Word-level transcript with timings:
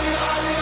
Hello, 0.00 0.48
and 0.48 0.59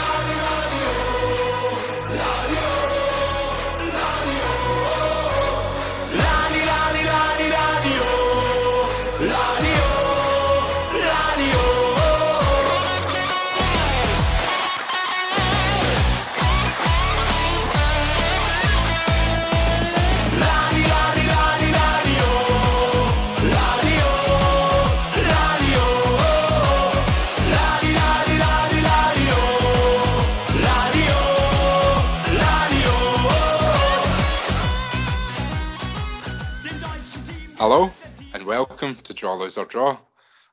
welcome 38.81 39.03
to 39.03 39.13
Draw 39.13 39.35
Lose 39.35 39.59
or 39.59 39.65
Draw, 39.65 39.99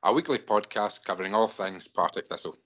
a 0.02 0.12
weekly 0.12 0.38
podcast 0.38 1.04
covering 1.04 1.32
all 1.32 1.46
things 1.46 1.86
Partick 1.86 2.26
Thistle. 2.26 2.58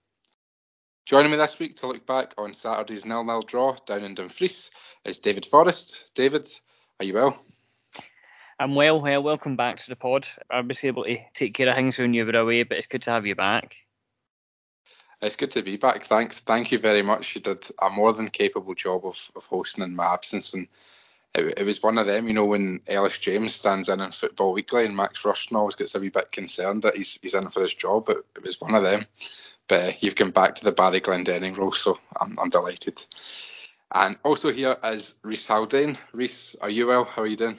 Joining 1.05 1.31
me 1.31 1.37
this 1.37 1.59
week 1.59 1.77
to 1.77 1.87
look 1.87 2.07
back 2.07 2.33
on 2.39 2.55
Saturday's 2.55 3.05
nil-nil 3.05 3.43
draw 3.43 3.77
down 3.85 4.03
in 4.03 4.15
Dumfries 4.15 4.71
is 5.05 5.21
David 5.21 5.45
Forrest. 5.45 6.13
David, 6.15 6.49
are 6.99 7.05
you 7.05 7.13
well? 7.13 7.39
I'm 8.59 8.75
well. 8.75 9.03
well. 9.03 9.23
Welcome 9.23 9.57
back 9.57 9.77
to 9.77 9.91
the 9.91 9.97
pod. 9.97 10.27
I 10.51 10.63
was 10.63 10.83
able 10.83 11.05
to 11.05 11.19
take 11.35 11.53
care 11.53 11.69
of 11.69 11.75
things 11.75 11.99
when 11.99 12.15
you 12.15 12.25
were 12.25 12.33
away, 12.33 12.63
but 12.63 12.79
it's 12.79 12.87
good 12.87 13.03
to 13.03 13.11
have 13.11 13.27
you 13.27 13.35
back. 13.35 13.77
It's 15.21 15.37
good 15.37 15.51
to 15.51 15.63
be 15.63 15.77
back. 15.77 16.05
Thanks. 16.05 16.41
Thank 16.41 16.73
you 16.73 16.79
very 16.79 17.03
much. 17.03 17.35
You 17.35 17.43
did 17.43 17.69
a 17.79 17.91
more 17.91 18.15
than 18.15 18.29
capable 18.29 18.75
job 18.75 19.05
of, 19.05 19.31
of 19.37 19.45
hosting 19.45 19.85
in 19.85 19.95
my 19.95 20.07
absence, 20.07 20.55
and 20.55 20.69
it, 21.35 21.61
it, 21.61 21.65
was 21.65 21.83
one 21.83 21.99
of 21.99 22.07
them, 22.07 22.27
you 22.27 22.35
know, 22.35 22.47
when 22.47 22.81
Ellis 22.89 23.19
James 23.19 23.55
stands 23.55 23.89
in 23.89 24.01
in 24.01 24.11
Football 24.11 24.53
Weekly 24.53 24.85
and 24.85 24.97
Max 24.97 25.23
Rushden 25.23 25.57
always 25.57 25.77
gets 25.77 25.95
a 25.95 26.01
wee 26.01 26.09
bit 26.09 26.33
concerned 26.33 26.83
that 26.83 26.97
he's, 26.97 27.19
he's 27.23 27.35
in 27.35 27.49
for 27.51 27.63
his 27.63 27.75
job, 27.75 28.07
but 28.07 28.19
it 28.37 28.45
was 28.45 28.61
one 28.61 28.75
of 28.75 28.83
them. 28.83 29.07
But 29.69 29.81
uh, 29.81 29.93
you've 30.01 30.17
come 30.17 30.33
back 30.33 30.57
to 30.57 30.65
the 30.65 30.73
Barry 30.73 31.01
Glendenning 31.01 31.57
role, 31.57 31.73
so 31.73 31.99
I'm, 32.21 32.35
I'm 32.41 32.51
delighted. 32.51 32.99
And 33.93 34.17
also 34.25 34.53
here 34.53 34.77
is 34.85 35.15
Reese 35.23 35.47
Haldane. 35.47 35.97
Reese, 36.13 36.57
are 36.57 36.71
you 36.71 36.89
well? 36.89 37.05
How 37.05 37.23
are 37.23 37.27
you 37.27 37.37
doing? 37.37 37.59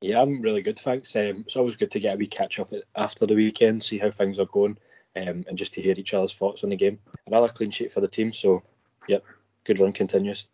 Yeah, 0.00 0.22
I'm 0.22 0.40
really 0.40 0.62
good, 0.62 0.78
thanks. 0.78 1.14
Um, 1.16 1.44
it's 1.46 1.56
always 1.56 1.76
good 1.76 1.90
to 1.90 2.00
get 2.00 2.14
a 2.14 2.18
wee 2.18 2.26
catch 2.26 2.58
up 2.58 2.72
after 2.94 3.26
the 3.26 3.34
weekend, 3.34 3.82
see 3.82 3.98
how 3.98 4.10
things 4.10 4.38
are 4.38 4.46
going, 4.46 4.78
um, 5.14 5.44
and 5.48 5.56
just 5.56 5.74
to 5.74 5.82
hear 5.82 5.94
each 5.96 6.14
other's 6.14 6.34
thoughts 6.34 6.64
on 6.64 6.70
the 6.70 6.76
game. 6.76 6.98
Another 7.26 7.48
clean 7.48 7.70
sheet 7.70 7.92
for 7.92 8.00
the 8.00 8.08
team, 8.08 8.32
so 8.32 8.62
yep, 9.08 9.24
good 9.64 9.80
run 9.80 9.92
continues. 9.92 10.46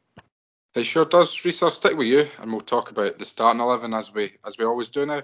It 0.74 0.84
sure 0.84 1.04
does. 1.04 1.44
Reese, 1.44 1.62
I'll 1.62 1.70
stick 1.70 1.96
with 1.96 2.06
you, 2.06 2.26
and 2.40 2.50
we'll 2.50 2.62
talk 2.62 2.90
about 2.90 3.18
the 3.18 3.26
starting 3.26 3.60
eleven 3.60 3.92
as 3.92 4.12
we 4.12 4.32
as 4.46 4.56
we 4.56 4.64
always 4.64 4.88
do 4.88 5.04
now. 5.04 5.22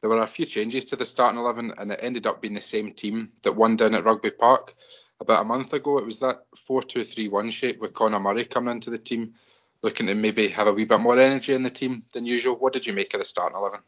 There 0.00 0.08
were 0.08 0.22
a 0.22 0.26
few 0.26 0.46
changes 0.46 0.86
to 0.86 0.96
the 0.96 1.04
starting 1.04 1.38
eleven, 1.38 1.72
and 1.76 1.92
it 1.92 2.00
ended 2.02 2.26
up 2.26 2.40
being 2.40 2.54
the 2.54 2.60
same 2.60 2.92
team 2.92 3.32
that 3.42 3.56
won 3.56 3.76
down 3.76 3.94
at 3.94 4.04
Rugby 4.04 4.30
Park 4.30 4.74
about 5.20 5.42
a 5.42 5.44
month 5.44 5.74
ago. 5.74 5.98
It 5.98 6.06
was 6.06 6.20
that 6.20 6.44
four-two-three-one 6.56 7.50
shape 7.50 7.80
with 7.80 7.92
Conor 7.92 8.20
Murray 8.20 8.44
coming 8.44 8.72
into 8.72 8.88
the 8.88 8.96
team, 8.96 9.34
looking 9.82 10.06
to 10.06 10.14
maybe 10.14 10.48
have 10.48 10.68
a 10.68 10.72
wee 10.72 10.86
bit 10.86 11.00
more 11.00 11.18
energy 11.18 11.52
in 11.52 11.64
the 11.64 11.70
team 11.70 12.04
than 12.12 12.24
usual. 12.24 12.56
What 12.56 12.72
did 12.72 12.86
you 12.86 12.94
make 12.94 13.12
of 13.12 13.20
the 13.20 13.26
starting 13.26 13.58
eleven? 13.58 13.80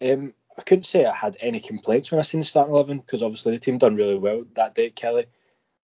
Um, 0.00 0.34
I 0.56 0.62
couldn't 0.62 0.84
say 0.84 1.06
I 1.06 1.14
had 1.14 1.38
any 1.40 1.58
complaints 1.58 2.12
when 2.12 2.20
I 2.20 2.22
seen 2.22 2.42
the 2.42 2.46
starting 2.46 2.74
eleven 2.74 2.98
because 2.98 3.22
obviously 3.22 3.52
the 3.54 3.58
team 3.58 3.78
done 3.78 3.96
really 3.96 4.18
well 4.18 4.44
that 4.54 4.76
day, 4.76 4.90
Killie. 4.90 5.26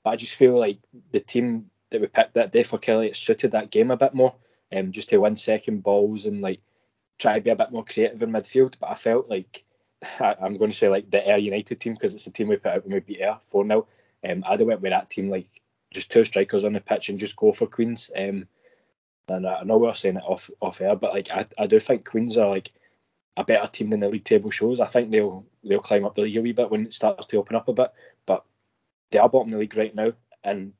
But 0.04 0.10
I 0.10 0.16
just 0.16 0.34
feel 0.34 0.56
like 0.56 0.78
the 1.10 1.20
team 1.20 1.70
that 1.90 2.00
we 2.00 2.06
picked 2.06 2.34
that 2.34 2.52
day 2.52 2.62
for 2.62 2.78
Killie, 2.78 3.08
it 3.08 3.16
suited 3.16 3.52
that 3.52 3.70
game 3.70 3.90
a 3.90 3.96
bit 3.96 4.14
more. 4.14 4.34
Um, 4.72 4.92
just 4.92 5.08
to 5.08 5.18
win 5.18 5.34
second 5.34 5.82
balls 5.82 6.26
and 6.26 6.40
like 6.40 6.60
try 7.18 7.34
to 7.34 7.40
be 7.40 7.50
a 7.50 7.56
bit 7.56 7.72
more 7.72 7.84
creative 7.84 8.22
in 8.22 8.30
midfield. 8.30 8.74
But 8.80 8.90
I 8.90 8.94
felt 8.94 9.28
like 9.28 9.64
I, 10.20 10.36
am 10.40 10.56
going 10.56 10.70
to 10.70 10.76
say 10.76 10.88
like 10.88 11.10
the 11.10 11.26
Ayr 11.26 11.38
United 11.38 11.80
team 11.80 11.94
because 11.94 12.14
it's 12.14 12.24
the 12.24 12.30
team 12.30 12.48
we 12.48 12.56
put 12.56 12.72
out 12.72 12.84
when 12.84 12.94
we 12.94 13.00
beat 13.00 13.20
Ayr 13.20 13.38
4 13.42 13.66
0. 13.66 13.86
Um, 14.28 14.44
I'd 14.46 14.60
have 14.60 14.68
went 14.68 14.80
with 14.80 14.92
that 14.92 15.10
team 15.10 15.30
like 15.30 15.48
just 15.92 16.10
two 16.10 16.24
strikers 16.24 16.64
on 16.64 16.72
the 16.72 16.80
pitch 16.80 17.08
and 17.08 17.18
just 17.18 17.36
go 17.36 17.52
for 17.52 17.66
Queens. 17.66 18.10
Um, 18.16 18.46
and 19.28 19.46
I 19.46 19.62
know 19.62 19.78
we're 19.78 19.94
saying 19.94 20.16
it 20.16 20.24
off 20.26 20.50
off 20.60 20.80
air, 20.80 20.96
but 20.96 21.12
like 21.14 21.30
I, 21.30 21.44
I 21.58 21.66
do 21.66 21.78
think 21.78 22.08
Queens 22.08 22.36
are 22.36 22.48
like 22.48 22.72
a 23.36 23.44
better 23.44 23.66
team 23.68 23.90
than 23.90 24.00
the 24.00 24.08
league 24.08 24.24
table 24.24 24.50
shows. 24.50 24.80
I 24.80 24.86
think 24.86 25.10
they'll 25.10 25.44
they'll 25.64 25.80
climb 25.80 26.04
up 26.04 26.14
the 26.14 26.22
league 26.22 26.36
a 26.36 26.42
wee 26.42 26.52
bit 26.52 26.70
when 26.70 26.86
it 26.86 26.92
starts 26.92 27.26
to 27.26 27.36
open 27.36 27.56
up 27.56 27.68
a 27.68 27.72
bit. 27.72 27.92
But 28.26 28.44
they 29.10 29.18
are 29.18 29.28
bottom 29.28 29.48
of 29.48 29.52
the 29.52 29.60
league 29.60 29.76
right 29.76 29.94
now, 29.94 30.12
and 30.42 30.72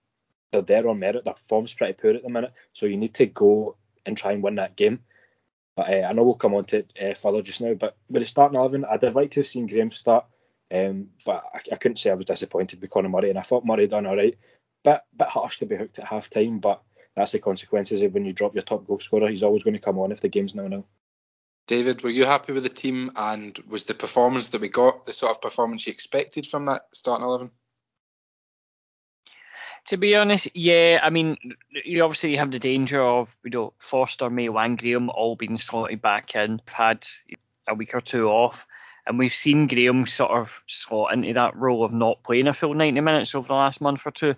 they're 0.52 0.62
there 0.62 0.88
on 0.88 0.98
merit. 0.98 1.24
Their 1.24 1.34
form's 1.34 1.74
pretty 1.74 1.92
poor 1.94 2.12
at 2.12 2.22
the 2.22 2.28
minute, 2.28 2.52
so 2.72 2.86
you 2.86 2.96
need 2.96 3.14
to 3.14 3.26
go 3.26 3.76
and 4.04 4.16
try 4.16 4.32
and 4.32 4.42
win 4.42 4.56
that 4.56 4.76
game. 4.76 5.00
But 5.76 5.88
uh, 5.88 6.06
I 6.08 6.12
know 6.12 6.24
we'll 6.24 6.34
come 6.34 6.54
on 6.54 6.64
to 6.66 6.78
it 6.78 6.92
uh, 7.00 7.14
further 7.14 7.42
just 7.42 7.60
now. 7.60 7.74
But 7.74 7.96
with 8.08 8.22
the 8.22 8.26
starting 8.26 8.58
eleven, 8.58 8.84
I'd 8.84 9.02
have 9.02 9.16
liked 9.16 9.34
to 9.34 9.40
have 9.40 9.46
seen 9.46 9.66
Graham 9.66 9.90
start, 9.90 10.26
um, 10.72 11.08
but 11.24 11.44
I, 11.54 11.60
I, 11.72 11.76
couldn't 11.76 11.98
say 11.98 12.10
I 12.10 12.14
was 12.14 12.26
disappointed 12.26 12.80
with 12.80 12.90
Conor 12.90 13.08
Murray, 13.08 13.30
and 13.30 13.38
I 13.38 13.42
thought 13.42 13.64
Murray 13.64 13.86
done 13.86 14.06
all 14.06 14.16
right. 14.16 14.36
Bit 14.82 15.00
bit 15.16 15.28
harsh 15.28 15.58
to 15.58 15.66
be 15.66 15.76
hooked 15.76 15.98
at 15.98 16.06
half 16.06 16.30
time, 16.30 16.58
but 16.58 16.82
that's 17.14 17.32
the 17.32 17.38
consequences 17.38 18.02
of 18.02 18.14
when 18.14 18.24
you 18.24 18.32
drop 18.32 18.54
your 18.54 18.62
top 18.62 18.86
goal 18.86 18.98
scorer. 18.98 19.28
He's 19.28 19.42
always 19.42 19.62
going 19.62 19.74
to 19.74 19.80
come 19.80 19.98
on 19.98 20.12
if 20.12 20.20
the 20.20 20.28
game's 20.28 20.54
nil 20.54 20.68
nil. 20.68 20.86
David, 21.66 22.02
were 22.02 22.10
you 22.10 22.24
happy 22.24 22.52
with 22.52 22.64
the 22.64 22.68
team, 22.68 23.12
and 23.14 23.56
was 23.68 23.84
the 23.84 23.94
performance 23.94 24.50
that 24.50 24.60
we 24.60 24.68
got 24.68 25.06
the 25.06 25.12
sort 25.12 25.30
of 25.30 25.40
performance 25.40 25.86
you 25.86 25.92
expected 25.92 26.46
from 26.46 26.66
that 26.66 26.82
starting 26.92 27.24
eleven? 27.24 27.50
To 29.86 29.96
be 29.96 30.14
honest, 30.14 30.48
yeah. 30.54 31.00
I 31.02 31.10
mean, 31.10 31.36
you 31.84 32.02
obviously 32.02 32.36
have 32.36 32.50
the 32.50 32.58
danger 32.58 33.02
of 33.02 33.36
you 33.44 33.50
know 33.50 33.72
Forster, 33.78 34.30
May, 34.30 34.48
and 34.48 34.78
Graham 34.78 35.10
all 35.10 35.36
being 35.36 35.56
slotted 35.56 36.02
back 36.02 36.34
in. 36.34 36.60
We've 36.66 36.72
had 36.72 37.06
a 37.66 37.74
week 37.74 37.94
or 37.94 38.00
two 38.00 38.28
off, 38.28 38.66
and 39.06 39.18
we've 39.18 39.34
seen 39.34 39.66
Graham 39.66 40.06
sort 40.06 40.30
of 40.30 40.62
slot 40.66 41.12
into 41.12 41.32
that 41.34 41.56
role 41.56 41.84
of 41.84 41.92
not 41.92 42.22
playing 42.22 42.46
a 42.46 42.54
full 42.54 42.74
90 42.74 43.00
minutes 43.00 43.34
over 43.34 43.48
the 43.48 43.54
last 43.54 43.80
month 43.80 44.02
or 44.04 44.10
two. 44.10 44.34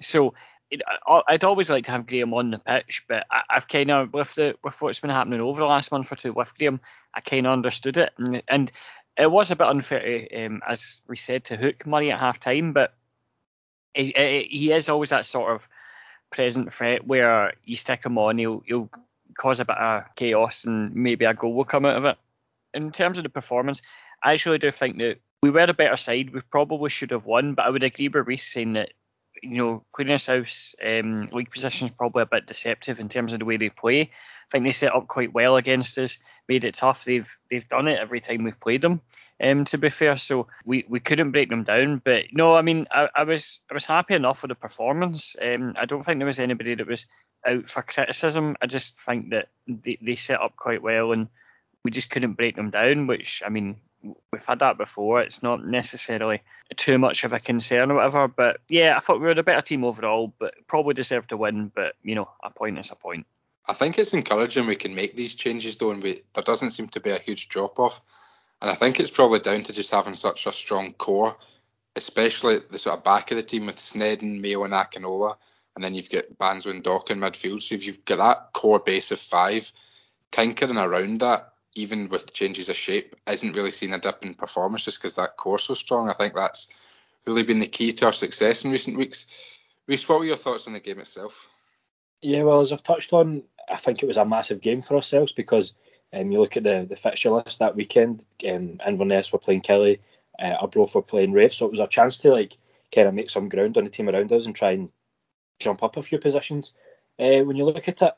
So 0.00 0.34
it, 0.70 0.82
I'd 1.06 1.44
always 1.44 1.70
like 1.70 1.84
to 1.84 1.90
have 1.90 2.06
Graham 2.06 2.34
on 2.34 2.50
the 2.50 2.58
pitch, 2.58 3.04
but 3.08 3.26
I, 3.30 3.42
have 3.50 3.68
kind 3.68 3.90
of 3.90 4.12
with 4.12 4.34
the 4.34 4.56
with 4.62 4.80
what's 4.80 5.00
been 5.00 5.10
happening 5.10 5.40
over 5.40 5.60
the 5.60 5.66
last 5.66 5.90
month 5.90 6.12
or 6.12 6.16
two 6.16 6.32
with 6.32 6.56
Graham, 6.56 6.80
I 7.14 7.20
kind 7.20 7.46
of 7.46 7.52
understood 7.52 7.96
it, 7.96 8.12
and, 8.18 8.42
and, 8.48 8.72
it 9.16 9.30
was 9.30 9.50
a 9.50 9.56
bit 9.56 9.66
unfair, 9.66 10.28
um, 10.34 10.62
as 10.66 11.00
we 11.06 11.16
said, 11.16 11.44
to 11.44 11.56
hook 11.56 11.84
Murray 11.84 12.10
at 12.10 12.18
half 12.18 12.40
time, 12.40 12.72
but 12.72 12.94
he, 13.94 14.48
he 14.48 14.72
is 14.72 14.88
always 14.88 15.10
that 15.10 15.26
sort 15.26 15.52
of 15.52 15.68
present 16.30 16.72
threat 16.72 17.06
where 17.06 17.52
you 17.64 17.76
stick 17.76 18.04
him 18.04 18.18
on, 18.18 18.38
he'll 18.38 18.62
he'll 18.66 18.90
cause 19.36 19.60
a 19.60 19.64
bit 19.64 19.76
of 19.76 20.04
chaos 20.16 20.64
and 20.64 20.94
maybe 20.94 21.24
a 21.24 21.34
goal 21.34 21.54
will 21.54 21.64
come 21.64 21.84
out 21.84 21.96
of 21.96 22.04
it. 22.04 22.18
In 22.74 22.92
terms 22.92 23.18
of 23.18 23.24
the 23.24 23.30
performance, 23.30 23.82
I 24.22 24.32
actually 24.32 24.58
do 24.58 24.70
think 24.70 24.98
that 24.98 25.18
we 25.42 25.50
were 25.50 25.60
a 25.60 25.74
better 25.74 25.96
side. 25.96 26.32
We 26.32 26.40
probably 26.42 26.90
should 26.90 27.10
have 27.10 27.24
won, 27.24 27.54
but 27.54 27.64
I 27.64 27.70
would 27.70 27.82
agree 27.82 28.08
with 28.08 28.26
Reese 28.26 28.52
saying 28.52 28.74
that 28.74 28.92
you 29.42 29.56
know 29.56 29.84
Queen 29.92 30.08
House 30.08 30.74
um, 30.84 31.28
league 31.32 31.50
position 31.50 31.88
is 31.88 31.94
probably 31.96 32.22
a 32.22 32.26
bit 32.26 32.46
deceptive 32.46 33.00
in 33.00 33.08
terms 33.08 33.32
of 33.32 33.38
the 33.38 33.44
way 33.44 33.56
they 33.56 33.70
play. 33.70 34.10
I 34.50 34.56
think 34.58 34.64
they 34.64 34.72
set 34.72 34.94
up 34.94 35.06
quite 35.06 35.32
well 35.32 35.56
against 35.56 35.96
us, 35.98 36.18
made 36.48 36.64
it 36.64 36.74
tough. 36.74 37.04
They've 37.04 37.28
they've 37.50 37.68
done 37.68 37.86
it 37.86 38.00
every 38.00 38.20
time 38.20 38.42
we've 38.42 38.58
played 38.58 38.82
them. 38.82 39.00
Um, 39.42 39.64
to 39.66 39.78
be 39.78 39.90
fair, 39.90 40.16
so 40.16 40.48
we, 40.66 40.84
we 40.88 41.00
couldn't 41.00 41.30
break 41.30 41.48
them 41.48 41.62
down. 41.62 42.02
But 42.04 42.26
no, 42.32 42.56
I 42.56 42.62
mean, 42.62 42.86
I, 42.90 43.08
I 43.14 43.22
was 43.22 43.60
I 43.70 43.74
was 43.74 43.84
happy 43.84 44.14
enough 44.14 44.42
with 44.42 44.48
the 44.48 44.56
performance. 44.56 45.36
Um, 45.40 45.74
I 45.78 45.86
don't 45.86 46.04
think 46.04 46.18
there 46.18 46.26
was 46.26 46.40
anybody 46.40 46.74
that 46.74 46.86
was 46.86 47.06
out 47.46 47.70
for 47.70 47.82
criticism. 47.82 48.56
I 48.60 48.66
just 48.66 49.00
think 49.00 49.30
that 49.30 49.48
they, 49.68 49.98
they 50.02 50.16
set 50.16 50.40
up 50.40 50.56
quite 50.56 50.82
well 50.82 51.12
and 51.12 51.28
we 51.84 51.92
just 51.92 52.10
couldn't 52.10 52.34
break 52.34 52.56
them 52.56 52.70
down. 52.70 53.06
Which 53.06 53.44
I 53.46 53.50
mean, 53.50 53.76
we've 54.02 54.44
had 54.44 54.58
that 54.58 54.78
before. 54.78 55.20
It's 55.20 55.44
not 55.44 55.64
necessarily 55.64 56.42
too 56.76 56.98
much 56.98 57.22
of 57.22 57.32
a 57.32 57.38
concern 57.38 57.92
or 57.92 57.94
whatever. 57.94 58.26
But 58.26 58.58
yeah, 58.68 58.96
I 58.96 59.00
thought 59.00 59.20
we 59.20 59.26
were 59.26 59.30
a 59.30 59.42
better 59.44 59.62
team 59.62 59.84
overall, 59.84 60.34
but 60.40 60.54
probably 60.66 60.94
deserved 60.94 61.28
to 61.28 61.36
win. 61.36 61.70
But 61.72 61.94
you 62.02 62.16
know, 62.16 62.28
a 62.42 62.50
point 62.50 62.80
is 62.80 62.90
a 62.90 62.96
point. 62.96 63.26
I 63.70 63.72
think 63.72 64.00
it's 64.00 64.14
encouraging 64.14 64.66
we 64.66 64.74
can 64.74 64.96
make 64.96 65.14
these 65.14 65.36
changes 65.36 65.76
though, 65.76 65.92
and 65.92 66.02
we, 66.02 66.16
there 66.34 66.42
doesn't 66.42 66.72
seem 66.72 66.88
to 66.88 66.98
be 66.98 67.10
a 67.10 67.20
huge 67.20 67.48
drop 67.48 67.78
off. 67.78 68.00
And 68.60 68.68
I 68.68 68.74
think 68.74 68.98
it's 68.98 69.12
probably 69.12 69.38
down 69.38 69.62
to 69.62 69.72
just 69.72 69.92
having 69.92 70.16
such 70.16 70.48
a 70.48 70.52
strong 70.52 70.92
core, 70.92 71.36
especially 71.94 72.58
the 72.68 72.80
sort 72.80 72.98
of 72.98 73.04
back 73.04 73.30
of 73.30 73.36
the 73.36 73.44
team 73.44 73.66
with 73.66 73.76
Sneddon, 73.76 74.40
Mayo, 74.40 74.64
and 74.64 74.74
Akinola, 74.74 75.36
and 75.76 75.84
then 75.84 75.94
you've 75.94 76.10
got 76.10 76.36
Banzo 76.36 76.72
and 76.72 76.82
Dock 76.82 77.12
in 77.12 77.20
midfield. 77.20 77.62
So 77.62 77.76
if 77.76 77.86
you've 77.86 78.04
got 78.04 78.18
that 78.18 78.52
core 78.52 78.80
base 78.80 79.12
of 79.12 79.20
five, 79.20 79.70
tinkering 80.32 80.76
around 80.76 81.20
that, 81.20 81.52
even 81.76 82.08
with 82.08 82.32
changes 82.32 82.70
of 82.70 82.76
shape, 82.76 83.14
isn't 83.28 83.54
really 83.54 83.70
seeing 83.70 83.94
a 83.94 84.00
dip 84.00 84.24
in 84.24 84.34
performance 84.34 84.86
just 84.86 84.98
because 84.98 85.14
that 85.14 85.36
core's 85.36 85.62
so 85.62 85.74
strong. 85.74 86.10
I 86.10 86.14
think 86.14 86.34
that's 86.34 86.98
really 87.24 87.44
been 87.44 87.60
the 87.60 87.68
key 87.68 87.92
to 87.92 88.06
our 88.06 88.12
success 88.12 88.64
in 88.64 88.72
recent 88.72 88.96
weeks. 88.96 89.26
Reese, 89.86 90.08
what 90.08 90.18
were 90.18 90.24
your 90.24 90.36
thoughts 90.36 90.66
on 90.66 90.72
the 90.72 90.80
game 90.80 90.98
itself? 90.98 91.48
Yeah, 92.22 92.42
well, 92.42 92.60
as 92.60 92.72
I've 92.72 92.82
touched 92.82 93.12
on, 93.12 93.44
I 93.68 93.76
think 93.76 94.02
it 94.02 94.06
was 94.06 94.16
a 94.16 94.24
massive 94.24 94.60
game 94.60 94.82
for 94.82 94.94
ourselves 94.94 95.32
because 95.32 95.72
um, 96.12 96.30
you 96.30 96.40
look 96.40 96.56
at 96.56 96.64
the, 96.64 96.86
the 96.88 96.96
fixture 96.96 97.30
list 97.30 97.60
that 97.60 97.76
weekend, 97.76 98.26
um, 98.48 98.78
Inverness 98.86 99.32
were 99.32 99.38
playing 99.38 99.62
Killie, 99.62 100.00
uh, 100.38 100.66
were 100.74 101.02
playing 101.02 101.32
Raith, 101.32 101.52
so 101.52 101.66
it 101.66 101.72
was 101.72 101.80
a 101.80 101.86
chance 101.86 102.18
to 102.18 102.30
like 102.30 102.56
kind 102.94 103.08
of 103.08 103.14
make 103.14 103.30
some 103.30 103.48
ground 103.48 103.76
on 103.76 103.84
the 103.84 103.90
team 103.90 104.08
around 104.08 104.32
us 104.32 104.46
and 104.46 104.54
try 104.54 104.72
and 104.72 104.90
jump 105.58 105.82
up 105.82 105.96
a 105.96 106.02
few 106.02 106.18
positions. 106.18 106.72
Uh, 107.18 107.40
when 107.40 107.56
you 107.56 107.64
look 107.64 107.88
at 107.88 108.02
it, 108.02 108.14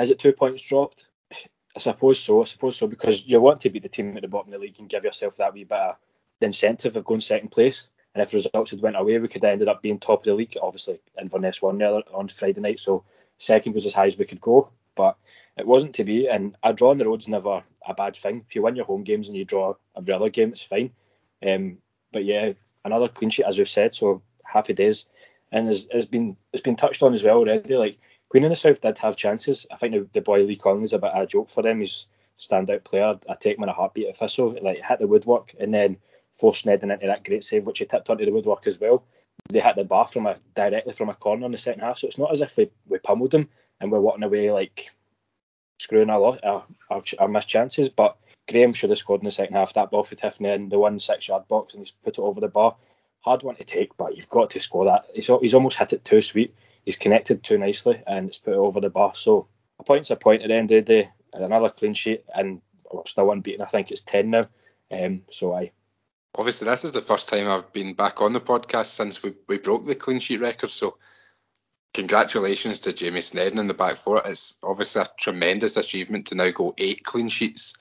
is 0.00 0.10
it 0.10 0.18
two 0.18 0.32
points 0.32 0.62
dropped? 0.62 1.08
I 1.76 1.78
suppose 1.78 2.18
so. 2.18 2.42
I 2.42 2.46
suppose 2.46 2.76
so 2.76 2.88
because 2.88 3.24
you 3.24 3.40
want 3.40 3.60
to 3.60 3.70
beat 3.70 3.82
the 3.82 3.88
team 3.88 4.16
at 4.16 4.22
the 4.22 4.28
bottom 4.28 4.52
of 4.52 4.58
the 4.58 4.66
league 4.66 4.80
and 4.80 4.88
give 4.88 5.04
yourself 5.04 5.36
that 5.36 5.54
wee 5.54 5.64
bit 5.64 5.78
of 5.78 5.96
incentive 6.40 6.96
of 6.96 7.04
going 7.04 7.20
second 7.20 7.50
place. 7.50 7.88
And 8.14 8.22
if 8.22 8.34
results 8.34 8.72
had 8.72 8.80
went 8.80 8.96
away, 8.96 9.18
we 9.18 9.28
could 9.28 9.42
have 9.44 9.52
ended 9.52 9.68
up 9.68 9.82
being 9.82 9.98
top 9.98 10.20
of 10.20 10.24
the 10.24 10.34
league. 10.34 10.56
Obviously, 10.60 11.00
Inverness 11.20 11.62
won 11.62 11.78
there 11.78 12.02
on 12.12 12.28
Friday 12.28 12.60
night, 12.60 12.80
so 12.80 13.04
second 13.38 13.74
was 13.74 13.86
as 13.86 13.94
high 13.94 14.06
as 14.06 14.18
we 14.18 14.24
could 14.24 14.40
go. 14.40 14.70
But 14.96 15.16
it 15.56 15.66
wasn't 15.66 15.94
to 15.94 16.04
be. 16.04 16.28
And 16.28 16.56
a 16.62 16.72
draw 16.72 16.90
on 16.90 16.98
the 16.98 17.06
road's 17.06 17.28
never 17.28 17.62
a 17.86 17.94
bad 17.94 18.16
thing. 18.16 18.44
If 18.46 18.54
you 18.54 18.62
win 18.62 18.76
your 18.76 18.84
home 18.84 19.04
games 19.04 19.28
and 19.28 19.36
you 19.36 19.44
draw 19.44 19.74
every 19.96 20.12
other 20.12 20.28
game, 20.28 20.50
it's 20.50 20.62
fine. 20.62 20.90
Um, 21.46 21.78
but 22.12 22.24
yeah, 22.24 22.52
another 22.84 23.08
clean 23.08 23.30
sheet 23.30 23.46
as 23.46 23.58
we've 23.58 23.68
said. 23.68 23.94
So 23.94 24.22
happy 24.44 24.72
days. 24.72 25.06
And 25.52 25.68
it's, 25.68 25.86
it's 25.90 26.06
been 26.06 26.36
it's 26.52 26.62
been 26.62 26.76
touched 26.76 27.02
on 27.02 27.14
as 27.14 27.22
well 27.22 27.38
already. 27.38 27.76
Like 27.76 27.98
Queen 28.28 28.44
of 28.44 28.50
the 28.50 28.56
South 28.56 28.80
did 28.80 28.98
have 28.98 29.16
chances. 29.16 29.66
I 29.70 29.76
think 29.76 29.94
the, 29.94 30.08
the 30.12 30.20
boy 30.20 30.42
Lee 30.42 30.60
is 30.82 30.92
a 30.92 30.98
bit 30.98 31.10
of 31.12 31.22
a 31.22 31.26
joke 31.26 31.48
for 31.48 31.62
them. 31.62 31.80
He's 31.80 32.06
standout 32.38 32.84
player. 32.84 33.18
I 33.28 33.34
take 33.34 33.58
him 33.58 33.64
in 33.64 33.68
a 33.68 33.72
heartbeat 33.72 34.08
at 34.08 34.16
Thistle. 34.16 34.56
Like 34.60 34.84
hit 34.84 34.98
the 34.98 35.06
woodwork 35.06 35.54
and 35.60 35.72
then 35.72 35.98
forced 36.34 36.64
Sneddon 36.64 36.92
into 36.92 37.06
that 37.06 37.24
great 37.24 37.44
save, 37.44 37.64
which 37.64 37.78
he 37.78 37.84
tipped 37.84 38.10
onto 38.10 38.24
the 38.24 38.32
woodwork 38.32 38.66
as 38.66 38.80
well. 38.80 39.04
They 39.48 39.60
hit 39.60 39.76
the 39.76 39.84
bar 39.84 40.06
from 40.06 40.26
a 40.26 40.38
directly 40.54 40.92
from 40.92 41.08
a 41.08 41.14
corner 41.14 41.46
in 41.46 41.52
the 41.52 41.58
second 41.58 41.82
half, 41.82 41.98
so 41.98 42.06
it's 42.06 42.18
not 42.18 42.32
as 42.32 42.40
if 42.40 42.56
we, 42.56 42.70
we 42.86 42.98
pummeled 42.98 43.30
them 43.30 43.48
and 43.80 43.90
we're 43.90 44.00
walking 44.00 44.22
away 44.22 44.50
like 44.50 44.90
screwing 45.78 46.10
our, 46.10 46.38
our, 46.44 46.64
our, 46.90 47.02
our 47.18 47.28
missed 47.28 47.48
chances. 47.48 47.88
But 47.88 48.16
Graham 48.48 48.72
should 48.72 48.90
have 48.90 48.98
scored 48.98 49.22
in 49.22 49.24
the 49.24 49.30
second 49.30 49.56
half. 49.56 49.74
That 49.74 49.90
ball 49.90 50.04
for 50.04 50.14
Tiffoney 50.14 50.54
in 50.54 50.68
the 50.68 50.78
one 50.78 50.98
six 50.98 51.28
yard 51.28 51.48
box 51.48 51.74
and 51.74 51.80
he's 51.80 51.92
put 51.92 52.18
it 52.18 52.20
over 52.20 52.40
the 52.40 52.48
bar. 52.48 52.76
Hard 53.20 53.42
one 53.42 53.56
to 53.56 53.64
take, 53.64 53.96
but 53.96 54.16
you've 54.16 54.28
got 54.28 54.50
to 54.50 54.60
score 54.60 54.86
that. 54.86 55.06
He's, 55.14 55.30
he's 55.40 55.54
almost 55.54 55.78
hit 55.78 55.92
it 55.92 56.04
too 56.04 56.22
sweet. 56.22 56.54
He's 56.84 56.96
connected 56.96 57.42
too 57.42 57.58
nicely 57.58 58.02
and 58.06 58.28
it's 58.28 58.38
put 58.38 58.54
it 58.54 58.58
over 58.58 58.80
the 58.80 58.90
bar. 58.90 59.14
So 59.14 59.48
a 59.78 59.84
point's 59.84 60.10
a 60.10 60.16
point 60.16 60.42
at 60.42 60.48
the 60.48 60.54
end 60.54 60.70
of 60.70 60.84
the 60.86 61.02
day. 61.02 61.10
Another 61.32 61.70
clean 61.70 61.94
sheet 61.94 62.24
and 62.34 62.60
we're 62.90 63.06
still 63.06 63.30
unbeaten. 63.30 63.62
I 63.62 63.66
think 63.66 63.90
it's 63.90 64.00
10 64.00 64.30
now. 64.30 64.48
Um, 64.90 65.22
so 65.30 65.54
I 65.54 65.70
obviously 66.34 66.68
this 66.68 66.84
is 66.84 66.92
the 66.92 67.00
first 67.00 67.28
time 67.28 67.48
I've 67.48 67.72
been 67.72 67.94
back 67.94 68.20
on 68.20 68.32
the 68.32 68.40
podcast 68.40 68.86
since 68.86 69.22
we, 69.22 69.34
we 69.48 69.58
broke 69.58 69.84
the 69.84 69.94
clean 69.94 70.20
sheet 70.20 70.40
record. 70.40 70.70
So 70.70 70.96
congratulations 71.94 72.80
to 72.80 72.92
Jamie 72.92 73.20
Sneddon 73.20 73.58
in 73.58 73.66
the 73.66 73.74
back 73.74 73.96
four. 73.96 74.22
It's 74.24 74.58
obviously 74.62 75.02
a 75.02 75.06
tremendous 75.18 75.76
achievement 75.76 76.26
to 76.26 76.34
now 76.34 76.50
go 76.50 76.74
eight 76.78 77.02
clean 77.04 77.28
sheets 77.28 77.74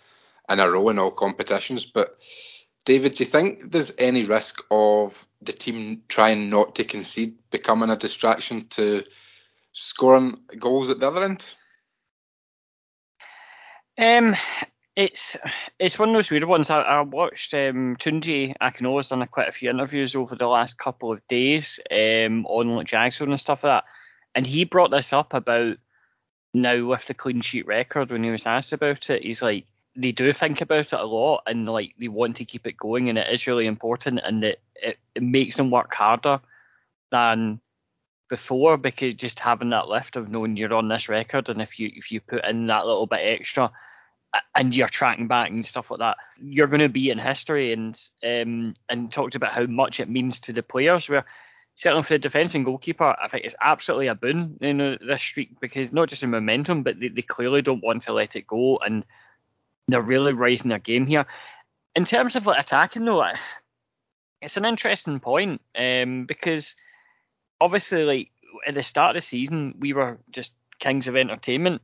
in 0.49 0.59
a 0.59 0.69
row 0.69 0.89
in 0.89 0.99
all 0.99 1.11
competitions. 1.11 1.85
But 1.85 2.09
David, 2.85 3.15
do 3.15 3.23
you 3.23 3.29
think 3.29 3.71
there's 3.71 3.93
any 3.97 4.23
risk 4.23 4.63
of 4.71 5.27
the 5.41 5.53
team 5.53 6.03
trying 6.07 6.49
not 6.49 6.75
to 6.75 6.83
concede 6.83 7.37
becoming 7.51 7.89
a 7.89 7.95
distraction 7.95 8.67
to 8.69 9.03
scoring 9.73 10.37
goals 10.57 10.89
at 10.89 10.99
the 10.99 11.07
other 11.07 11.23
end? 11.23 11.45
Um, 13.97 14.35
it's 14.99 15.37
it's 15.79 15.97
one 15.97 16.09
of 16.09 16.13
those 16.13 16.29
weird 16.29 16.43
ones. 16.43 16.69
I, 16.69 16.81
I 16.81 17.01
watched 17.01 17.53
um, 17.53 17.95
Tunji 17.95 18.53
Akinola's 18.61 19.07
done 19.07 19.21
a, 19.21 19.27
quite 19.27 19.47
a 19.47 19.53
few 19.53 19.69
interviews 19.69 20.13
over 20.13 20.35
the 20.35 20.47
last 20.47 20.77
couple 20.77 21.09
of 21.09 21.25
days 21.29 21.79
um, 21.89 22.45
on 22.47 22.75
like 22.75 22.87
Jackson 22.87 23.31
and 23.31 23.39
stuff 23.39 23.63
like 23.63 23.81
that, 23.81 23.85
and 24.35 24.45
he 24.45 24.65
brought 24.65 24.91
this 24.91 25.13
up 25.13 25.33
about 25.33 25.77
now 26.53 26.85
with 26.85 27.05
the 27.05 27.13
clean 27.13 27.39
sheet 27.39 27.65
record 27.65 28.11
when 28.11 28.25
he 28.25 28.29
was 28.29 28.45
asked 28.45 28.73
about 28.73 29.09
it. 29.09 29.23
He's 29.23 29.41
like 29.41 29.65
they 29.95 30.11
do 30.11 30.33
think 30.33 30.59
about 30.59 30.91
it 30.91 30.99
a 30.99 31.05
lot 31.05 31.43
and 31.47 31.65
like 31.67 31.93
they 31.97 32.09
want 32.09 32.35
to 32.35 32.45
keep 32.45 32.67
it 32.67 32.75
going 32.77 33.07
and 33.07 33.17
it 33.17 33.31
is 33.31 33.47
really 33.47 33.67
important 33.67 34.19
and 34.23 34.43
it, 34.43 34.61
it, 34.75 34.97
it 35.15 35.23
makes 35.23 35.55
them 35.55 35.71
work 35.71 35.93
harder 35.93 36.39
than 37.09 37.59
before 38.29 38.77
because 38.77 39.15
just 39.15 39.39
having 39.39 39.69
that 39.69 39.87
lift 39.87 40.17
of 40.17 40.29
knowing 40.29 40.57
you're 40.57 40.73
on 40.73 40.89
this 40.89 41.09
record 41.09 41.49
and 41.49 41.61
if 41.61 41.79
you 41.79 41.89
if 41.95 42.11
you 42.11 42.21
put 42.21 42.45
in 42.45 42.67
that 42.67 42.85
little 42.85 43.07
bit 43.07 43.21
extra 43.21 43.71
and 44.55 44.75
you're 44.75 44.87
tracking 44.87 45.27
back 45.27 45.49
and 45.49 45.65
stuff 45.65 45.89
like 45.91 45.99
that, 45.99 46.17
you're 46.39 46.67
going 46.67 46.81
to 46.81 46.89
be 46.89 47.09
in 47.09 47.17
history 47.17 47.73
and 47.73 47.99
um, 48.23 48.73
and 48.89 49.11
talked 49.11 49.35
about 49.35 49.53
how 49.53 49.65
much 49.65 49.99
it 49.99 50.09
means 50.09 50.39
to 50.41 50.53
the 50.53 50.63
players. 50.63 51.09
Where 51.09 51.25
certainly 51.75 52.03
for 52.03 52.13
the 52.13 52.19
defence 52.19 52.55
and 52.55 52.65
goalkeeper, 52.65 53.15
I 53.21 53.27
think 53.27 53.45
it's 53.45 53.55
absolutely 53.61 54.07
a 54.07 54.15
boon 54.15 54.57
know 54.61 54.97
this 54.99 55.21
streak 55.21 55.59
because 55.59 55.91
not 55.93 56.09
just 56.09 56.23
in 56.23 56.29
momentum, 56.29 56.83
but 56.83 56.99
they, 56.99 57.07
they 57.07 57.21
clearly 57.21 57.61
don't 57.61 57.83
want 57.83 58.03
to 58.03 58.13
let 58.13 58.35
it 58.35 58.47
go 58.47 58.77
and 58.77 59.05
they're 59.87 60.01
really 60.01 60.33
raising 60.33 60.69
their 60.69 60.79
game 60.79 61.07
here. 61.07 61.25
In 61.95 62.05
terms 62.05 62.35
of 62.35 62.45
like 62.45 62.61
attacking 62.61 63.05
though, 63.05 63.25
it's 64.41 64.57
an 64.57 64.65
interesting 64.65 65.19
point 65.19 65.61
um, 65.77 66.25
because 66.25 66.75
obviously 67.59 68.03
like 68.03 68.31
at 68.67 68.75
the 68.75 68.83
start 68.83 69.15
of 69.15 69.21
the 69.21 69.25
season 69.25 69.75
we 69.79 69.93
were 69.93 70.17
just 70.31 70.53
kings 70.79 71.07
of 71.07 71.15
entertainment 71.15 71.81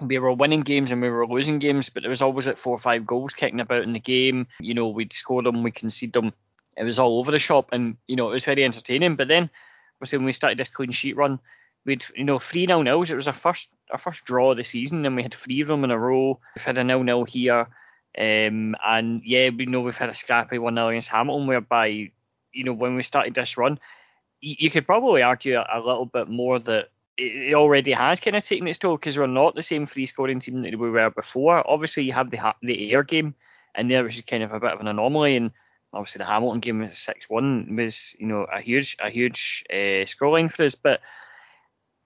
we 0.00 0.18
were 0.18 0.32
winning 0.32 0.62
games 0.62 0.92
and 0.92 1.00
we 1.00 1.08
were 1.08 1.26
losing 1.26 1.58
games, 1.58 1.88
but 1.88 2.02
there 2.02 2.10
was 2.10 2.22
always 2.22 2.46
like 2.46 2.58
four 2.58 2.74
or 2.74 2.78
five 2.78 3.06
goals 3.06 3.34
kicking 3.34 3.60
about 3.60 3.82
in 3.82 3.92
the 3.92 4.00
game. 4.00 4.46
You 4.60 4.74
know, 4.74 4.88
we'd 4.88 5.12
score 5.12 5.42
them, 5.42 5.62
we 5.62 5.70
concede 5.70 6.12
them. 6.12 6.32
It 6.76 6.84
was 6.84 6.98
all 6.98 7.18
over 7.18 7.30
the 7.30 7.38
shop, 7.38 7.68
and 7.72 7.96
you 8.08 8.16
know, 8.16 8.28
it 8.28 8.32
was 8.32 8.44
very 8.44 8.64
entertaining. 8.64 9.14
But 9.14 9.28
then, 9.28 9.48
obviously, 9.96 10.18
when 10.18 10.26
we 10.26 10.32
started 10.32 10.58
this 10.58 10.70
clean 10.70 10.90
sheet 10.90 11.16
run, 11.16 11.38
we'd 11.86 12.04
you 12.16 12.24
know 12.24 12.40
three 12.40 12.66
nil 12.66 12.82
nils. 12.82 13.10
It 13.10 13.16
was 13.16 13.28
our 13.28 13.34
first 13.34 13.68
our 13.92 13.98
first 13.98 14.24
draw 14.24 14.50
of 14.50 14.56
the 14.56 14.64
season, 14.64 15.06
and 15.06 15.14
we 15.14 15.22
had 15.22 15.34
three 15.34 15.60
of 15.60 15.68
them 15.68 15.84
in 15.84 15.92
a 15.92 15.98
row. 15.98 16.40
We've 16.56 16.64
had 16.64 16.78
a 16.78 16.82
nil 16.82 17.04
nil 17.04 17.24
here, 17.24 17.68
um, 18.18 18.74
and 18.84 19.22
yeah, 19.24 19.50
we 19.50 19.66
know 19.66 19.82
we've 19.82 19.96
had 19.96 20.08
a 20.08 20.14
scrappy 20.14 20.58
one 20.58 20.74
nil 20.74 20.88
against 20.88 21.08
Hamilton, 21.08 21.46
whereby 21.46 22.10
you 22.52 22.64
know 22.64 22.72
when 22.72 22.96
we 22.96 23.04
started 23.04 23.34
this 23.36 23.56
run, 23.56 23.78
you, 24.40 24.70
could 24.70 24.86
probably 24.86 25.22
argue 25.22 25.58
a 25.58 25.78
little 25.78 26.06
bit 26.06 26.28
more 26.28 26.58
that 26.58 26.88
it 27.16 27.54
already 27.54 27.92
has 27.92 28.20
kind 28.20 28.36
of 28.36 28.44
taken 28.44 28.66
its 28.66 28.78
toll 28.78 28.96
because 28.96 29.16
we're 29.16 29.26
not 29.26 29.54
the 29.54 29.62
same 29.62 29.86
free 29.86 30.06
scoring 30.06 30.40
team 30.40 30.62
that 30.62 30.78
we 30.78 30.90
were 30.90 31.10
before. 31.10 31.68
Obviously, 31.68 32.04
you 32.04 32.12
have 32.12 32.30
the 32.30 32.38
the 32.62 32.92
Ayr 32.92 33.02
game 33.02 33.34
in 33.76 33.88
there, 33.88 34.02
which 34.02 34.16
is 34.16 34.22
kind 34.22 34.42
of 34.42 34.52
a 34.52 34.60
bit 34.60 34.72
of 34.72 34.80
an 34.80 34.88
anomaly, 34.88 35.36
and 35.36 35.52
obviously 35.92 36.18
the 36.18 36.24
Hamilton 36.24 36.60
game 36.60 36.80
was 36.80 36.98
six 36.98 37.28
one 37.28 37.76
was 37.76 38.16
you 38.18 38.26
know 38.26 38.44
a 38.44 38.60
huge 38.60 38.96
a 39.00 39.10
huge 39.10 39.64
uh, 39.70 40.04
scoreline 40.06 40.50
for 40.50 40.64
us. 40.64 40.74
But 40.74 41.00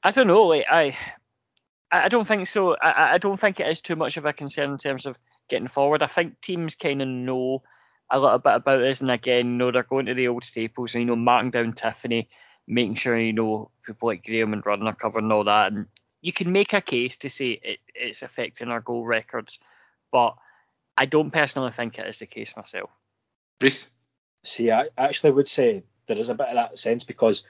I 0.03 0.11
don't 0.11 0.27
know, 0.27 0.43
like 0.43 0.67
I 0.71 0.97
I 1.91 2.09
don't 2.09 2.29
think 2.29 2.47
so. 2.47 2.77
I, 2.77 3.15
I 3.15 3.19
don't 3.19 3.41
think 3.41 3.61
it 3.61 3.69
is 3.69 3.81
too 3.81 3.97
much 3.97 4.17
of 4.17 4.27
a 4.27 4.33
concern 4.33 4.73
in 4.73 4.79
terms 4.79 5.07
of 5.07 5.19
getting 5.49 5.69
forward. 5.69 6.03
I 6.03 6.07
think 6.07 6.41
teams 6.41 6.75
kind 6.75 7.01
of 7.01 7.09
know 7.09 7.63
a 8.11 8.19
little 8.19 8.39
bit 8.39 8.55
about 8.55 8.79
this, 8.79 9.01
and 9.01 9.11
again, 9.11 9.47
you 9.47 9.53
know 9.53 9.73
they're 9.73 9.83
going 9.83 10.07
to 10.07 10.15
the 10.15 10.29
old 10.29 10.45
staples, 10.45 10.95
and 10.95 11.03
you 11.03 11.07
know 11.07 11.17
marking 11.17 11.51
down 11.51 11.73
Tiffoney 11.73 12.29
making 12.69 12.95
sure 12.95 13.19
you 13.19 13.33
know 13.33 13.71
people 13.85 14.09
like 14.09 14.25
Graham 14.25 14.53
and 14.53 14.65
Rudden 14.65 14.87
are 14.87 14.95
covering 14.95 15.33
all 15.33 15.45
that. 15.45 15.73
And 15.73 15.87
you 16.21 16.33
can 16.33 16.53
make 16.53 16.75
a 16.75 16.81
case 16.81 17.17
to 17.19 17.31
say 17.31 17.59
it, 17.63 17.81
it's 17.95 18.23
affecting 18.23 18.69
our 18.69 18.81
goal 18.81 19.05
records, 19.05 19.59
but 20.13 20.37
I 20.97 21.07
don't 21.07 21.33
personally 21.33 21.73
think 21.73 21.99
it 21.99 22.07
is 22.07 22.19
the 22.19 22.27
case 22.27 22.57
myself. 22.57 22.91
Reese? 23.63 23.91
See, 24.45 24.71
I 24.71 24.89
actually 24.97 25.33
would 25.33 25.49
say 25.49 25.83
there 26.07 26.19
is 26.19 26.29
a 26.29 26.35
bit 26.35 26.49
of 26.49 26.55
that 26.55 26.79
sense 26.79 27.05
because 27.05 27.43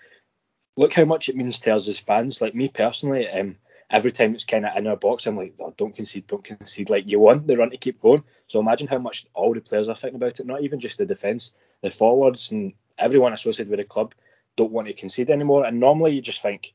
look 0.77 0.93
how 0.93 1.05
much 1.05 1.29
it 1.29 1.37
means 1.37 1.59
to 1.61 1.75
us 1.75 1.89
as 1.89 1.99
fans. 1.99 2.41
Like 2.41 2.55
me 2.55 2.69
personally, 2.69 3.29
um, 3.29 3.57
every 3.91 4.13
time 4.13 4.35
it's 4.35 4.45
kind 4.45 4.65
of 4.65 4.77
in 4.77 4.87
our 4.87 4.97
box, 4.97 5.27
I'm 5.27 5.37
like, 5.37 5.55
oh, 5.61 5.75
don't 5.77 5.95
concede, 5.95 6.27
don't 6.27 6.45
concede. 6.45 6.91
Like 6.91 7.09
you 7.09 7.19
want 7.19 7.47
the 7.47 7.57
run 7.57 7.71
to 7.71 7.77
keep 7.77 8.01
going. 8.01 8.23
So 8.47 8.61
imagine 8.61 8.87
how 8.87 8.99
much 8.99 9.27
all 9.35 9.53
the 9.53 9.61
players 9.61 9.89
are 9.89 9.95
thinking 9.95 10.17
about 10.17 10.41
it. 10.41 10.47
Not 10.47 10.63
even 10.63 10.81
just 10.81 10.99
the 10.99 11.07
defence, 11.07 11.53
the 11.83 11.91
forwards 11.91 12.51
and 12.53 12.73
everyone 12.99 13.33
associated 13.33 13.71
with 13.71 13.81
the 13.81 13.85
club 13.85 14.15
don't 14.59 14.73
want 14.73 14.89
to 14.89 14.93
concede 14.93 15.31
anymore. 15.31 15.65
And 15.65 15.81
normally 15.81 16.15
you 16.15 16.21
just 16.21 16.43
think, 16.43 16.75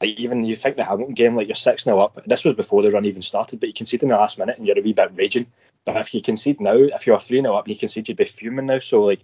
like 0.00 0.18
even 0.18 0.44
you 0.44 0.56
think 0.56 0.76
the 0.76 0.84
Hamilton 0.84 1.14
game, 1.14 1.36
like 1.36 1.46
you're 1.46 1.54
6 1.54 1.84
0 1.84 2.00
up. 2.00 2.20
This 2.26 2.44
was 2.44 2.54
before 2.54 2.82
the 2.82 2.90
run 2.90 3.04
even 3.04 3.22
started, 3.22 3.60
but 3.60 3.68
you 3.68 3.74
concede 3.74 4.02
in 4.02 4.08
the 4.08 4.16
last 4.16 4.38
minute 4.38 4.58
and 4.58 4.66
you're 4.66 4.78
a 4.78 4.82
wee 4.82 4.92
bit 4.92 5.12
raging. 5.14 5.46
But 5.84 5.96
if 5.98 6.12
you 6.12 6.22
concede 6.22 6.60
now, 6.60 6.74
if 6.74 7.06
you're 7.06 7.18
3 7.18 7.42
0 7.42 7.54
up 7.54 7.66
and 7.66 7.74
you 7.74 7.78
concede, 7.78 8.08
you'd 8.08 8.16
be 8.16 8.24
fuming 8.24 8.66
now. 8.66 8.80
So, 8.80 9.04
like, 9.04 9.22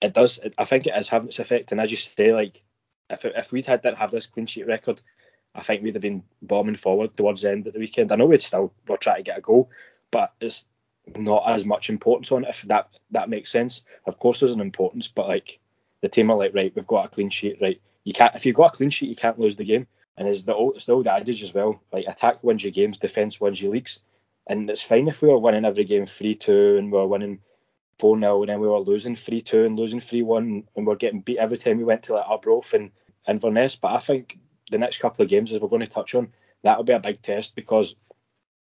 it 0.00 0.14
does, 0.14 0.40
I 0.58 0.64
think 0.64 0.86
it 0.86 0.96
is 0.96 1.08
having 1.08 1.28
its 1.28 1.38
effect. 1.38 1.70
And 1.70 1.80
as 1.80 1.90
you 1.90 1.96
say, 1.96 2.34
like, 2.34 2.60
if, 3.08 3.24
if 3.24 3.52
we'd 3.52 3.66
had 3.66 3.82
that 3.82 3.96
have 3.96 4.10
this 4.10 4.26
clean 4.26 4.46
sheet 4.46 4.66
record, 4.66 5.00
I 5.54 5.62
think 5.62 5.82
we'd 5.82 5.94
have 5.94 6.02
been 6.02 6.24
bombing 6.40 6.74
forward 6.74 7.16
towards 7.16 7.42
the 7.42 7.50
end 7.50 7.66
of 7.66 7.74
the 7.74 7.78
weekend. 7.78 8.10
I 8.10 8.16
know 8.16 8.26
we'd 8.26 8.40
still 8.40 8.72
we're 8.88 8.96
trying 8.96 9.16
to 9.16 9.22
get 9.22 9.38
a 9.38 9.42
goal, 9.42 9.70
but 10.10 10.32
it's 10.40 10.64
not 11.16 11.44
as 11.46 11.64
much 11.64 11.90
importance 11.90 12.32
on 12.32 12.44
it, 12.44 12.50
if 12.50 12.62
that 12.62 12.88
that 13.10 13.28
makes 13.28 13.50
sense. 13.50 13.82
Of 14.06 14.18
course, 14.18 14.40
there's 14.40 14.52
an 14.52 14.60
importance, 14.60 15.08
but 15.08 15.28
like 15.28 15.60
the 16.02 16.08
team 16.08 16.30
are 16.30 16.36
like, 16.36 16.54
right, 16.54 16.72
we've 16.74 16.86
got 16.86 17.06
a 17.06 17.08
clean 17.08 17.30
sheet, 17.30 17.58
right? 17.60 17.80
You 18.04 18.12
can't 18.12 18.34
if 18.34 18.44
you've 18.44 18.56
got 18.56 18.74
a 18.74 18.76
clean 18.76 18.90
sheet, 18.90 19.08
you 19.08 19.16
can't 19.16 19.38
lose 19.38 19.56
the 19.56 19.64
game. 19.64 19.86
And 20.16 20.28
it's 20.28 20.42
the 20.42 20.54
old, 20.54 20.76
it's 20.76 20.84
the 20.84 20.92
old 20.92 21.06
adage 21.06 21.42
as 21.42 21.54
well, 21.54 21.80
like 21.90 22.06
attack 22.06 22.44
wins 22.44 22.62
your 22.62 22.72
games, 22.72 22.98
defense 22.98 23.40
wins 23.40 23.62
your 23.62 23.72
leagues. 23.72 24.00
And 24.46 24.68
it's 24.68 24.82
fine 24.82 25.08
if 25.08 25.22
we 25.22 25.28
were 25.28 25.38
winning 25.38 25.64
every 25.64 25.84
game 25.84 26.04
three 26.04 26.34
two 26.34 26.76
and 26.76 26.92
we 26.92 26.98
were 26.98 27.06
winning 27.06 27.38
four 27.98 28.18
0 28.18 28.42
and 28.42 28.48
then 28.48 28.60
we 28.60 28.68
were 28.68 28.80
losing 28.80 29.16
three 29.16 29.40
two 29.40 29.64
and 29.64 29.78
losing 29.78 30.00
three 30.00 30.22
one 30.22 30.64
and 30.76 30.86
we're 30.86 30.96
getting 30.96 31.20
beat 31.20 31.38
every 31.38 31.56
time 31.56 31.78
we 31.78 31.84
went 31.84 32.02
to 32.04 32.14
like 32.14 32.26
Arbroath 32.28 32.74
and 32.74 32.90
Inverness. 33.26 33.76
But 33.76 33.92
I 33.92 33.98
think 34.00 34.38
the 34.70 34.78
next 34.78 34.98
couple 34.98 35.22
of 35.22 35.30
games, 35.30 35.52
as 35.52 35.60
we're 35.60 35.68
going 35.68 35.80
to 35.80 35.86
touch 35.86 36.14
on, 36.14 36.32
that'll 36.62 36.84
be 36.84 36.92
a 36.92 37.00
big 37.00 37.22
test 37.22 37.54
because 37.54 37.94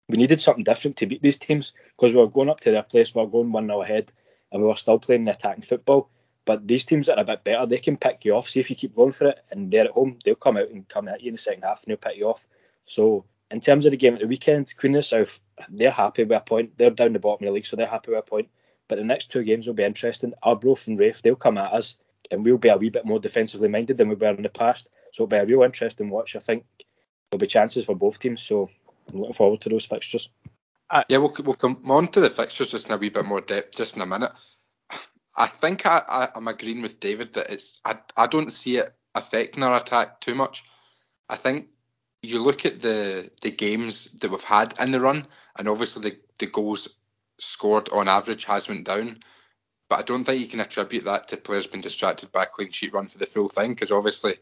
we 0.09 0.17
needed 0.17 0.41
something 0.41 0.65
different 0.65 0.97
to 0.99 1.07
beat 1.07 1.23
these 1.23 1.37
teams 1.37 1.73
because 1.97 2.13
we 2.13 2.21
were 2.21 2.29
going 2.29 2.49
up 2.49 2.61
to 2.61 2.71
their 2.71 2.83
place, 2.83 3.15
we 3.15 3.23
were 3.23 3.29
going 3.29 3.53
one 3.53 3.67
0 3.67 3.83
ahead, 3.83 4.13
and 4.51 4.61
we 4.61 4.69
were 4.69 4.77
still 4.77 4.99
playing 4.99 5.25
the 5.25 5.33
attacking 5.33 5.63
football. 5.63 6.11
But 6.49 6.67
these 6.67 6.87
teams 6.87 7.09
that 7.09 7.19
are 7.19 7.21
a 7.21 7.27
bit 7.27 7.45
better, 7.45 7.67
they 7.67 7.77
can 7.77 7.99
pick 7.99 8.25
you 8.25 8.35
off. 8.35 8.49
See 8.49 8.59
if 8.59 8.71
you 8.71 8.77
keep 8.77 8.97
going 8.97 9.13
for 9.13 9.29
it, 9.29 9.45
and 9.51 9.71
they're 9.71 9.85
at 9.85 9.91
home, 9.91 10.19
they'll 10.25 10.35
come 10.35 10.57
out 10.57 10.71
and 10.71 10.89
come 10.89 11.07
at 11.07 11.21
you 11.21 11.29
in 11.29 11.35
the 11.35 11.39
second 11.39 11.61
half, 11.61 11.85
and 11.85 11.91
they'll 11.91 11.99
pick 11.99 12.17
you 12.17 12.27
off. 12.27 12.47
So 12.87 13.27
in 13.51 13.61
terms 13.61 13.85
of 13.85 13.91
the 13.91 13.99
game 13.99 14.15
at 14.15 14.21
the 14.21 14.27
weekend, 14.27 14.73
Queen 14.79 14.95
of 14.95 15.01
the 15.01 15.03
South, 15.03 15.41
they're 15.69 15.91
happy 15.91 16.25
with 16.25 16.39
a 16.39 16.41
point. 16.41 16.79
They're 16.79 16.89
down 16.89 17.13
the 17.13 17.19
bottom 17.19 17.45
of 17.45 17.51
the 17.51 17.55
league, 17.55 17.67
so 17.67 17.77
they're 17.77 17.87
happy 17.87 18.13
with 18.13 18.21
a 18.21 18.23
point. 18.23 18.49
But 18.89 18.97
the 18.97 19.05
next 19.05 19.31
two 19.31 19.43
games 19.43 19.67
will 19.67 19.75
be 19.75 19.83
interesting. 19.83 20.33
Arbroath 20.43 20.87
and 20.87 20.99
Raith, 20.99 21.21
they'll 21.21 21.37
come 21.37 21.59
at 21.59 21.71
us, 21.75 21.97
and 22.31 22.43
we'll 22.43 22.57
be 22.57 22.71
a 22.71 22.79
wee 22.79 22.89
bit 22.89 23.05
more 23.05 23.21
defensively 23.21 23.69
minded 23.69 23.99
than 23.99 24.09
we 24.09 24.15
were 24.15 24.29
in 24.29 24.43
the 24.43 24.49
past. 24.49 24.89
So 25.13 25.25
it'll 25.25 25.27
be 25.27 25.37
a 25.37 25.45
real 25.45 25.65
interesting 25.65 26.09
watch. 26.09 26.35
I 26.35 26.39
think 26.39 26.65
there'll 27.31 27.41
be 27.41 27.47
chances 27.47 27.85
for 27.85 27.95
both 27.95 28.21
teams. 28.21 28.41
So 28.41 28.71
I'm 29.13 29.21
looking 29.21 29.35
forward 29.35 29.61
to 29.61 29.69
those 29.69 29.85
fixtures. 29.85 30.31
Uh, 30.89 31.05
yeah, 31.11 31.19
we'll, 31.19 31.35
we'll 31.45 31.57
come 31.57 31.83
on 31.91 32.09
to 32.09 32.21
the 32.21 32.31
fixtures 32.31 32.71
just 32.71 32.89
in 32.89 32.95
a 32.95 32.97
wee 32.97 33.11
bit 33.11 33.27
more 33.27 33.43
depth 33.43 33.77
just 33.77 33.97
in 33.97 34.01
a 34.03 34.07
minute. 34.07 34.33
I 35.39 35.47
think 35.47 35.87
I, 35.87 36.03
I, 36.09 36.29
am 36.37 36.49
agreeing 36.49 36.83
with 36.83 36.99
David 36.99 37.35
that 37.35 37.51
it's 37.51 37.81
I, 37.85 37.99
I 38.17 38.27
don't 38.27 38.51
see 38.51 38.79
it 38.79 38.93
affecting 39.15 39.63
our 39.63 39.77
attack 39.77 40.21
too 40.21 40.35
much. 40.35 40.65
I 41.29 41.37
think 41.37 41.69
you 42.23 42.43
look 42.43 42.67
at 42.67 42.81
the 42.81 43.31
the 43.41 43.53
games 43.53 44.07
that 44.21 44.33
we've 44.33 44.43
had 44.43 44.75
in 44.81 44.91
the 44.91 45.01
run, 45.01 45.27
and 45.57 45.69
obviously 45.69 46.11
the, 46.11 46.19
the 46.39 46.47
goals 46.47 46.89
scored 47.39 47.89
on 47.91 48.09
average 48.09 48.47
has 48.47 48.69
went 48.69 48.85
down. 48.85 49.21
But 49.89 50.01
I 50.01 50.03
don't 50.03 50.25
think 50.25 50.41
you 50.41 50.49
can 50.49 50.61
attribute 50.61 51.05
that 51.05 51.29
to 51.29 51.37
players 51.37 51.69
being 51.69 51.83
distracted 51.83 52.33
by 52.33 52.43
a 52.43 52.47
clean 52.47 52.71
sheet 52.73 52.93
run 52.93 53.07
for 53.07 53.19
the 53.19 53.27
full 53.27 53.49
thing, 53.49 53.71
because 53.71 53.93
obviously 53.93 54.35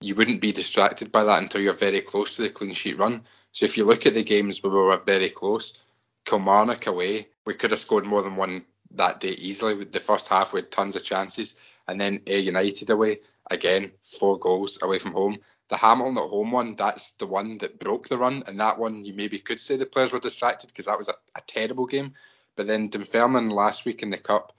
you 0.00 0.14
wouldn't 0.14 0.40
be 0.40 0.52
distracted 0.52 1.10
by 1.10 1.24
that 1.24 1.42
until 1.42 1.60
you're 1.60 1.72
very 1.72 2.00
close 2.00 2.36
to 2.36 2.42
the 2.42 2.48
clean 2.48 2.74
sheet 2.74 2.98
run. 2.98 3.22
So 3.50 3.64
if 3.64 3.76
you 3.76 3.84
look 3.84 4.06
at 4.06 4.14
the 4.14 4.22
games 4.22 4.62
where 4.62 4.72
we 4.72 4.78
were 4.78 5.02
very 5.04 5.30
close, 5.30 5.82
Kilmarnock 6.24 6.86
away, 6.86 7.26
we 7.44 7.54
could 7.54 7.72
have 7.72 7.80
scored 7.80 8.06
more 8.06 8.22
than 8.22 8.36
one 8.36 8.64
that 8.96 9.20
day 9.20 9.30
easily. 9.30 9.74
With 9.74 9.92
the 9.92 10.00
first 10.00 10.28
half, 10.28 10.52
we 10.52 10.60
had 10.60 10.70
tons 10.70 10.96
of 10.96 11.04
chances, 11.04 11.54
and 11.86 12.00
then 12.00 12.20
Ayr 12.26 12.38
United 12.38 12.90
away, 12.90 13.18
again 13.50 13.92
four 14.02 14.38
goals 14.38 14.78
away 14.82 14.98
from 14.98 15.12
home. 15.12 15.38
The 15.68 15.76
Hamilton 15.76 16.18
at 16.18 16.28
home 16.28 16.52
one, 16.52 16.76
that's 16.76 17.12
the 17.12 17.26
one 17.26 17.58
that 17.58 17.78
broke 17.78 18.08
the 18.08 18.18
run, 18.18 18.44
and 18.46 18.60
that 18.60 18.78
one 18.78 19.04
you 19.04 19.14
maybe 19.14 19.38
could 19.38 19.60
say 19.60 19.76
the 19.76 19.86
players 19.86 20.12
were 20.12 20.18
distracted 20.18 20.68
because 20.68 20.86
that 20.86 20.98
was 20.98 21.08
a, 21.08 21.14
a 21.36 21.40
terrible 21.46 21.86
game. 21.86 22.14
But 22.56 22.66
then 22.66 22.88
Dunfermline 22.88 23.50
last 23.50 23.84
week 23.84 24.02
in 24.02 24.10
the 24.10 24.18
cup 24.18 24.52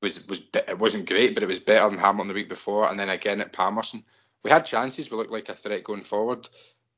was 0.00 0.26
was 0.26 0.42
it 0.54 0.78
wasn't 0.78 1.08
great, 1.08 1.34
but 1.34 1.42
it 1.42 1.48
was 1.48 1.60
better 1.60 1.88
than 1.88 1.98
Hamilton 1.98 2.28
the 2.28 2.34
week 2.34 2.48
before, 2.48 2.88
and 2.88 2.98
then 2.98 3.08
again 3.08 3.40
at 3.40 3.52
Palmerston 3.52 4.04
we 4.42 4.50
had 4.50 4.66
chances. 4.66 5.10
We 5.10 5.16
looked 5.16 5.32
like 5.32 5.48
a 5.48 5.54
threat 5.54 5.84
going 5.84 6.02
forward. 6.02 6.48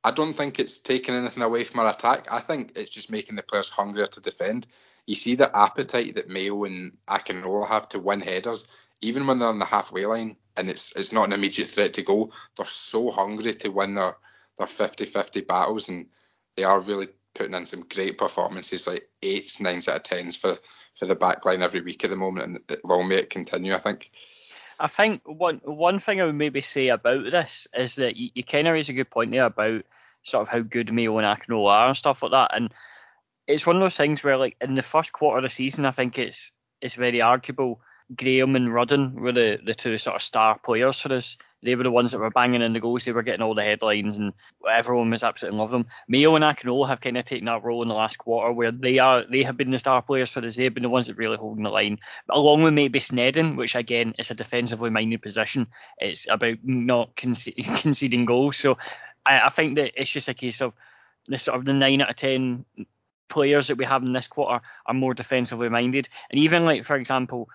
I 0.05 0.11
don't 0.11 0.35
think 0.35 0.59
it's 0.61 0.79
taking 0.79 1.15
anything 1.15 1.43
away 1.43 1.65
from 1.65 1.81
our 1.81 1.91
attack. 1.91 2.29
I 2.31 2.41
think 2.41 2.73
it's 2.77 2.91
just 2.91 3.11
making 3.11 3.37
the 3.37 3.43
players 3.43 3.71
hungrier 3.71 4.07
to 4.07 4.21
defend. 4.21 4.67
You 5.07 5.15
see 5.15 5.35
the 5.35 5.57
appetite 5.57 6.17
that 6.17 6.29
Mayo 6.29 6.65
and 6.65 6.93
Akinola 7.09 7.67
have 7.69 7.89
to 7.91 7.99
win 7.99 8.21
headers, 8.21 8.69
even 9.01 9.27
when 9.27 9.39
they're 9.39 9.49
on 9.49 9.59
the 9.59 9.65
halfway 9.65 10.07
line 10.07 10.37
and 10.57 10.69
it's 10.71 10.95
it's 10.97 11.13
not 11.13 11.27
an 11.27 11.33
immediate 11.33 11.69
threat 11.69 11.95
to 11.95 12.03
goal. 12.03 12.33
They're 12.57 12.67
so 12.67 13.11
hungry 13.11 13.53
to 13.53 13.69
win 13.71 13.95
their 13.95 14.17
their 14.57 14.67
50-50 14.69 15.47
battles, 15.49 15.89
and 15.89 16.07
they 16.57 16.63
are 16.63 16.81
really 16.81 17.09
putting 17.35 17.55
in 17.55 17.67
some 17.67 17.85
great 17.93 18.19
performances, 18.19 18.87
like 18.87 19.09
eights, 19.23 19.61
nines 19.61 19.89
out 19.89 19.97
of 19.97 20.03
tens 20.05 20.37
for 20.37 20.57
for 20.97 21.07
the 21.07 21.17
back 21.17 21.45
line 21.45 21.63
every 21.63 21.81
week 21.81 22.05
at 22.05 22.11
the 22.11 22.17
moment, 22.17 22.47
and 22.69 22.79
long 22.85 23.09
may 23.09 23.17
it 23.17 23.31
continue. 23.31 23.75
I 23.75 23.79
think. 23.79 24.11
I 24.79 24.89
think 24.89 25.23
one 25.25 25.61
one 25.65 25.99
thing 26.01 26.21
I 26.21 26.25
would 26.25 26.35
maybe 26.35 26.61
say 26.61 26.89
about 26.89 27.25
this 27.31 27.69
is 27.75 27.97
that 27.97 28.17
you, 28.17 28.31
you 28.35 28.45
kind 28.45 28.67
of 28.67 28.75
raise 28.75 28.89
a 28.89 28.93
good 28.93 29.11
point 29.11 29.31
there 29.31 29.45
about 29.45 29.83
sort 30.23 30.43
of 30.43 30.49
how 30.49 30.61
good 30.61 30.93
Mayo 30.93 31.17
and 31.19 31.27
Akinola 31.27 31.71
are 31.71 31.89
and 31.89 31.97
stuff 31.97 32.23
like 32.23 32.33
that. 32.33 32.51
And 32.55 32.73
it's 33.47 33.67
one 33.67 33.77
of 33.77 33.83
those 33.83 33.97
things 33.97 34.25
where 34.25 34.37
like 34.37 34.57
in 34.61 34.75
the 34.75 34.83
first 34.83 35.13
quarter 35.13 35.39
of 35.39 35.43
the 35.43 35.49
season, 35.49 35.85
I 35.85 35.91
think 35.91 36.19
it's 36.19 36.53
it's 36.81 36.95
very 36.95 37.21
arguable. 37.21 37.81
Graham 38.17 38.57
and 38.57 38.73
Rudden 38.73 39.15
were 39.15 39.33
the, 39.33 39.59
the 39.65 39.75
two 39.75 39.97
sort 39.99 40.17
of 40.17 40.23
star 40.23 40.59
players 40.59 41.01
for 41.01 41.13
us 41.15 41.37
they 41.65 41.75
were 41.75 41.83
the 41.83 41.91
ones 41.91 42.13
that 42.13 42.19
were 42.19 42.31
banging 42.31 42.61
in 42.61 42.75
the 42.75 42.81
goals. 42.81 43.05
They 43.05 43.13
were 43.13 43.23
getting 43.23 43.41
all 43.41 43.55
the 43.55 43.63
headlines, 43.63 44.19
and 44.19 44.35
everyone 44.71 45.11
was 45.11 45.23
absolutely 45.23 45.57
in 45.57 45.59
love 45.59 45.73
with 45.73 45.81
them. 45.83 45.91
Mayo 46.09 46.35
and 46.37 46.45
Akinola 46.45 46.87
have 46.89 47.01
kind 47.01 47.17
of 47.17 47.25
taken 47.25 47.47
that 47.47 47.65
role 47.65 47.81
in 47.83 47.89
the 47.89 47.95
last 47.95 48.19
quarter, 48.19 48.53
where 48.53 48.71
they 48.71 48.99
are 48.99 49.25
they 49.25 49.43
have 49.43 49.57
been 49.57 49.71
the 49.71 49.79
star 49.79 50.03
players 50.03 50.33
for 50.33 50.45
us. 50.45 50.57
They've 50.57 50.73
been 50.73 50.83
the 50.83 50.91
ones 50.91 51.07
that 51.07 51.17
really 51.17 51.39
holding 51.39 51.65
the 51.65 51.71
line, 51.71 51.99
along 52.29 52.63
with 52.63 52.75
maybe 52.75 53.01
Sneddon, 53.01 53.57
which 53.57 53.75
again 53.75 54.15
is 54.19 54.31
a 54.31 54.35
defensively 54.35 54.91
minded 54.91 55.23
position. 55.23 55.67
It's 55.99 56.27
about 56.29 56.59
not 56.63 57.17
conce- 57.17 57.81
conceding 57.81 58.27
goals. 58.27 58.59
So 58.59 58.77
I, 59.25 59.47
I 59.47 59.49
think 59.49 59.77
that 59.77 59.93
it's 59.99 60.11
just 60.11 60.29
a 60.29 60.35
case 60.35 60.61
of 60.61 60.75
the 61.27 61.39
sort 61.39 61.59
of 61.59 61.65
the 61.65 61.73
nine 61.73 62.03
out 62.03 62.11
of 62.11 62.17
ten 62.17 62.67
players 63.31 63.69
that 63.69 63.79
we 63.79 63.87
have 63.87 64.03
in 64.03 64.13
this 64.13 64.29
quarter 64.29 64.63
are 64.85 64.95
more 64.95 65.15
defensively 65.15 65.71
minded, 65.71 66.11
and 66.31 66.39
even 66.39 66.67
like 66.67 66.85
for 66.85 66.97
example 66.97 67.49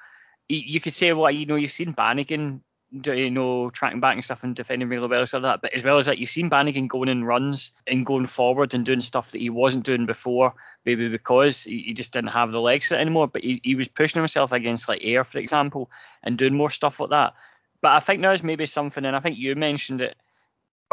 you 0.49 0.79
could 0.79 0.93
say, 0.93 1.13
well, 1.13 1.31
you 1.31 1.45
know, 1.45 1.55
you've 1.55 1.71
seen 1.71 1.91
Bannigan 1.91 2.61
you 2.91 3.29
know, 3.29 3.69
tracking 3.69 3.99
back 3.99 4.15
and 4.15 4.25
stuff 4.25 4.43
and 4.43 4.55
defending 4.55 4.89
really 4.89 5.07
well, 5.07 5.25
so 5.27 5.39
that. 5.39 5.61
But 5.61 5.73
as 5.73 5.83
well 5.83 5.97
as 5.97 6.07
that, 6.07 6.17
you've 6.17 6.29
seen 6.29 6.49
Bannigan 6.49 6.87
going 6.87 7.09
in 7.09 7.23
runs 7.23 7.71
and 7.85 8.05
going 8.05 8.25
forward 8.25 8.73
and 8.73 8.85
doing 8.85 8.99
stuff 8.99 9.31
that 9.31 9.41
he 9.41 9.49
wasn't 9.49 9.85
doing 9.85 10.05
before, 10.05 10.53
maybe 10.85 11.07
because 11.07 11.63
he, 11.63 11.93
just 11.93 12.13
didn't 12.13 12.31
have 12.31 12.51
the 12.51 12.59
legs 12.59 12.87
for 12.87 12.95
it 12.95 13.01
anymore. 13.01 13.27
But 13.27 13.43
he, 13.43 13.61
he 13.63 13.75
was 13.75 13.87
pushing 13.87 14.19
himself 14.19 14.51
against 14.51 14.89
like 14.89 15.03
Ayr, 15.03 15.23
for 15.23 15.37
example, 15.37 15.91
and 16.23 16.37
doing 16.37 16.55
more 16.55 16.71
stuff 16.71 16.99
like 16.99 17.11
that. 17.11 17.33
But 17.81 17.91
I 17.91 17.99
think 17.99 18.21
there's 18.21 18.43
maybe 18.43 18.65
something, 18.65 19.05
and 19.05 19.15
I 19.15 19.19
think 19.19 19.37
you 19.37 19.55
mentioned 19.55 20.01
it 20.01 20.15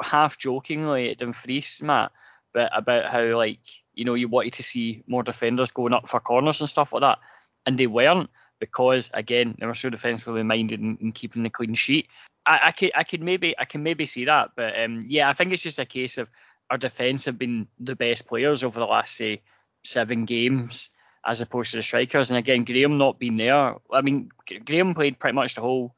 half 0.02 0.36
jokingly 0.36 1.10
at 1.10 1.18
Dumfries, 1.18 1.80
Matt, 1.82 2.12
but 2.52 2.70
about 2.76 3.10
how 3.10 3.36
like 3.36 3.60
you 3.94 4.04
know 4.04 4.14
you 4.14 4.28
wanted 4.28 4.52
to 4.54 4.62
see 4.62 5.02
more 5.06 5.22
defenders 5.22 5.70
going 5.70 5.94
up 5.94 6.08
for 6.08 6.20
corners 6.20 6.60
and 6.60 6.68
stuff 6.68 6.92
like 6.92 7.00
that, 7.00 7.18
and 7.64 7.78
they 7.78 7.86
weren't 7.86 8.28
because 8.58 9.10
again 9.14 9.54
they 9.58 9.66
were 9.66 9.74
so 9.74 9.90
defensively 9.90 10.42
minded 10.42 10.80
and, 10.80 11.14
keeping 11.14 11.42
the 11.42 11.50
clean 11.50 11.74
sheet. 11.74 12.08
I, 12.44 12.60
I 12.64 12.72
could 12.72 12.92
I 12.94 13.04
could 13.04 13.22
maybe 13.22 13.58
I 13.58 13.64
can 13.64 13.82
maybe 13.82 14.06
see 14.06 14.24
that, 14.24 14.50
but 14.56 14.78
um, 14.80 15.04
yeah, 15.06 15.28
I 15.28 15.32
think 15.32 15.52
it's 15.52 15.62
just 15.62 15.78
a 15.78 15.84
case 15.84 16.18
of 16.18 16.28
our 16.70 16.78
defence 16.78 17.24
have 17.24 17.38
been 17.38 17.68
the 17.78 17.96
best 17.96 18.26
players 18.26 18.64
over 18.64 18.80
the 18.80 18.86
last 18.86 19.14
say 19.14 19.42
seven 19.84 20.24
games 20.24 20.90
as 21.24 21.40
opposed 21.40 21.72
to 21.72 21.78
the 21.78 21.82
strikers. 21.82 22.30
And 22.30 22.38
again, 22.38 22.64
Graham 22.64 22.98
not 22.98 23.18
being 23.18 23.36
there. 23.36 23.74
I 23.92 24.00
mean, 24.00 24.30
Graham 24.64 24.94
played 24.94 25.18
pretty 25.18 25.34
much 25.34 25.54
the 25.54 25.60
whole 25.60 25.94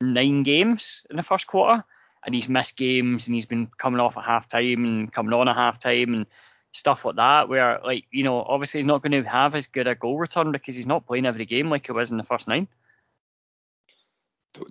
nine 0.00 0.42
games 0.42 1.02
in 1.10 1.16
the 1.16 1.22
first 1.22 1.46
quarter, 1.46 1.84
and 2.24 2.34
he's 2.34 2.48
missed 2.48 2.76
games 2.76 3.26
and 3.26 3.34
he's 3.34 3.46
been 3.46 3.68
coming 3.78 4.00
off 4.00 4.16
at 4.16 4.24
half 4.24 4.48
time 4.48 4.84
and 4.84 5.12
coming 5.12 5.32
on 5.32 5.48
at 5.48 5.56
half 5.56 5.78
time 5.78 6.14
and 6.14 6.26
stuff 6.72 7.04
like 7.04 7.16
that, 7.16 7.48
where 7.48 7.80
like 7.84 8.04
you 8.10 8.24
know 8.24 8.42
obviously 8.42 8.80
he's 8.80 8.86
not 8.86 9.02
going 9.02 9.12
to 9.12 9.28
have 9.28 9.54
as 9.54 9.66
good 9.66 9.86
a 9.86 9.94
goal 9.94 10.18
return 10.18 10.52
because 10.52 10.76
he's 10.76 10.86
not 10.86 11.06
playing 11.06 11.26
every 11.26 11.44
game 11.44 11.70
like 11.70 11.86
he 11.86 11.92
was 11.92 12.10
in 12.10 12.16
the 12.16 12.24
first 12.24 12.48
nine. 12.48 12.66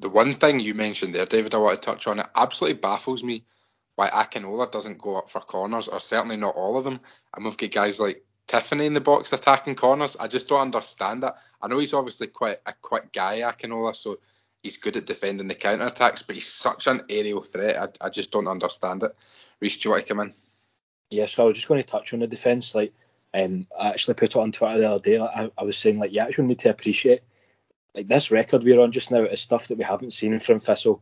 The 0.01 0.09
one 0.09 0.33
thing 0.33 0.59
you 0.59 0.75
mentioned 0.75 1.15
there, 1.15 1.25
David, 1.25 1.55
I 1.55 1.57
want 1.57 1.81
to 1.81 1.85
touch 1.85 2.07
on 2.07 2.19
it. 2.19 2.27
Absolutely 2.35 2.79
baffles 2.79 3.23
me 3.23 3.43
why 3.95 4.09
Akinola 4.09 4.71
doesn't 4.71 4.99
go 4.99 5.17
up 5.17 5.29
for 5.29 5.41
corners, 5.41 5.87
or 5.87 5.99
certainly 5.99 6.37
not 6.37 6.55
all 6.55 6.77
of 6.77 6.83
them. 6.83 6.99
And 7.35 7.45
we've 7.45 7.57
got 7.57 7.71
guys 7.71 7.99
like 7.99 8.23
Tiffoney 8.47 8.85
in 8.85 8.93
the 8.93 9.01
box 9.01 9.33
attacking 9.33 9.75
corners. 9.75 10.17
I 10.19 10.27
just 10.27 10.49
don't 10.49 10.61
understand 10.61 11.23
that. 11.23 11.35
I 11.61 11.67
know 11.67 11.79
he's 11.79 11.93
obviously 11.93 12.27
quite 12.27 12.57
a 12.65 12.73
quick 12.73 13.11
guy, 13.11 13.39
Akinola, 13.39 13.95
so 13.95 14.17
he's 14.61 14.77
good 14.77 14.97
at 14.97 15.05
defending 15.05 15.47
the 15.47 15.55
counter 15.55 15.87
attacks, 15.87 16.21
but 16.21 16.35
he's 16.35 16.47
such 16.47 16.87
an 16.87 17.01
aerial 17.09 17.41
threat. 17.41 17.77
I, 18.01 18.05
I 18.05 18.09
just 18.09 18.31
don't 18.31 18.47
understand 18.47 19.03
it. 19.03 19.15
Reese, 19.59 19.77
do 19.77 19.89
you 19.89 19.91
want 19.91 20.05
to 20.05 20.13
come 20.13 20.19
in? 20.21 20.33
Yeah, 21.11 21.27
so 21.27 21.43
I 21.43 21.45
was 21.45 21.55
just 21.55 21.67
going 21.67 21.81
to 21.81 21.87
touch 21.87 22.13
on 22.13 22.19
the 22.19 22.27
defence. 22.27 22.73
Like, 22.73 22.93
um, 23.33 23.67
I 23.79 23.89
actually 23.89 24.15
put 24.15 24.31
it 24.31 24.39
on 24.39 24.51
Twitter 24.51 24.79
the 24.79 24.89
other 24.89 25.03
day. 25.03 25.19
I, 25.19 25.51
I 25.57 25.63
was 25.63 25.77
saying 25.77 25.99
like 25.99 26.13
you 26.13 26.21
actually 26.21 26.47
need 26.47 26.59
to 26.59 26.69
appreciate 26.69 27.21
like 27.95 28.07
this 28.07 28.31
record 28.31 28.63
we're 28.63 28.79
on 28.79 28.91
just 28.91 29.11
now 29.11 29.23
is 29.23 29.41
stuff 29.41 29.67
that 29.67 29.77
we 29.77 29.83
haven't 29.83 30.13
seen 30.13 30.39
from 30.39 30.59
Thistle. 30.59 31.01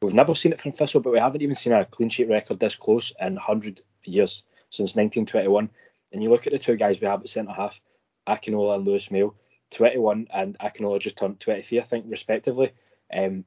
We've 0.00 0.14
never 0.14 0.34
seen 0.34 0.52
it 0.52 0.60
from 0.60 0.72
Thistle, 0.72 1.00
but 1.00 1.12
we 1.12 1.18
haven't 1.18 1.42
even 1.42 1.56
seen 1.56 1.72
a 1.72 1.84
clean 1.84 2.08
sheet 2.08 2.28
record 2.28 2.60
this 2.60 2.76
close 2.76 3.12
in 3.20 3.34
100 3.34 3.82
years 4.04 4.44
since 4.70 4.94
1921. 4.94 5.70
And 6.12 6.22
you 6.22 6.30
look 6.30 6.46
at 6.46 6.52
the 6.52 6.58
two 6.58 6.76
guys 6.76 7.00
we 7.00 7.08
have 7.08 7.20
at 7.20 7.28
centre 7.28 7.52
half, 7.52 7.80
Akinola 8.26 8.76
and 8.76 8.86
Lewis 8.86 9.10
Mayo, 9.10 9.34
21 9.72 10.28
and 10.32 10.58
Akinola 10.58 11.00
just 11.00 11.16
turned 11.16 11.40
23, 11.40 11.80
I 11.80 11.82
think, 11.82 12.04
respectively. 12.08 12.70
Um, 13.12 13.44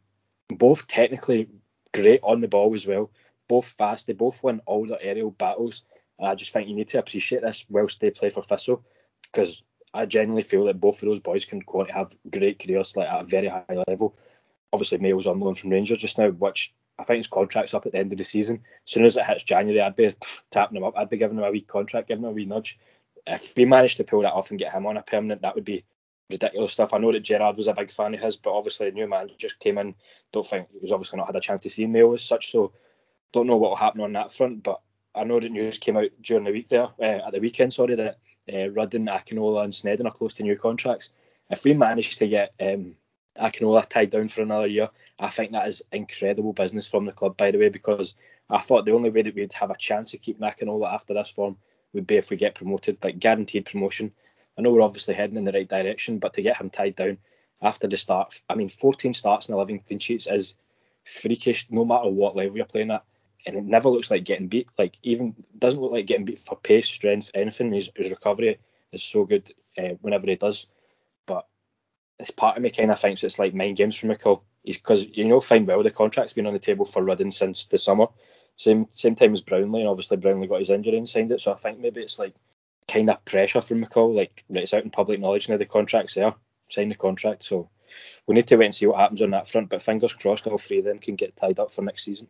both 0.50 0.88
technically 0.88 1.48
great 1.94 2.20
on 2.24 2.41
the 2.41 2.48
ball 2.48 2.74
as 2.74 2.86
well. 2.86 3.12
Both 3.48 3.68
fast. 3.77 4.08
They 4.08 4.13
both 4.13 4.44
win 4.44 4.62
all 4.65 4.86
their 4.86 5.00
aerial 5.01 5.32
battles. 5.32 5.84
I 6.21 6.35
just 6.35 6.53
think 6.53 6.67
you 6.69 6.75
need 6.75 6.87
to 6.89 6.99
appreciate 6.99 7.41
this 7.41 7.65
whilst 7.69 7.99
they 7.99 8.11
play 8.11 8.29
for 8.29 8.43
Thistle 8.43 8.83
because 9.23 9.63
I 9.93 10.05
genuinely 10.05 10.43
feel 10.43 10.65
that 10.65 10.79
both 10.79 11.01
of 11.01 11.07
those 11.07 11.19
boys 11.19 11.45
can 11.45 11.59
go 11.59 11.81
on 11.81 11.87
to 11.87 11.93
have 11.93 12.15
great 12.29 12.59
careers 12.59 12.95
like 12.95 13.07
at 13.07 13.21
a 13.21 13.25
very 13.25 13.47
high 13.47 13.83
level. 13.87 14.15
Obviously, 14.73 14.99
Mayo's 14.99 15.27
on 15.27 15.39
loan 15.39 15.53
from 15.53 15.71
Rangers 15.71 15.97
just 15.97 16.17
now, 16.17 16.29
which 16.29 16.73
I 16.97 17.03
think 17.03 17.17
his 17.17 17.27
contract's 17.27 17.73
up 17.73 17.85
at 17.85 17.91
the 17.91 17.97
end 17.97 18.11
of 18.11 18.17
the 18.17 18.23
season. 18.23 18.61
As 18.85 18.93
soon 18.93 19.05
as 19.05 19.17
it 19.17 19.25
hits 19.25 19.43
January, 19.43 19.81
I'd 19.81 19.95
be 19.95 20.13
tapping 20.51 20.77
him 20.77 20.83
up. 20.83 20.97
I'd 20.97 21.09
be 21.09 21.17
giving 21.17 21.37
him 21.37 21.43
a 21.43 21.51
wee 21.51 21.61
contract, 21.61 22.07
giving 22.07 22.23
him 22.23 22.29
a 22.29 22.33
wee 22.33 22.45
nudge. 22.45 22.79
If 23.27 23.53
we 23.57 23.65
managed 23.65 23.97
to 23.97 24.03
pull 24.03 24.21
that 24.21 24.33
off 24.33 24.49
and 24.49 24.59
get 24.59 24.71
him 24.71 24.85
on 24.85 24.97
a 24.97 25.01
permanent, 25.01 25.41
that 25.41 25.55
would 25.55 25.65
be 25.65 25.83
ridiculous 26.29 26.71
stuff. 26.71 26.93
I 26.93 26.97
know 26.97 27.11
that 27.11 27.21
Gerrard 27.21 27.57
was 27.57 27.67
a 27.67 27.73
big 27.73 27.91
fan 27.91 28.13
of 28.13 28.21
his, 28.21 28.37
but 28.37 28.53
obviously 28.53 28.87
a 28.87 28.91
new 28.91 29.07
man 29.07 29.29
just 29.37 29.59
came 29.59 29.77
in. 29.77 29.95
Don't 30.31 30.45
think 30.45 30.67
he 30.71 30.79
was 30.79 30.91
obviously 30.91 31.17
not 31.17 31.27
had 31.27 31.35
a 31.35 31.41
chance 31.41 31.61
to 31.61 31.69
see 31.69 31.85
Mayo 31.85 32.13
as 32.13 32.23
such, 32.23 32.51
so 32.51 32.71
don't 33.33 33.47
know 33.47 33.57
what 33.57 33.71
will 33.71 33.75
happen 33.75 34.01
on 34.01 34.13
that 34.13 34.31
front. 34.31 34.63
But 34.63 34.81
I 35.13 35.24
know 35.24 35.39
that 35.39 35.51
news 35.51 35.77
came 35.77 35.98
out 35.98 36.10
during 36.22 36.46
the 36.46 36.51
week 36.51 36.70
there, 36.70 36.88
uh, 37.00 37.27
at 37.27 37.34
the 37.34 37.39
weekend, 37.39 37.74
sorry, 37.74 37.96
that 37.96 38.20
uh, 38.51 38.70
Rudden, 38.70 39.08
Akinola, 39.08 39.63
and 39.63 39.74
Sneddon 39.74 40.06
are 40.06 40.12
close 40.12 40.34
to 40.36 40.44
new 40.44 40.56
contracts. 40.56 41.10
if 41.50 41.63
we 41.63 41.74
manage 41.74 42.15
to 42.18 42.27
get 42.27 42.53
um, 42.62 42.96
Akinola 43.39 43.88
tied 43.88 44.10
down 44.10 44.30
for 44.30 44.41
another 44.41 44.68
year, 44.68 44.89
I 45.20 45.30
think 45.30 45.51
that 45.51 45.68
is 45.68 45.84
incredible 45.91 46.53
business 46.53 46.88
from 46.88 47.06
the 47.06 47.12
club, 47.12 47.38
by 47.38 47.51
the 47.51 47.58
way, 47.58 47.70
because 47.70 48.15
I 48.50 48.60
thought 48.60 48.86
the 48.86 48.94
only 48.94 49.10
way 49.10 49.22
that 49.24 49.36
we'd 49.36 49.53
have 49.53 49.70
a 49.70 49.77
chance 49.77 50.13
of 50.13 50.22
keeping 50.22 50.48
Akinola 50.48 50.94
after 50.94 51.13
this 51.13 51.30
form 51.30 51.58
would 51.94 52.08
be 52.08 52.15
if 52.15 52.30
we 52.30 52.38
get 52.38 52.56
promoted, 52.56 52.98
like 53.03 53.20
guaranteed 53.20 53.65
promotion. 53.65 54.13
I 54.58 54.62
know 54.62 54.72
we're 54.72 54.82
obviously 54.82 55.13
heading 55.13 55.38
in 55.38 55.44
the 55.44 55.51
right 55.51 55.68
direction, 55.68 56.20
but 56.20 56.34
to 56.34 56.41
get 56.41 56.58
him 56.58 56.70
tied 56.70 56.96
down 56.96 57.18
after 57.62 57.88
the 57.88 57.98
start, 57.98 58.41
I 58.50 58.56
mean, 58.56 58.70
14 58.70 59.13
starts 59.13 59.48
and 59.48 59.53
11 59.53 59.80
clean 59.80 60.00
sheets 60.00 60.27
is 60.27 60.56
freakish, 61.03 61.68
no 61.70 61.86
matter 61.86 62.10
what 62.10 62.36
level 62.36 62.58
you're 62.58 62.65
playing 62.65 62.91
at. 62.91 63.03
And 63.45 63.55
it 63.55 63.63
never 63.63 63.89
looks 63.89 64.12
like 64.12 64.24
getting 64.24 64.48
beat. 64.48 64.69
Like 64.77 64.98
even 65.03 65.36
doesn't 65.57 65.81
look 65.81 65.91
like 65.91 66.05
getting 66.05 66.25
beat 66.25 66.39
for 66.39 66.55
pace, 66.55 66.88
strength, 66.88 67.31
anything. 67.33 67.74
His, 67.74 67.89
his 67.95 68.12
recovery 68.12 68.60
is 68.91 69.03
so 69.03 69.25
good 69.25 69.51
uh, 69.77 69.95
whenever 70.01 70.27
he 70.27 70.36
does. 70.36 70.67
But 71.25 71.48
it's 72.19 72.31
part 72.31 72.57
of 72.57 72.63
me 72.63 72.69
kind 72.69 72.91
of 72.91 73.00
thinks 73.00 73.24
it's 73.24 73.39
like 73.39 73.53
mind 73.53 73.77
games 73.77 73.95
for 73.95 74.07
McCall. 74.07 74.41
He's 74.63 74.77
because 74.77 75.05
you 75.05 75.25
know 75.25 75.41
fine 75.41 75.65
well 75.65 75.81
the 75.81 75.89
contract's 75.89 76.33
been 76.33 76.45
on 76.45 76.53
the 76.53 76.60
table 76.60 76.86
for 76.86 77.03
Rudden 77.03 77.31
since 77.31 77.65
the 77.65 77.77
summer. 77.77 78.07
Same 78.57 78.88
same 78.91 79.15
time 79.15 79.33
as 79.33 79.41
Brownlie, 79.41 79.79
and 79.79 79.88
obviously 79.88 80.17
Brownlie 80.17 80.48
got 80.48 80.60
his 80.60 80.69
injury 80.69 80.98
and 80.98 81.10
signed 81.10 81.31
it. 81.31 81.41
So 81.41 81.51
I 81.51 81.55
think 81.55 81.79
maybe 81.79 82.01
it's 82.01 82.19
like 82.19 82.36
kind 82.88 83.10
of 83.10 83.24
pressure 83.25 83.62
from 83.62 83.83
McCall. 83.83 84.15
Like 84.15 84.43
it's 84.50 84.74
out 84.74 84.83
in 84.83 84.91
public 84.91 85.19
knowledge 85.19 85.50
now 85.50 85.57
the 85.57 85.65
contract's 85.65 86.13
there, 86.13 86.36
sign 86.69 86.89
the 86.89 86.95
contract. 86.95 87.43
So 87.43 87.69
we 88.27 88.36
need 88.36 88.48
to 88.48 88.57
wait 88.57 88.65
and 88.65 88.75
see 88.75 88.86
what 88.86 89.00
happens 89.00 89.21
on 89.21 89.31
that 89.31 89.48
front. 89.48 89.69
But 89.69 89.81
fingers 89.81 90.13
crossed, 90.13 90.48
all 90.48 90.57
three 90.57 90.79
of 90.79 90.86
them 90.86 91.00
can 91.00 91.15
get 91.15 91.36
tied 91.36 91.60
up 91.60 91.71
for 91.71 91.81
next 91.81 92.03
season. 92.03 92.27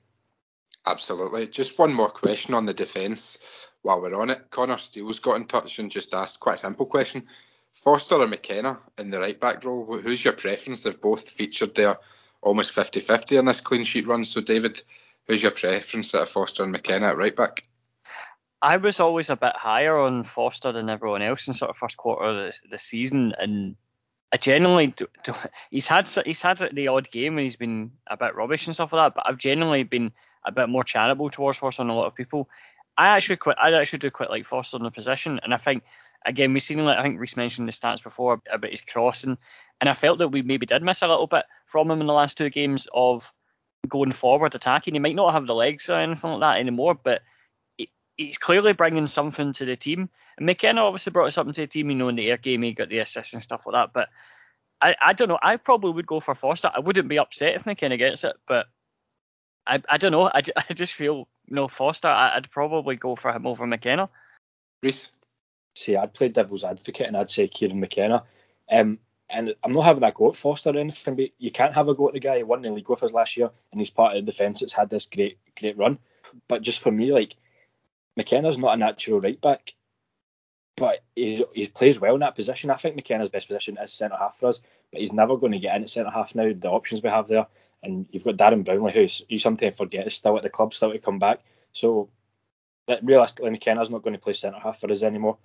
Absolutely. 0.86 1.48
Just 1.48 1.78
one 1.78 1.94
more 1.94 2.10
question 2.10 2.54
on 2.54 2.66
the 2.66 2.74
defence 2.74 3.38
while 3.82 4.02
we're 4.02 4.16
on 4.16 4.30
it. 4.30 4.50
Connor 4.50 4.78
Steele's 4.78 5.20
got 5.20 5.38
in 5.38 5.46
touch 5.46 5.80
and 5.80 5.92
just 5.92 6.14
asked 6.14 6.40
quite 6.40 6.56
a 6.56 6.58
simple 6.58 6.86
question. 6.86 7.28
Foster 7.74 8.16
or 8.16 8.28
McKenna 8.28 8.80
in 8.98 9.10
the 9.10 9.20
right 9.20 9.40
back 9.40 9.64
role? 9.64 9.86
Who's 9.86 10.24
your 10.24 10.34
preference? 10.34 10.84
They've 10.84 11.00
both 11.00 11.30
featured 11.30 11.76
there 11.76 11.98
almost 12.42 12.74
50 12.74 13.00
50 13.00 13.38
in 13.38 13.46
this 13.46 13.62
clean 13.62 13.84
sheet 13.84 14.08
run. 14.08 14.26
So, 14.26 14.42
David, 14.42 14.82
who's 15.28 15.44
your 15.44 15.52
preference 15.52 16.14
at 16.16 16.28
Foster 16.28 16.64
and 16.64 16.72
McKenna 16.72 17.08
at 17.08 17.18
right 17.18 17.36
back? 17.36 17.64
I 18.62 18.78
was 18.78 19.00
always 19.00 19.30
a 19.30 19.36
bit 19.36 19.56
higher 19.56 19.98
on 19.98 20.24
Foster 20.24 20.72
than 20.72 20.90
everyone 20.90 21.22
else 21.22 21.48
in 21.48 21.54
sort 21.54 21.70
of 21.70 21.78
first 21.78 21.98
quarter 21.98 22.26
of 22.26 22.36
the, 22.36 22.54
the 22.72 22.78
season, 22.78 23.34
and 23.38 23.76
I 24.32 24.38
generally 24.38 24.88
do, 24.88 25.08
do, 25.24 25.34
he's 25.72 25.88
had 25.88 26.08
he's 26.26 26.42
had 26.42 26.70
the 26.74 26.88
odd 26.90 27.10
game 27.10 27.38
and 27.38 27.44
he's 27.44 27.56
been 27.56 27.92
a 28.08 28.18
bit 28.18 28.36
rubbish 28.36 28.68
and 28.68 28.76
stuff 28.76 28.94
like 28.94 29.14
that, 29.14 29.16
but 29.16 29.28
I've 29.28 29.40
generally 29.40 29.84
been 29.84 30.12
a 30.45 30.51
bit 30.51 30.69
more 30.69 30.83
charitable 30.83 31.29
towards 31.29 31.57
Foster 31.57 31.83
than 31.83 31.89
a 31.89 31.95
lot 31.95 32.07
of 32.07 32.15
people. 32.15 32.50
I 32.98 33.10
actually 33.10 33.38
quite 33.38 33.57
I 33.60 33.71
actually 33.74 34.00
do 34.00 34.12
quite 34.12 34.29
like 34.29 34.45
Foster 34.45 34.77
in 34.77 34.83
the 34.83 34.91
position, 34.91 35.39
and 35.43 35.53
I 35.53 35.57
think 35.57 35.83
again 36.25 36.53
we've 36.53 36.62
seen 36.62 36.83
like 36.83 36.98
I 36.98 37.03
think 37.03 37.19
Reese 37.19 37.38
mentioned 37.38 37.67
the 37.67 37.71
stats 37.71 38.03
before 38.03 38.41
about 38.51 38.71
his 38.71 38.81
crossing, 38.81 39.38
and 39.79 39.89
I 39.89 39.93
felt 39.93 40.19
that 40.19 40.29
we 40.29 40.41
maybe 40.41 40.65
did 40.65 40.83
miss 40.83 41.01
a 41.01 41.07
little 41.07 41.27
bit 41.27 41.45
from 41.65 41.89
him 41.89 42.01
in 42.01 42.07
the 42.07 42.13
last 42.13 42.38
two 42.38 42.50
games 42.50 42.88
of 42.93 43.31
going 43.88 44.12
forward 44.12 44.53
attacking. 44.53 44.93
He 44.93 45.00
might 45.00 45.15
not 45.15 45.33
have 45.33 45.48
the 45.48 45.55
legs 45.55 45.89
or 45.89 45.98
anything 45.98 46.29
like 46.29 46.41
that 46.41 46.60
anymore, 46.60 46.95
but 46.95 47.21
he's 48.17 48.38
clearly 48.38 48.74
bringing 48.74 49.07
something 49.07 49.53
to 49.53 49.65
the 49.65 49.75
team. 49.75 50.10
And 50.38 50.45
McKenna 50.45 50.81
obviously 50.81 51.12
brought 51.12 51.33
something 51.33 51.53
to 51.53 51.62
the 51.62 51.67
team, 51.67 51.89
you 51.89 51.95
know, 51.95 52.10
in 52.10 52.15
the 52.15 52.29
Ayr 52.29 52.38
game, 52.38 52.62
he 52.62 52.74
got 52.74 52.89
the 52.89 53.00
assists 53.00 53.33
and 53.33 53.41
stuff 53.41 53.65
like 53.65 53.74
that. 53.74 53.93
But 53.93 54.10
I, 54.81 54.95
I 55.01 55.13
don't 55.13 55.29
know. 55.29 55.39
I 55.41 55.57
probably 55.57 55.91
would 55.91 56.07
go 56.07 56.19
for 56.19 56.36
Foster. 56.36 56.71
I 56.74 56.79
wouldn't 56.79 57.07
be 57.07 57.19
upset 57.19 57.55
if 57.55 57.65
McKenna 57.65 57.98
gets 57.98 58.24
it, 58.24 58.36
but 58.48 58.67
I, 59.65 59.82
I 59.88 59.98
don't 59.98 60.12
know. 60.12 60.27
I, 60.27 60.41
I 60.70 60.74
just 60.74 60.94
feel, 60.94 61.27
no 61.48 61.68
Foster, 61.68 62.08
I, 62.08 62.36
would 62.36 62.51
probably 62.51 62.96
go 62.96 63.15
for 63.15 63.32
him 63.32 63.46
over 63.46 63.65
McKenna. 63.65 64.10
Reese? 64.84 65.12
See, 65.75 65.96
I'd 65.96 66.13
play 66.13 66.30
devil's 66.30 66.63
advocate 66.63 67.08
and 67.08 67.15
I'd 67.15 67.30
say 67.30 67.48
Kieran 67.48 67.80
McKenna. 67.80 68.24
Um, 68.70 69.00
and 69.30 69.56
I'm 69.63 69.72
not 69.72 69.86
having 69.86 70.03
a 70.03 70.12
go 70.12 70.30
at 70.30 70.36
Foster 70.36 70.72
or 70.72 70.77
anything, 70.77 71.15
but 71.15 71.30
you 71.38 71.51
can't 71.51 71.74
have 71.74 71.88
a 71.88 71.96
go 71.96 72.08
at 72.08 72.13
the 72.13 72.20
guy 72.20 72.39
who 72.39 72.46
won 72.46 72.62
the 72.62 72.70
league 72.70 72.89
with 72.89 73.03
us 73.03 73.13
last 73.13 73.38
year 73.38 73.50
and 73.72 73.80
he's 73.80 73.89
part 73.89 74.15
of 74.15 74.25
the 74.25 74.32
defence 74.32 74.60
that's 74.60 74.74
had 74.74 74.89
this 74.89 75.06
great, 75.06 75.38
great 75.58 75.78
run. 75.78 75.97
But 76.47 76.62
just 76.62 76.80
for 76.80 76.91
me, 76.91 77.13
like, 77.13 77.36
McKenna's 78.17 78.58
not 78.58 78.74
a 78.74 78.78
natural 78.78 79.21
right 79.21 79.39
back, 79.39 79.74
but 80.76 81.04
he, 81.15 81.45
he 81.54 81.67
plays 81.67 82.00
well 82.00 82.15
in 82.15 82.21
that 82.21 82.36
position. 82.36 82.69
I 82.69 82.76
think 82.76 82.95
McKenna's 82.95 83.30
best 83.30 83.47
position 83.47 83.78
is 83.82 83.93
centre 83.93 84.17
half 84.17 84.38
for 84.38 84.47
us, 84.47 84.60
but 84.91 85.00
he's 85.00 85.13
never 85.13 85.38
going 85.38 85.54
to 85.54 85.60
get 85.60 85.76
in 85.76 85.84
at 85.84 85.89
centre 85.89 86.12
half 86.12 86.36
now. 86.36 86.52
The 86.54 86.69
options 86.69 87.02
we 87.02 87.10
have 87.10 87.28
there, 87.28 87.47
and 87.84 88.06
you've 88.12 88.24
got 88.24 88.38
Darren 88.38 88.63
Brownlie, 88.63 88.94
who's 88.94 89.22
you 89.28 89.39
sometimes 89.39 89.78
forget 89.78 90.08
is 90.08 90.13
still 90.13 90.38
at 90.38 90.44
the 90.44 90.50
club, 90.50 90.74
still 90.74 90.91
to 90.91 91.00
come 91.00 91.20
back. 91.20 91.39
So 91.74 92.10
that 92.88 93.00
realistically, 93.04 93.52
McKenna's 93.52 93.89
not 93.89 94.04
going 94.04 94.13
to 94.13 94.20
play 94.20 94.34
centre 94.34 94.60
half 94.60 94.80
for 94.80 94.91
us 94.91 95.04
anymore. 95.04 95.38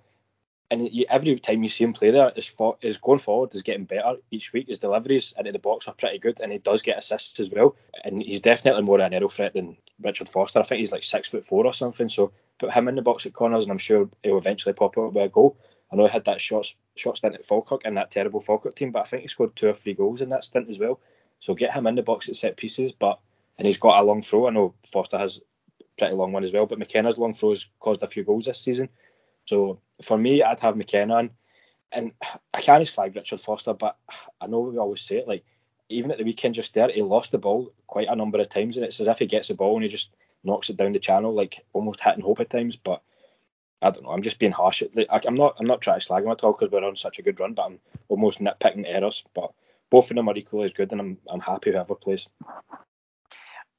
And 0.69 0.81
he, 0.81 1.07
every 1.07 1.39
time 1.39 1.63
you 1.63 1.69
see 1.69 1.85
him 1.85 1.93
play 1.93 2.11
there, 2.11 2.31
his, 2.35 2.45
for, 2.45 2.77
his 2.81 2.97
going 2.97 3.19
forward 3.19 3.55
is 3.55 3.61
getting 3.61 3.85
better 3.85 4.15
each 4.31 4.51
week. 4.51 4.67
His 4.67 4.79
deliveries 4.79 5.33
into 5.37 5.53
the 5.53 5.59
box 5.59 5.87
are 5.87 5.93
pretty 5.93 6.19
good, 6.19 6.41
and 6.41 6.51
he 6.51 6.57
does 6.57 6.81
get 6.81 6.97
assists 6.97 7.39
as 7.39 7.49
well. 7.49 7.75
And 8.03 8.21
he's 8.21 8.41
definitely 8.41 8.81
more 8.81 8.99
of 8.99 9.05
an 9.05 9.13
aerial 9.13 9.29
threat 9.29 9.53
than 9.53 9.77
Richard 10.01 10.27
Foster. 10.27 10.59
I 10.59 10.63
think 10.63 10.79
he's 10.79 10.91
like 10.91 11.05
six 11.05 11.29
foot 11.29 11.45
four 11.45 11.65
or 11.65 11.73
something. 11.73 12.09
So 12.09 12.33
put 12.57 12.73
him 12.73 12.89
in 12.89 12.95
the 12.95 13.01
box 13.01 13.25
at 13.25 13.33
corners, 13.33 13.63
and 13.63 13.71
I'm 13.71 13.77
sure 13.77 14.09
he'll 14.23 14.37
eventually 14.37 14.73
pop 14.73 14.97
up 14.97 15.13
with 15.13 15.23
a 15.23 15.29
goal. 15.29 15.57
I 15.91 15.95
know 15.95 16.05
he 16.05 16.11
had 16.11 16.25
that 16.25 16.41
short 16.41 16.73
short 16.95 17.17
stint 17.17 17.35
at 17.35 17.45
Falkirk 17.45 17.83
and 17.85 17.95
that 17.95 18.11
terrible 18.11 18.41
Falkirk 18.41 18.75
team, 18.75 18.91
but 18.91 18.99
I 18.99 19.03
think 19.03 19.21
he 19.21 19.29
scored 19.29 19.55
two 19.55 19.69
or 19.69 19.73
three 19.73 19.93
goals 19.93 20.21
in 20.21 20.29
that 20.29 20.43
stint 20.43 20.67
as 20.69 20.79
well. 20.79 20.99
So 21.39 21.55
get 21.55 21.73
him 21.73 21.87
in 21.87 21.95
the 21.95 22.03
box 22.03 22.29
at 22.29 22.35
set 22.35 22.57
pieces, 22.57 22.91
but 22.91 23.19
and 23.57 23.65
he's 23.65 23.77
got 23.77 23.99
a 23.99 24.03
long 24.03 24.21
throw. 24.21 24.47
I 24.47 24.51
know 24.51 24.73
Foster 24.85 25.17
has 25.17 25.39
pretty 25.97 26.13
long 26.13 26.31
one 26.31 26.43
as 26.43 26.51
well, 26.51 26.65
but 26.65 26.79
McKenna's 26.79 27.17
long 27.17 27.33
throw 27.33 27.49
has 27.49 27.65
caused 27.79 28.03
a 28.03 28.07
few 28.07 28.23
goals 28.23 28.45
this 28.45 28.59
season. 28.59 28.89
So 29.45 29.79
for 30.03 30.17
me, 30.17 30.43
I'd 30.43 30.59
have 30.59 30.77
McKenna 30.77 31.19
in. 31.19 31.29
And 31.93 32.11
I 32.53 32.61
can't 32.61 32.85
slag 32.87 33.15
Richard 33.15 33.39
Foster, 33.39 33.73
but 33.73 33.97
I 34.41 34.47
know 34.47 34.59
we 34.59 34.77
always 34.77 35.01
say 35.01 35.17
it, 35.17 35.27
like, 35.27 35.45
even 35.89 36.11
at 36.11 36.17
the 36.17 36.25
weekend 36.25 36.53
just 36.53 36.73
there, 36.73 36.89
he 36.89 37.01
lost 37.01 37.31
the 37.31 37.37
ball 37.37 37.71
quite 37.87 38.09
a 38.09 38.15
number 38.15 38.39
of 38.39 38.49
times, 38.49 38.75
and 38.75 38.85
it's 38.85 38.99
as 38.99 39.07
if 39.07 39.19
he 39.19 39.25
gets 39.25 39.47
the 39.47 39.53
ball 39.53 39.75
and 39.75 39.83
he 39.83 39.89
just 39.89 40.09
knocks 40.43 40.69
it 40.69 40.75
down 40.75 40.91
the 40.91 40.99
channel, 40.99 41.33
like 41.33 41.65
almost 41.71 42.01
hitting 42.01 42.23
hope 42.23 42.41
at 42.41 42.49
times. 42.49 42.75
But 42.75 43.01
I 43.81 43.89
don't 43.91 44.03
know, 44.03 44.09
I'm 44.09 44.21
just 44.21 44.37
being 44.37 44.51
harsh. 44.51 44.83
Like, 44.93 45.07
I'm 45.25 45.35
not, 45.35 45.55
I'm 45.59 45.65
not 45.65 45.79
trying 45.79 46.01
to 46.01 46.05
slag 46.05 46.25
him 46.25 46.31
at 46.31 46.43
all 46.43 46.51
because 46.51 46.69
we're 46.69 46.83
on 46.83 46.97
such 46.97 47.19
a 47.19 47.21
good 47.21 47.39
run, 47.39 47.53
but 47.53 47.63
I'm 47.67 47.79
almost 48.09 48.39
nitpicking 48.39 48.83
errors. 48.85 49.23
But 49.33 49.53
both 49.89 50.09
of 50.11 50.15
them 50.15 50.29
are 50.29 50.37
equally 50.37 50.65
as 50.65 50.73
good, 50.73 50.91
and 50.91 51.01
I'm, 51.01 51.17
I'm 51.29 51.39
happy 51.39 51.71
whoever 51.71 51.95
plays. 51.95 52.27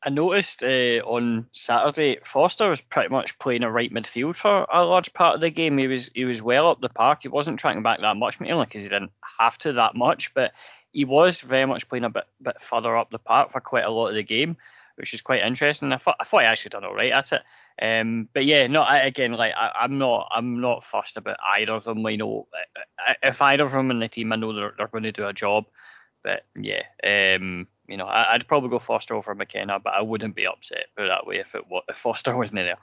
I 0.05 0.11
noticed 0.11 0.62
uh, 0.62 1.03
on 1.05 1.47
Saturday 1.53 2.18
Foster 2.25 2.71
was 2.71 2.81
pretty 2.81 3.09
much 3.09 3.38
playing 3.40 3.64
a 3.64 3.71
right 3.71 3.92
midfield 3.92 4.37
for 4.37 4.64
a 4.73 4.85
large 4.85 5.12
part 5.12 5.35
of 5.35 5.40
the 5.40 5.51
game. 5.51 5.77
He 5.77 5.88
was 5.88 6.11
he 6.14 6.25
was 6.25 6.40
well 6.40 6.71
up 6.71 6.81
the 6.81 6.88
park. 6.88 7.21
He 7.23 7.29
wasn't 7.29 7.59
tracking 7.59 7.83
back 7.83 8.01
that 8.01 8.16
much, 8.16 8.38
mainly 8.38 8.64
because 8.64 8.85
he 8.85 8.88
didn't 8.88 9.11
have 9.40 9.59
to 9.59 9.73
that 9.73 9.97
much, 9.97 10.33
but 10.35 10.53
he 10.92 11.05
was 11.05 11.40
very 11.40 11.66
much 11.66 11.88
playing 11.88 12.05
a 12.05 12.11
bit 12.11 12.25
bit 12.40 12.62
further 12.62 12.97
up 12.97 13.11
the 13.11 13.18
park 13.18 13.51
for 13.51 13.61
quite 13.61 13.85
a 13.85 13.90
lot 13.90 14.09
of 14.09 14.14
the 14.14 14.23
game, 14.23 14.57
which 14.94 15.14
is 15.14 15.21
quite 15.21 15.42
interesting. 15.42 15.92
I 15.92 15.97
thought 15.97 16.16
I 16.21 16.25
thought 16.25 16.42
he 16.42 16.47
actually 16.47 16.71
done 16.71 16.85
all 16.85 16.94
right 16.94 17.12
at 17.12 17.33
it. 17.33 17.42
Um, 17.81 18.29
but 18.33 18.44
yeah, 18.44 18.66
no, 18.66 18.83
I, 18.83 18.99
again, 18.99 19.33
like 19.33 19.55
I, 19.57 19.85
am 19.85 19.99
not, 19.99 20.29
I'm 20.35 20.61
not 20.61 20.85
fussed 20.85 21.16
about 21.16 21.38
either 21.55 21.75
of 21.75 21.85
them. 21.85 22.07
You 22.07 22.16
know, 22.16 22.49
if 23.23 23.40
either 23.40 23.64
of 23.64 23.73
them 23.73 23.90
in 23.90 24.01
the 24.01 24.09
team, 24.09 24.33
I 24.33 24.37
know 24.37 24.53
they're, 24.53 24.75
they're 24.77 24.88
going 24.88 25.05
to 25.05 25.12
do 25.12 25.29
a 25.29 25.33
job. 25.33 25.66
But 26.22 26.44
yeah, 26.57 26.83
um, 27.04 27.66
you 27.87 27.96
know, 27.96 28.07
I, 28.07 28.35
would 28.35 28.48
probably 28.48 28.70
go 28.70 28.78
Foster 28.78 29.14
over 29.14 29.35
McKenna, 29.35 29.78
but 29.78 29.94
I 29.94 30.02
wouldn't 30.02 30.37
be 30.37 30.46
upset 30.46 30.87
put 30.96 31.09
that 31.09 31.26
way 31.26 31.38
if 31.38 31.54
it 31.54 31.64
if 31.88 31.96
Foster 31.96 32.37
wasn't 32.37 32.57
there. 32.57 32.78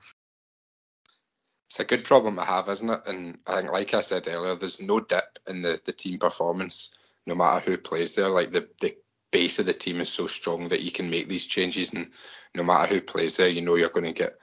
It's 1.68 1.80
a 1.80 1.86
good 1.86 2.06
problem 2.06 2.36
to 2.36 2.44
have, 2.44 2.70
isn't 2.70 2.90
it? 2.90 3.02
And 3.08 3.40
I 3.48 3.58
think, 3.58 3.72
like 3.72 3.94
I 3.94 4.02
said 4.02 4.28
earlier, 4.28 4.56
there's 4.56 4.82
no 4.82 5.00
dip 5.00 5.40
in 5.48 5.62
the, 5.62 5.80
the 5.84 5.92
team 5.92 6.20
performance, 6.20 6.96
no 7.26 7.36
matter 7.36 7.72
who 7.72 7.78
plays 7.78 8.16
there. 8.16 8.30
Like 8.30 8.52
the, 8.52 8.70
the 8.82 8.96
base 9.32 9.60
of 9.60 9.66
the 9.66 9.74
team 9.74 10.00
is 10.00 10.10
so 10.10 10.28
strong 10.28 10.70
that 10.70 10.84
you 10.84 10.92
can 10.92 11.10
make 11.10 11.28
these 11.28 11.48
changes, 11.48 11.94
and 11.94 12.12
no 12.54 12.64
matter 12.64 12.94
who 12.94 13.02
plays 13.02 13.38
there, 13.38 13.50
you 13.50 13.62
know 13.62 13.76
you're 13.76 13.90
going 13.90 14.06
to 14.06 14.14
get 14.14 14.34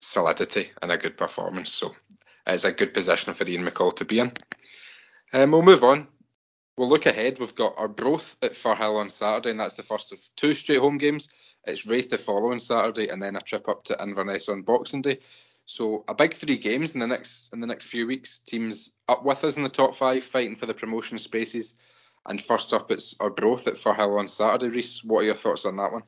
solidity 0.00 0.70
and 0.80 0.92
a 0.92 0.98
good 0.98 1.16
performance. 1.16 1.72
So 1.72 1.94
it's 2.46 2.64
a 2.64 2.72
good 2.72 2.94
position 2.94 3.34
for 3.34 3.46
Ian 3.48 3.66
McCall 3.66 3.96
to 3.96 4.04
be 4.04 4.20
in. 4.20 4.32
Um, 5.32 5.52
we'll 5.52 5.62
move 5.62 5.84
on 5.84 6.08
we'll 6.80 6.88
look 6.88 7.04
ahead. 7.04 7.38
We've 7.38 7.54
got 7.54 7.74
our 7.76 7.88
Arbroath 7.88 8.36
at 8.40 8.52
Firhill 8.52 8.96
on 8.96 9.10
Saturday, 9.10 9.50
and 9.50 9.60
that's 9.60 9.76
the 9.76 9.82
first 9.82 10.14
of 10.14 10.20
two 10.34 10.54
straight 10.54 10.78
home 10.78 10.96
games. 10.96 11.28
It's 11.66 11.84
Raith 11.84 12.08
the 12.08 12.16
following 12.16 12.58
Saturday, 12.58 13.08
and 13.08 13.22
then 13.22 13.36
a 13.36 13.40
trip 13.40 13.68
up 13.68 13.84
to 13.84 14.02
Inverness 14.02 14.48
on 14.48 14.62
Boxing 14.62 15.02
Day. 15.02 15.18
So 15.66 16.04
a 16.08 16.14
big 16.14 16.32
three 16.32 16.56
games 16.56 16.94
in 16.94 17.00
the 17.00 17.06
next 17.06 17.52
in 17.52 17.60
the 17.60 17.66
next 17.66 17.84
few 17.84 18.06
weeks. 18.06 18.38
Teams 18.38 18.92
up 19.06 19.26
with 19.26 19.44
us 19.44 19.58
in 19.58 19.62
the 19.62 19.68
top 19.68 19.94
five, 19.94 20.24
fighting 20.24 20.56
for 20.56 20.64
the 20.64 20.72
promotion 20.72 21.18
spaces. 21.18 21.76
And 22.26 22.40
first 22.40 22.72
up, 22.72 22.90
it's 22.90 23.14
our 23.20 23.28
Arbroath 23.28 23.66
at 23.66 23.74
Firhill 23.74 24.18
on 24.18 24.28
Saturday. 24.28 24.74
Reese, 24.74 25.04
what 25.04 25.20
are 25.20 25.26
your 25.26 25.34
thoughts 25.34 25.66
on 25.66 25.76
that 25.76 25.92
one? 25.92 26.04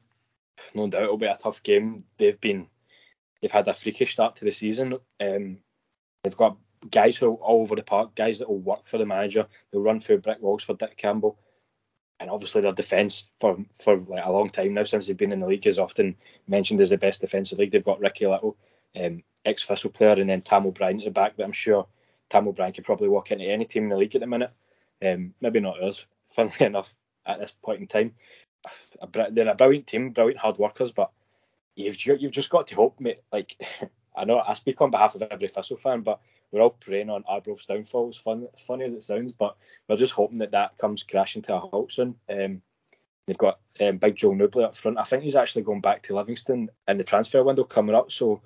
No 0.75 0.89
doubt 0.89 1.03
it'll 1.03 1.19
be 1.19 1.27
a 1.27 1.37
tough 1.37 1.63
game. 1.63 2.05
They've 2.17 2.41
been 2.41 2.69
they've 3.43 3.51
had 3.51 3.69
a 3.69 3.75
freakish 3.75 4.13
start 4.13 4.37
to 4.37 4.47
the 4.47 4.51
season. 4.51 4.95
Um, 5.21 5.59
they've 6.25 6.37
got 6.37 6.57
guys 6.91 7.17
who 7.17 7.27
are 7.27 7.35
all 7.35 7.63
over 7.63 7.77
the 7.77 7.83
park, 7.83 8.15
guys 8.15 8.39
that 8.39 8.49
will 8.49 8.59
work 8.59 8.87
for 8.87 8.99
the 8.99 9.07
manager, 9.07 9.47
they'll 9.71 9.83
run 9.83 10.01
through 10.01 10.19
brick 10.19 10.41
walls 10.41 10.63
for 10.63 10.75
Dick 10.75 10.97
Campbell. 10.97 11.39
And 12.21 12.31
obviously 12.31 12.63
their 12.63 12.73
defence 12.73 13.31
for 13.41 13.59
for 13.75 13.99
like 13.99 14.25
a 14.25 14.31
long 14.31 14.49
time 14.49 14.75
now 14.75 14.85
since 14.85 15.07
they've 15.07 15.17
been 15.17 15.33
in 15.33 15.41
the 15.41 15.47
league 15.47 15.67
is 15.67 15.79
often 15.79 16.17
mentioned 16.47 16.81
as 16.81 16.91
the 16.91 16.97
best 16.97 17.21
defensive 17.21 17.59
league. 17.59 17.73
They've 17.73 17.85
got 17.85 17.99
Ricky 17.99 18.27
Little, 18.27 18.57
um, 18.97 19.25
ex 19.45 19.65
Thistle 19.65 19.91
player, 19.91 20.13
and 20.13 20.31
then 20.31 20.43
Tam 20.43 20.67
O'Brien 20.67 21.01
at 21.01 21.07
the 21.07 21.11
back. 21.11 21.35
But 21.37 21.45
I'm 21.45 21.53
sure 21.53 21.87
Tam 22.31 22.47
O'Brien 22.47 22.73
could 22.73 22.85
probably 22.85 23.09
walk 23.09 23.33
into 23.33 23.45
any 23.45 23.65
team 23.65 23.85
in 23.85 23.89
the 23.89 23.97
league 23.97 24.15
at 24.15 24.21
the 24.21 24.29
minute. 24.29 24.53
Um, 25.05 25.35
maybe 25.41 25.59
not 25.59 25.83
us, 25.83 26.07
funnily 26.29 26.67
enough, 26.67 26.95
at 27.27 27.41
this 27.41 27.53
point 27.63 27.81
in 27.81 27.87
time. 27.89 28.15
They're 29.13 29.49
a 29.49 29.55
brilliant 29.57 29.89
team, 29.89 30.11
brilliant 30.11 30.39
hard 30.39 30.59
workers, 30.59 30.93
but 30.93 31.11
you've 31.75 32.05
you've 32.07 32.31
just 32.31 32.51
got 32.51 32.69
to 32.69 32.77
hope, 32.77 33.01
mate. 33.01 33.21
Like 33.33 33.57
I 34.17 34.25
know 34.25 34.39
I 34.39 34.55
speak 34.55 34.81
on 34.81 34.91
behalf 34.91 35.15
of 35.15 35.23
every 35.23 35.49
Thistle 35.49 35.77
fan, 35.77 36.03
but 36.03 36.21
we're 36.53 36.61
all 36.61 36.71
praying 36.71 37.11
on 37.11 37.25
Arbroath's 37.27 37.67
downfall. 37.67 38.11
As 38.11 38.17
fun, 38.17 38.47
as 38.53 38.61
funny 38.61 38.85
as 38.85 38.93
it 38.93 39.03
sounds, 39.03 39.33
but 39.33 39.57
we're 39.89 39.97
just 39.97 40.13
hoping 40.13 40.39
that 40.39 40.53
that 40.53 40.77
comes 40.79 41.03
crashing 41.03 41.43
to 41.43 41.57
a 41.57 41.59
halt 41.59 41.91
soon. 41.91 42.15
Um, 42.29 42.61
they've 43.27 43.39
got 43.39 43.61
um, 43.81 43.97
Big 43.97 44.17
Joe 44.17 44.35
Nouble 44.35 44.65
up 44.65 44.77
front. 44.77 44.99
I 44.99 45.05
think 45.05 45.23
he's 45.23 45.37
actually 45.37 45.63
going 45.63 45.81
back 45.81 46.03
to 46.03 46.15
Livingston 46.15 46.69
in 46.87 46.99
the 46.99 47.05
transfer 47.05 47.43
window 47.43 47.65
coming 47.65 47.95
up. 47.95 48.13
So 48.13 48.43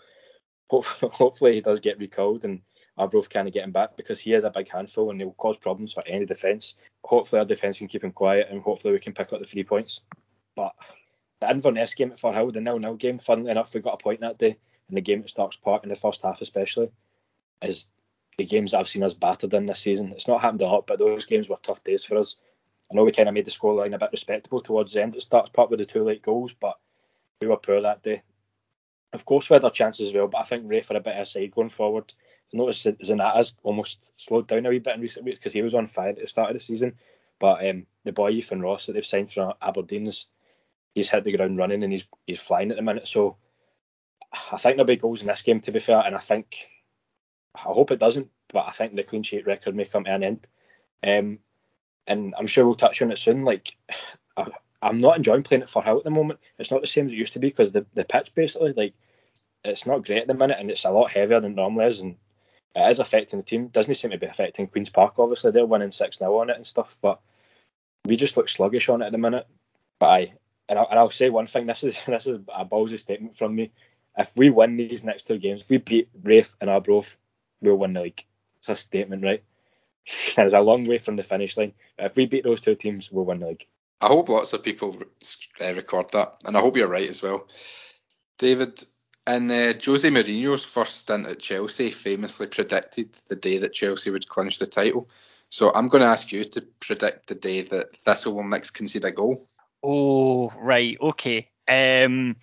hopefully, 0.70 1.10
hopefully 1.14 1.54
he 1.54 1.60
does 1.60 1.80
get 1.80 1.98
recalled 1.98 2.44
and 2.44 2.60
Arbroath 2.96 3.28
kind 3.28 3.46
of 3.46 3.54
get 3.54 3.64
him 3.64 3.72
back 3.72 3.96
because 3.96 4.20
he 4.20 4.32
is 4.32 4.44
a 4.44 4.50
big 4.50 4.70
handful 4.70 5.10
and 5.10 5.20
he'll 5.20 5.32
cause 5.32 5.56
problems 5.56 5.92
for 5.92 6.02
any 6.06 6.24
defence. 6.24 6.76
Hopefully 7.04 7.40
our 7.40 7.44
defence 7.44 7.78
can 7.78 7.88
keep 7.88 8.04
him 8.04 8.12
quiet 8.12 8.48
and 8.50 8.62
hopefully 8.62 8.92
we 8.92 9.00
can 9.00 9.12
pick 9.12 9.32
up 9.32 9.40
the 9.40 9.46
three 9.46 9.64
points. 9.64 10.00
But 10.54 10.74
the 11.40 11.50
Inverness 11.50 11.94
game 11.94 12.12
at 12.12 12.18
Firhill, 12.18 12.52
the 12.52 12.60
nil-nil 12.60 12.94
game, 12.94 13.18
funnily 13.18 13.50
enough, 13.50 13.74
we 13.74 13.80
got 13.80 13.94
a 13.94 14.02
point 14.02 14.20
that 14.20 14.38
day. 14.38 14.56
And 14.88 14.96
the 14.96 15.02
game 15.02 15.20
at 15.20 15.28
Starks 15.28 15.56
Park 15.56 15.82
in 15.82 15.88
the 15.88 15.96
first 15.96 16.22
half 16.22 16.40
especially 16.40 16.90
is 17.60 17.86
the 18.38 18.44
games 18.44 18.72
that 18.72 18.78
I've 18.78 18.88
seen 18.88 19.02
us 19.02 19.14
battered 19.14 19.54
in 19.54 19.66
this 19.66 19.80
season. 19.80 20.12
It's 20.12 20.28
not 20.28 20.40
happened 20.40 20.62
a 20.62 20.66
lot, 20.66 20.86
but 20.86 20.98
those 20.98 21.24
games 21.24 21.48
were 21.48 21.56
tough 21.62 21.82
days 21.84 22.04
for 22.04 22.18
us. 22.18 22.36
I 22.90 22.94
know 22.94 23.04
we 23.04 23.12
kind 23.12 23.28
of 23.28 23.34
made 23.34 23.44
the 23.44 23.50
scoreline 23.50 23.94
a 23.94 23.98
bit 23.98 24.12
respectable 24.12 24.60
towards 24.60 24.92
the 24.92 25.02
end 25.02 25.16
at 25.16 25.22
Starks 25.22 25.50
Park 25.50 25.70
with 25.70 25.78
the 25.78 25.84
two 25.84 26.04
late 26.04 26.22
goals, 26.22 26.54
but 26.54 26.78
we 27.40 27.48
were 27.48 27.56
poor 27.56 27.80
that 27.80 28.02
day. 28.02 28.22
Of 29.12 29.24
course, 29.24 29.48
we 29.48 29.54
had 29.54 29.64
our 29.64 29.70
chances 29.70 30.10
as 30.10 30.14
well, 30.14 30.28
but 30.28 30.38
I 30.38 30.44
think 30.44 30.64
Ray 30.66 30.82
for 30.82 30.96
a 30.96 31.00
bit 31.00 31.26
side 31.26 31.54
going 31.54 31.70
forward. 31.70 32.12
I 32.52 32.56
noticed 32.56 32.84
that 32.84 33.00
Zanatta's 33.00 33.54
almost 33.62 34.12
slowed 34.16 34.46
down 34.46 34.66
a 34.66 34.68
wee 34.68 34.78
bit 34.78 34.94
in 34.94 35.00
recent 35.00 35.24
weeks 35.24 35.38
because 35.38 35.52
he 35.52 35.62
was 35.62 35.74
on 35.74 35.86
fire 35.86 36.10
at 36.10 36.18
the 36.18 36.26
start 36.26 36.50
of 36.50 36.54
the 36.54 36.60
season. 36.60 36.94
But 37.38 37.66
um, 37.66 37.86
the 38.04 38.12
boy 38.12 38.30
Ethan 38.30 38.60
Ross 38.60 38.86
that 38.86 38.92
they've 38.92 39.04
signed 39.04 39.32
from 39.32 39.54
Aberdeen 39.60 40.10
he's 40.94 41.10
hit 41.10 41.24
the 41.24 41.36
ground 41.36 41.58
running 41.58 41.82
and 41.82 41.92
he's 41.92 42.06
he's 42.26 42.40
flying 42.40 42.70
at 42.70 42.76
the 42.76 42.82
minute. 42.82 43.06
So 43.06 43.36
I 44.32 44.56
think 44.56 44.76
there'll 44.76 44.86
be 44.86 44.96
goals 44.96 45.20
in 45.20 45.28
this 45.28 45.42
game 45.42 45.60
to 45.60 45.72
be 45.72 45.78
fair, 45.78 46.00
and 46.00 46.14
I 46.14 46.18
think 46.18 46.66
I 47.56 47.72
hope 47.72 47.90
it 47.90 47.98
doesn't, 47.98 48.28
but 48.52 48.66
I 48.66 48.70
think 48.70 48.94
the 48.94 49.02
clean 49.02 49.22
sheet 49.22 49.46
record 49.46 49.74
may 49.74 49.84
come 49.84 50.04
to 50.04 50.14
an 50.14 50.22
end. 50.22 50.48
Um, 51.02 51.38
and 52.06 52.34
I'm 52.38 52.46
sure 52.46 52.64
we'll 52.64 52.74
touch 52.74 53.02
on 53.02 53.12
it 53.12 53.18
soon. 53.18 53.44
Like 53.44 53.76
I, 54.36 54.46
am 54.82 54.98
not 54.98 55.16
enjoying 55.16 55.42
playing 55.42 55.62
it 55.62 55.64
at 55.64 55.70
Firhill 55.70 55.98
at 55.98 56.04
the 56.04 56.10
moment. 56.10 56.40
It's 56.58 56.70
not 56.70 56.80
the 56.80 56.86
same 56.86 57.06
as 57.06 57.12
it 57.12 57.16
used 57.16 57.32
to 57.34 57.38
be 57.38 57.48
because 57.48 57.72
the 57.72 57.86
the 57.94 58.04
pitch 58.04 58.34
basically 58.34 58.72
like 58.72 58.94
it's 59.64 59.86
not 59.86 60.04
great 60.04 60.22
at 60.22 60.26
the 60.28 60.34
minute 60.34 60.58
and 60.60 60.70
it's 60.70 60.84
a 60.84 60.90
lot 60.90 61.10
heavier 61.10 61.40
than 61.40 61.54
normally 61.56 61.86
is 61.86 62.00
and 62.00 62.16
it 62.76 62.90
is 62.90 62.98
affecting 62.98 63.40
the 63.40 63.44
team. 63.44 63.64
It 63.64 63.72
doesn't 63.72 63.94
seem 63.94 64.10
to 64.10 64.18
be 64.18 64.26
affecting 64.26 64.66
Queens 64.66 64.90
Park. 64.90 65.14
Obviously, 65.18 65.50
they're 65.50 65.66
winning 65.66 65.90
six 65.90 66.18
0 66.18 66.36
on 66.38 66.50
it 66.50 66.56
and 66.56 66.66
stuff, 66.66 66.96
but 67.00 67.20
we 68.04 68.16
just 68.16 68.36
look 68.36 68.48
sluggish 68.48 68.88
on 68.88 69.02
it 69.02 69.06
at 69.06 69.12
the 69.12 69.18
minute. 69.18 69.46
But 69.98 70.06
I 70.06 70.32
and, 70.68 70.78
I, 70.78 71.02
will 71.02 71.10
say 71.10 71.30
one 71.30 71.46
thing. 71.46 71.66
This 71.66 71.84
is 71.84 72.00
this 72.06 72.26
is 72.26 72.40
a 72.54 72.64
ballsy 72.64 72.98
statement 72.98 73.34
from 73.34 73.54
me. 73.54 73.72
If 74.18 74.36
we 74.36 74.50
win 74.50 74.76
these 74.76 75.04
next 75.04 75.26
two 75.26 75.38
games, 75.38 75.62
if 75.62 75.70
we 75.70 75.78
beat 75.78 76.08
Raith 76.22 76.54
and 76.60 76.70
Arbroath, 76.70 77.16
we'll 77.60 77.76
win 77.76 77.92
the 77.92 78.02
league. 78.02 78.24
It's 78.58 78.68
a 78.68 78.76
statement, 78.76 79.22
right? 79.22 79.42
and 80.36 80.46
it's 80.46 80.54
a 80.54 80.60
long 80.60 80.86
way 80.86 80.98
from 80.98 81.16
the 81.16 81.22
finish 81.22 81.56
line. 81.56 81.72
If 81.98 82.16
we 82.16 82.26
beat 82.26 82.44
those 82.44 82.60
two 82.60 82.74
teams, 82.74 83.10
we'll 83.10 83.24
win 83.24 83.40
the 83.40 83.48
league. 83.48 83.66
I 84.00 84.08
hope 84.08 84.28
lots 84.28 84.52
of 84.52 84.62
people 84.62 84.96
uh, 85.60 85.74
record 85.74 86.10
that, 86.10 86.36
and 86.44 86.56
I 86.56 86.60
hope 86.60 86.76
you're 86.76 86.88
right 86.88 87.08
as 87.08 87.22
well. 87.22 87.48
David, 88.38 88.82
and 89.26 89.50
uh, 89.50 89.72
Jose 89.84 90.08
Mourinho's 90.08 90.64
first 90.64 90.96
stint 90.96 91.26
at 91.26 91.40
Chelsea 91.40 91.90
famously 91.90 92.46
predicted 92.46 93.18
the 93.28 93.36
day 93.36 93.58
that 93.58 93.72
Chelsea 93.72 94.10
would 94.10 94.28
clinch 94.28 94.58
the 94.58 94.66
title. 94.66 95.08
So 95.48 95.72
I'm 95.74 95.88
going 95.88 96.02
to 96.02 96.08
ask 96.08 96.30
you 96.32 96.44
to 96.44 96.62
predict 96.80 97.28
the 97.28 97.34
day 97.34 97.62
that 97.62 97.96
Thistle 97.96 98.34
will 98.34 98.44
next 98.44 98.72
concede 98.72 99.04
a 99.04 99.12
goal. 99.12 99.48
Oh, 99.82 100.52
right, 100.58 100.96
okay. 101.00 101.48
Um, 101.68 102.36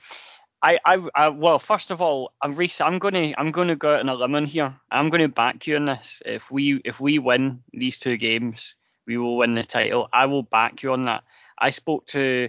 I, 0.64 0.80
I, 0.86 0.98
I, 1.14 1.30
well, 1.30 1.60
first 1.60 1.92
of 1.92 2.02
all, 2.02 2.32
I'm 2.42 2.56
Reese. 2.56 2.80
I'm 2.80 2.98
gonna, 2.98 3.34
I'm 3.38 3.52
gonna 3.52 3.76
go 3.76 3.96
out 3.96 4.00
on 4.00 4.08
a 4.08 4.16
limb 4.16 4.46
here. 4.46 4.74
I'm 4.90 5.10
gonna 5.10 5.28
back 5.28 5.68
you 5.68 5.76
on 5.76 5.86
this. 5.86 6.22
If 6.26 6.50
we, 6.50 6.82
if 6.86 7.02
we 7.02 7.20
win 7.20 7.62
these 7.74 8.00
two 8.00 8.16
games, 8.16 8.76
we 9.06 9.18
will 9.18 9.36
win 9.36 9.56
the 9.56 9.64
title. 9.64 10.08
I 10.14 10.26
will 10.28 10.44
back 10.44 10.82
you 10.82 10.94
on 10.94 11.02
that. 11.04 11.24
I 11.60 11.72
spoke 11.72 12.06
to 12.08 12.48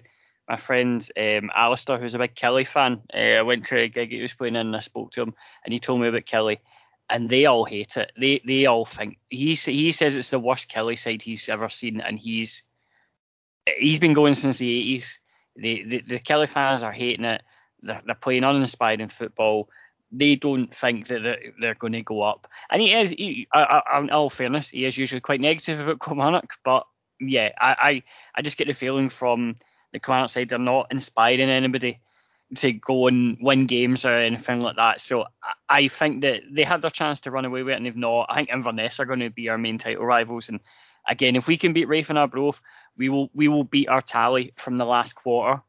my 0.49 0.57
friend 0.57 1.07
um, 1.19 1.51
Alistair, 1.55 1.99
who's 1.99 2.15
a 2.15 2.19
big 2.19 2.37
Killie 2.37 2.67
fan. 2.67 3.03
Uh, 3.13 3.39
I 3.39 3.43
went 3.43 3.67
to 3.67 3.79
a 3.79 3.89
gig 3.89 4.11
he 4.11 4.23
was 4.23 4.35
playing 4.35 4.55
in 4.55 4.69
and 4.69 4.77
I 4.77 4.81
spoke 4.81 5.11
to 5.13 5.23
him, 5.23 5.35
and 5.65 5.73
he 5.73 5.81
told 5.81 6.01
me 6.01 6.07
about 6.09 6.27
Killie, 6.27 6.59
and 7.11 7.29
they 7.29 7.47
all 7.47 7.65
hate 7.65 7.97
it. 7.97 8.13
They 8.17 8.41
they 8.47 8.67
all 8.67 8.85
think 8.85 9.19
he 9.29 9.55
he 9.55 9.91
says 9.91 10.15
it's 10.15 10.31
the 10.31 10.39
worst 10.39 10.71
Killie 10.71 10.99
side 10.99 11.23
he's 11.23 11.49
ever 11.49 11.69
seen, 11.69 12.01
and 12.01 12.17
he's 12.17 12.63
he's 13.77 13.99
been 13.99 14.13
going 14.13 14.35
since 14.35 14.59
the 14.59 14.99
80s. 14.99 15.19
The 15.57 15.83
the, 15.85 16.01
the 16.03 16.21
Killie 16.21 16.49
fans 16.49 16.85
are 16.85 16.93
hating 16.93 17.25
it. 17.25 17.43
They're, 17.85 18.03
they're 18.05 18.15
playing 18.15 18.45
uninspiring 18.45 19.09
football. 19.09 19.69
They 20.11 20.37
don't 20.37 20.75
think 20.75 21.09
that 21.09 21.23
they're, 21.23 21.53
they're 21.61 21.75
going 21.75 21.93
to 21.95 22.03
go 22.03 22.23
up. 22.23 22.49
And 22.71 22.81
he 22.81 22.93
is, 22.93 23.11
he, 23.11 23.49
I, 23.53 23.83
I, 23.87 24.01
in 24.01 24.11
all 24.11 24.31
fairness, 24.31 24.69
he 24.69 24.85
is 24.85 24.97
usually 24.97 25.21
quite 25.21 25.41
negative 25.41 25.81
about 25.81 26.01
Kilmarnock. 26.01 26.55
But 26.65 26.87
yeah, 27.21 27.51
I, 27.59 27.77
I, 27.81 28.03
I 28.37 28.43
just 28.43 28.59
get 28.59 28.69
the 28.69 28.75
feeling 28.75 29.11
from 29.11 29.57
the 29.93 30.01
Kilmarnock 30.01 30.31
side 30.31 30.49
they're 30.49 30.59
not 30.59 30.89
inspiring 30.91 31.41
anybody 31.41 32.01
to 32.57 32.73
go 32.73 33.07
and 33.07 33.37
win 33.41 33.67
games 33.67 34.05
or 34.05 34.15
anything 34.15 34.61
like 34.61 34.77
that. 34.77 35.01
So 35.01 35.27
I 35.69 35.89
think 35.89 36.23
that 36.23 36.43
they 36.51 36.65
had 36.65 36.83
their 36.83 36.91
chance 36.91 37.21
to 37.23 37.31
run 37.31 37.45
away 37.45 37.63
with 37.63 37.73
it 37.73 37.77
and 37.77 37.87
they've 37.87 37.97
not. 37.97 38.27
I 38.29 38.37
think 38.37 38.51
Inverness 38.51 39.01
are 39.01 39.07
going 39.07 39.21
to 39.21 39.31
be 39.31 39.49
our 39.49 39.59
main 39.59 39.79
title 39.79 40.05
rivals. 40.05 40.49
And 40.49 40.61
again, 41.09 41.37
if 41.37 41.47
we 41.47 41.57
can 41.57 41.73
beat 41.73 41.89
Raith 41.89 42.11
and 42.11 42.19
Arbroath, 42.19 42.61
we 42.97 43.09
will 43.09 43.31
we 43.35 43.49
will 43.49 43.65
beat 43.65 43.89
our 43.89 44.03
tally 44.03 44.53
from 44.57 44.77
the 44.77 44.85
last 44.85 45.15
quarter, 45.15 45.63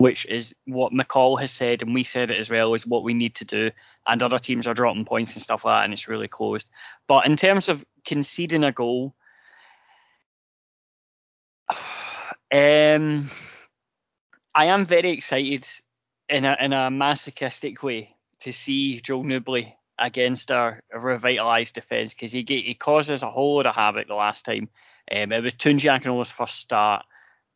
which 0.00 0.24
is 0.24 0.54
what 0.64 0.94
McCall 0.94 1.38
has 1.38 1.50
said 1.50 1.82
and 1.82 1.92
we 1.92 2.04
said 2.04 2.30
it 2.30 2.38
as 2.38 2.48
well 2.48 2.72
is 2.72 2.86
what 2.86 3.04
we 3.04 3.12
need 3.12 3.34
to 3.34 3.44
do. 3.44 3.70
And 4.06 4.22
other 4.22 4.38
teams 4.38 4.66
are 4.66 4.72
dropping 4.72 5.04
points 5.04 5.34
and 5.36 5.42
stuff 5.42 5.62
like 5.62 5.78
that, 5.78 5.84
and 5.84 5.92
it's 5.92 6.08
really 6.08 6.26
closed. 6.26 6.66
But 7.06 7.26
in 7.26 7.36
terms 7.36 7.68
of 7.68 7.84
conceding 8.06 8.64
a 8.64 8.72
goal, 8.72 9.14
um 12.50 13.30
I 14.54 14.64
am 14.64 14.86
very 14.86 15.10
excited 15.10 15.66
in 16.30 16.46
a 16.46 16.56
in 16.58 16.72
a 16.72 16.90
masochistic 16.90 17.82
way 17.82 18.16
to 18.40 18.54
see 18.54 19.00
Joe 19.00 19.22
Nouble 19.22 19.76
against 19.98 20.50
our 20.50 20.80
revitalised 20.96 21.74
defence 21.74 22.14
because 22.14 22.32
he 22.32 22.46
he 22.48 22.74
caused 22.74 23.10
us 23.10 23.22
a 23.22 23.30
whole 23.30 23.56
lot 23.56 23.66
of 23.66 23.74
havoc 23.74 24.08
the 24.08 24.14
last 24.14 24.46
time. 24.46 24.70
Um, 25.14 25.30
it 25.30 25.42
was 25.42 25.54
Tunji 25.54 25.90
Akinola's 25.90 26.30
first 26.30 26.58
start. 26.58 27.04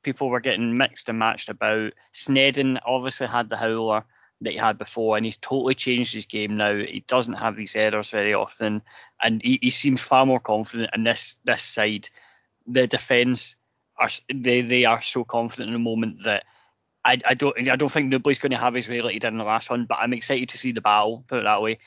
People 0.04 0.28
were 0.28 0.40
getting 0.40 0.76
mixed 0.76 1.08
and 1.08 1.18
matched 1.18 1.48
about. 1.48 1.92
Sneddon 2.12 2.78
obviously 2.86 3.26
had 3.26 3.50
the 3.50 3.56
howler 3.56 4.04
that 4.40 4.52
he 4.52 4.56
had 4.56 4.78
before, 4.78 5.16
and 5.16 5.24
he's 5.24 5.36
totally 5.38 5.74
changed 5.74 6.14
his 6.14 6.26
game 6.26 6.56
now. 6.56 6.74
He 6.76 7.04
doesn't 7.08 7.34
have 7.34 7.56
these 7.56 7.74
errors 7.74 8.10
very 8.10 8.34
often, 8.34 8.82
and 9.22 9.42
he, 9.42 9.58
he 9.62 9.70
seems 9.70 10.00
far 10.00 10.26
more 10.26 10.40
confident 10.40 10.90
in 10.94 11.04
this 11.04 11.36
this 11.44 11.62
side. 11.62 12.08
The 12.66 12.86
defence 12.86 13.56
are 13.98 14.08
they 14.32 14.60
they 14.60 14.84
are 14.84 15.02
so 15.02 15.24
confident 15.24 15.68
in 15.68 15.74
the 15.74 15.78
moment 15.78 16.24
that 16.24 16.44
I, 17.04 17.20
I 17.26 17.34
don't 17.34 17.68
I 17.68 17.76
don't 17.76 17.92
think 17.92 18.08
nobody's 18.08 18.38
going 18.38 18.52
to 18.52 18.58
have 18.58 18.74
his 18.74 18.88
way 18.88 19.02
like 19.02 19.12
he 19.14 19.18
did 19.18 19.28
in 19.28 19.38
the 19.38 19.44
last 19.44 19.70
one, 19.70 19.86
but 19.86 19.98
I'm 20.00 20.12
excited 20.12 20.48
to 20.50 20.58
see 20.58 20.72
the 20.72 20.80
battle. 20.80 21.24
Put 21.28 21.40
it 21.40 21.44
that 21.44 21.62
way. 21.62 21.78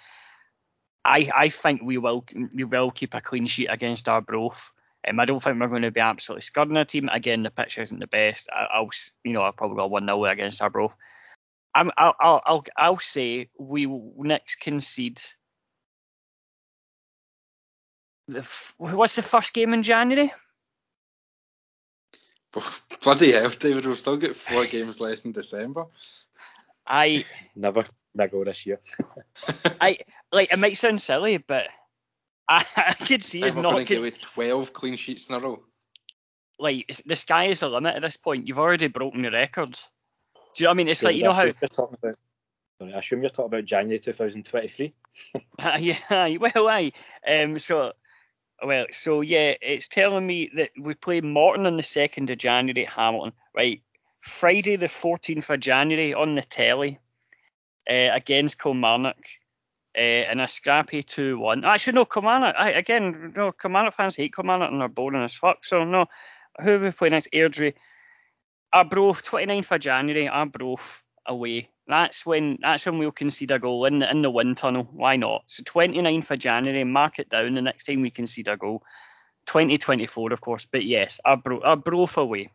I 1.03 1.29
I 1.33 1.49
think 1.49 1.81
we 1.83 1.97
will 1.97 2.25
we 2.53 2.63
will 2.63 2.91
keep 2.91 3.13
a 3.13 3.21
clean 3.21 3.47
sheet 3.47 3.67
against 3.67 4.07
our 4.09 4.15
Arbroath. 4.15 4.71
Um, 5.07 5.19
I 5.19 5.25
don't 5.25 5.41
think 5.41 5.59
we're 5.59 5.67
going 5.67 5.83
to 5.83 5.91
be 5.91 5.99
absolutely 5.99 6.41
scudding 6.41 6.77
a 6.77 6.85
team. 6.85 7.09
Again, 7.09 7.43
the 7.43 7.49
pitch 7.49 7.77
isn't 7.77 7.99
the 7.99 8.07
best. 8.07 8.49
I, 8.49 8.79
will 8.79 8.89
you 9.23 9.33
know 9.33 9.41
I'll 9.41 9.51
probably 9.51 9.77
go 9.77 9.87
one 9.87 10.05
0 10.05 10.25
against 10.25 10.61
Arbroath. 10.61 10.95
I'm 11.73 11.91
I'll, 11.97 12.15
I'll 12.19 12.41
I'll 12.45 12.65
I'll 12.75 12.99
say 12.99 13.49
we 13.59 13.85
will 13.85 14.13
next 14.17 14.59
concede. 14.59 15.21
The, 18.27 18.45
what's 18.77 19.15
the 19.15 19.21
first 19.21 19.53
game 19.53 19.73
in 19.73 19.83
January? 19.83 20.33
Bloody 23.03 23.31
hell, 23.31 23.49
David, 23.49 23.85
we've 23.85 23.99
still 23.99 24.17
got 24.17 24.35
four 24.35 24.65
games 24.65 24.99
less 24.99 25.25
in 25.25 25.31
December. 25.31 25.85
I 26.85 27.25
never 27.55 27.85
niggle 28.15 28.45
this 28.45 28.65
year. 28.65 28.79
I 29.81 29.99
like 30.31 30.51
it 30.51 30.59
might 30.59 30.77
sound 30.77 31.01
silly, 31.01 31.37
but 31.37 31.67
I, 32.47 32.65
I 32.77 32.93
could 32.93 33.23
see 33.23 33.43
it 33.43 33.55
not. 33.55 33.71
Going 33.73 33.85
to 33.85 34.11
twelve 34.11 34.73
clean 34.73 34.95
sheets 34.95 35.29
in 35.29 35.35
a 35.35 35.39
row. 35.39 35.63
Like 36.59 36.89
the 37.05 37.15
sky 37.15 37.45
is 37.45 37.59
the 37.59 37.69
limit 37.69 37.95
at 37.95 38.01
this 38.01 38.17
point. 38.17 38.47
You've 38.47 38.59
already 38.59 38.87
broken 38.87 39.21
the 39.21 39.31
records. 39.31 39.89
Do 40.55 40.63
you 40.63 40.65
know 40.65 40.69
what 40.69 40.73
I 40.73 40.77
mean? 40.77 40.87
It's 40.87 41.03
like 41.03 41.15
you 41.15 41.23
know 41.23 41.33
how. 41.33 41.43
You're 41.43 41.53
talking 41.53 41.97
about, 42.01 42.15
I 42.81 42.97
assume 42.97 43.21
you're 43.21 43.29
talking 43.29 43.45
about 43.45 43.65
January 43.65 43.99
2023. 43.99 44.93
uh, 45.59 45.77
yeah, 45.79 46.37
well, 46.37 46.67
I 46.67 46.91
um 47.27 47.59
so 47.59 47.93
well, 48.63 48.87
so 48.91 49.21
yeah, 49.21 49.53
it's 49.61 49.87
telling 49.87 50.25
me 50.25 50.49
that 50.55 50.71
we 50.79 50.95
play 50.95 51.21
Morton 51.21 51.67
on 51.67 51.77
the 51.77 51.83
second 51.83 52.29
of 52.31 52.39
January 52.39 52.87
at 52.87 52.93
Hamilton. 52.93 53.33
Right, 53.55 53.83
Friday 54.21 54.77
the 54.77 54.89
fourteenth 54.89 55.49
of 55.49 55.59
January 55.59 56.15
on 56.15 56.33
the 56.33 56.41
telly 56.41 56.99
uh, 57.87 58.09
against 58.13 58.59
Kilmarnock. 58.59 59.23
Uh, 59.97 60.31
in 60.31 60.39
a 60.39 60.47
scrappy 60.47 61.03
2-1. 61.03 61.65
Actually, 61.65 61.93
no, 61.93 62.05
Kilmarnock. 62.05 62.55
I, 62.57 62.71
again, 62.71 63.33
no, 63.35 63.51
Kilmarnock 63.51 63.95
fans 63.95 64.15
hate 64.15 64.35
Kilmarnock 64.35 64.71
and 64.71 64.81
they're 64.81 64.87
boring 64.87 65.23
as 65.23 65.35
fuck. 65.35 65.65
So 65.65 65.83
no, 65.83 66.05
who 66.61 66.75
are 66.75 66.79
we 66.79 66.91
play 66.91 67.09
next? 67.09 67.29
Airdrie. 67.33 67.73
Arbroath, 68.73 69.23
29th 69.23 69.71
of 69.71 69.81
January. 69.81 70.27
Arbroath 70.27 71.01
away. 71.25 71.69
That's 71.87 72.25
when 72.25 72.57
that's 72.61 72.85
when 72.85 72.97
we'll 72.97 73.11
concede 73.11 73.51
a 73.51 73.59
goal 73.59 73.85
in 73.85 73.99
the 73.99 74.11
in 74.11 74.21
the 74.21 74.29
wind 74.29 74.57
tunnel. 74.57 74.87
Why 74.91 75.15
not? 75.15 75.43
So 75.47 75.63
29th 75.63 76.31
of 76.31 76.39
January, 76.39 76.83
mark 76.83 77.17
it 77.19 77.29
down. 77.29 77.55
The 77.55 77.61
next 77.61 77.85
time 77.85 78.01
we 78.01 78.11
concede 78.11 78.49
a 78.49 78.57
goal, 78.57 78.83
2024, 79.45 80.33
of 80.33 80.41
course. 80.41 80.67
But 80.69 80.85
yes, 80.85 81.19
Arbroath, 81.25 81.63
Arbroath 81.63 82.17
away. 82.17 82.49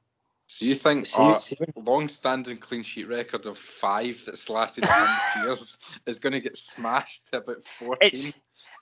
So 0.52 0.66
you 0.66 0.74
think 0.74 1.06
see, 1.06 1.16
our 1.16 1.40
see, 1.40 1.56
long-standing 1.74 2.58
clean 2.58 2.82
sheet 2.82 3.08
record 3.08 3.46
of 3.46 3.56
five 3.56 4.22
that's 4.26 4.50
lasted 4.50 4.84
100 4.84 5.46
years 5.46 5.78
is 6.04 6.18
going 6.18 6.34
to 6.34 6.40
get 6.40 6.58
smashed 6.58 7.30
to 7.30 7.38
about 7.38 7.64
14? 7.64 7.96
It's, 8.02 8.32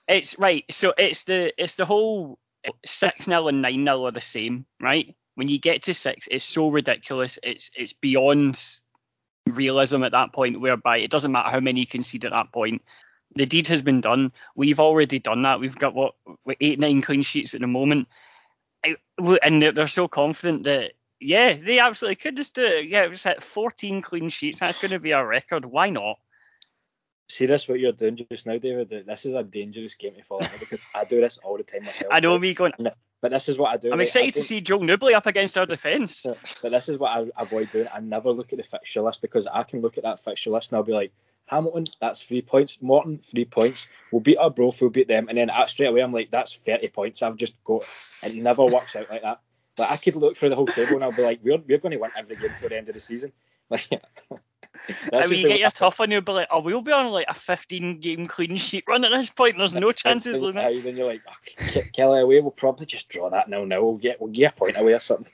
it's 0.05 0.37
right. 0.37 0.65
So 0.69 0.93
it's 0.97 1.23
the 1.23 1.53
it's 1.57 1.75
the 1.75 1.85
whole 1.85 2.39
six 2.85 3.23
0 3.23 3.47
and 3.47 3.61
nine 3.61 3.85
0 3.85 4.05
are 4.05 4.11
the 4.11 4.19
same, 4.19 4.65
right? 4.81 5.15
When 5.35 5.47
you 5.47 5.59
get 5.59 5.83
to 5.83 5.93
six, 5.93 6.27
it's 6.29 6.43
so 6.43 6.67
ridiculous. 6.67 7.39
It's 7.41 7.71
it's 7.73 7.93
beyond 7.93 8.61
realism 9.47 10.03
at 10.03 10.11
that 10.11 10.33
point, 10.33 10.59
whereby 10.59 10.97
it 10.97 11.09
doesn't 11.09 11.31
matter 11.31 11.51
how 11.51 11.61
many 11.61 11.79
you 11.79 11.87
concede 11.87 12.25
at 12.25 12.31
that 12.31 12.51
point. 12.51 12.81
The 13.35 13.45
deed 13.45 13.69
has 13.69 13.81
been 13.81 14.01
done. 14.01 14.33
We've 14.57 14.81
already 14.81 15.19
done 15.19 15.43
that. 15.43 15.61
We've 15.61 15.79
got 15.79 15.95
what 15.95 16.15
eight 16.59 16.79
nine 16.79 17.01
clean 17.01 17.21
sheets 17.21 17.53
at 17.53 17.61
the 17.61 17.67
moment, 17.67 18.09
and 19.41 19.61
they're 19.61 19.87
so 19.87 20.09
confident 20.09 20.65
that 20.65 20.91
yeah, 21.21 21.53
they 21.53 21.79
absolutely 21.79 22.15
could 22.15 22.35
just 22.35 22.55
do 22.55 22.63
it. 22.63 22.87
Yeah, 22.87 23.03
it 23.03 23.09
was 23.09 23.25
at 23.25 23.43
14 23.43 24.01
clean 24.01 24.29
sheets. 24.29 24.59
That's 24.59 24.79
going 24.79 24.91
to 24.91 24.99
be 24.99 25.11
a 25.11 25.23
record. 25.23 25.65
Why 25.65 25.89
not? 25.89 26.17
See 27.29 27.45
this 27.45 27.67
what 27.67 27.79
you're 27.79 27.93
doing 27.93 28.17
just 28.17 28.45
now, 28.45 28.57
David. 28.57 29.05
This 29.07 29.25
is 29.25 29.33
a 29.35 29.43
dangerous 29.43 29.93
game 29.95 30.15
to 30.15 30.23
fall 30.23 30.39
into 30.39 30.59
because 30.59 30.81
I 30.93 31.05
do 31.05 31.21
this 31.21 31.37
all 31.37 31.55
the 31.55 31.63
time 31.63 31.85
myself. 31.85 32.11
I 32.11 32.19
know 32.19 32.37
me 32.37 32.53
going. 32.53 32.73
But 33.21 33.31
this 33.31 33.47
is 33.47 33.57
what 33.57 33.71
I 33.71 33.77
do. 33.77 33.93
I'm 33.93 34.01
excited 34.01 34.33
to 34.33 34.41
see 34.41 34.61
Joe 34.61 34.79
Nouble 34.79 35.15
up 35.15 35.27
against 35.27 35.57
our 35.57 35.67
defence. 35.67 36.25
But 36.61 36.71
this 36.71 36.89
is 36.89 36.97
what 36.97 37.11
I 37.11 37.25
avoid 37.37 37.71
doing. 37.71 37.87
I 37.93 37.99
never 37.99 38.31
look 38.31 38.51
at 38.51 38.57
the 38.57 38.63
fixture 38.63 39.01
list 39.01 39.21
because 39.21 39.47
I 39.47 39.63
can 39.63 39.81
look 39.81 39.97
at 39.97 40.03
that 40.03 40.19
fixture 40.19 40.49
list 40.49 40.71
and 40.71 40.77
I'll 40.77 40.83
be 40.83 40.91
like, 40.91 41.13
Hamilton, 41.45 41.85
that's 41.99 42.23
three 42.23 42.41
points. 42.41 42.79
Morton, 42.81 43.19
three 43.19 43.45
points. 43.45 43.87
We'll 44.11 44.21
beat 44.21 44.37
our 44.37 44.49
bro, 44.49 44.73
we'll 44.81 44.89
beat 44.89 45.07
them. 45.07 45.27
And 45.29 45.37
then 45.37 45.49
uh, 45.49 45.67
straight 45.67 45.87
away, 45.87 46.01
I'm 46.01 46.13
like, 46.13 46.31
that's 46.31 46.55
30 46.55 46.89
points. 46.89 47.21
I've 47.21 47.37
just 47.37 47.53
got. 47.63 47.85
It 48.23 48.35
never 48.35 48.65
works 48.65 48.95
out 48.95 49.09
like 49.09 49.21
that. 49.21 49.39
Like 49.81 49.91
I 49.91 49.97
could 49.97 50.15
look 50.15 50.37
through 50.37 50.51
the 50.51 50.55
whole 50.55 50.67
table 50.67 50.95
and 50.95 51.03
I'll 51.03 51.11
be 51.11 51.23
like, 51.23 51.39
we're 51.43 51.57
we're 51.57 51.79
going 51.79 51.91
to 51.91 51.97
win 51.97 52.11
every 52.15 52.35
game 52.35 52.51
to 52.61 52.69
the 52.69 52.77
end 52.77 52.87
of 52.87 52.95
the 52.95 53.01
season. 53.01 53.31
Like, 53.71 53.87
I 55.13 55.27
mean, 55.27 55.39
you 55.39 55.47
get 55.47 55.59
your 55.59 55.71
tough 55.71 56.01
on, 56.01 56.11
you'll 56.11 56.19
be 56.19 56.33
like, 56.33 56.49
oh, 56.51 56.59
we'll 56.59 56.81
be 56.81 56.91
on 56.91 57.07
like 57.07 57.27
a 57.29 57.33
15 57.33 58.01
game 58.01 58.25
clean 58.25 58.57
sheet 58.57 58.83
run 58.85 59.05
at 59.05 59.11
this 59.11 59.29
point. 59.29 59.55
There's 59.57 59.73
no 59.73 59.91
chances, 59.93 60.41
Then 60.81 60.97
you're 60.97 61.07
like, 61.07 61.21
oh, 61.25 61.33
Killie 61.95 62.21
away, 62.21 62.41
we'll 62.41 62.51
probably 62.51 62.85
just 62.85 63.07
draw 63.07 63.29
that 63.29 63.47
now. 63.47 63.63
Now 63.63 63.81
we'll 63.81 63.95
get 63.95 64.19
we'll 64.19 64.31
get 64.31 64.53
a 64.53 64.55
point 64.57 64.77
away 64.77 64.93
or 64.93 64.99
something. 64.99 65.31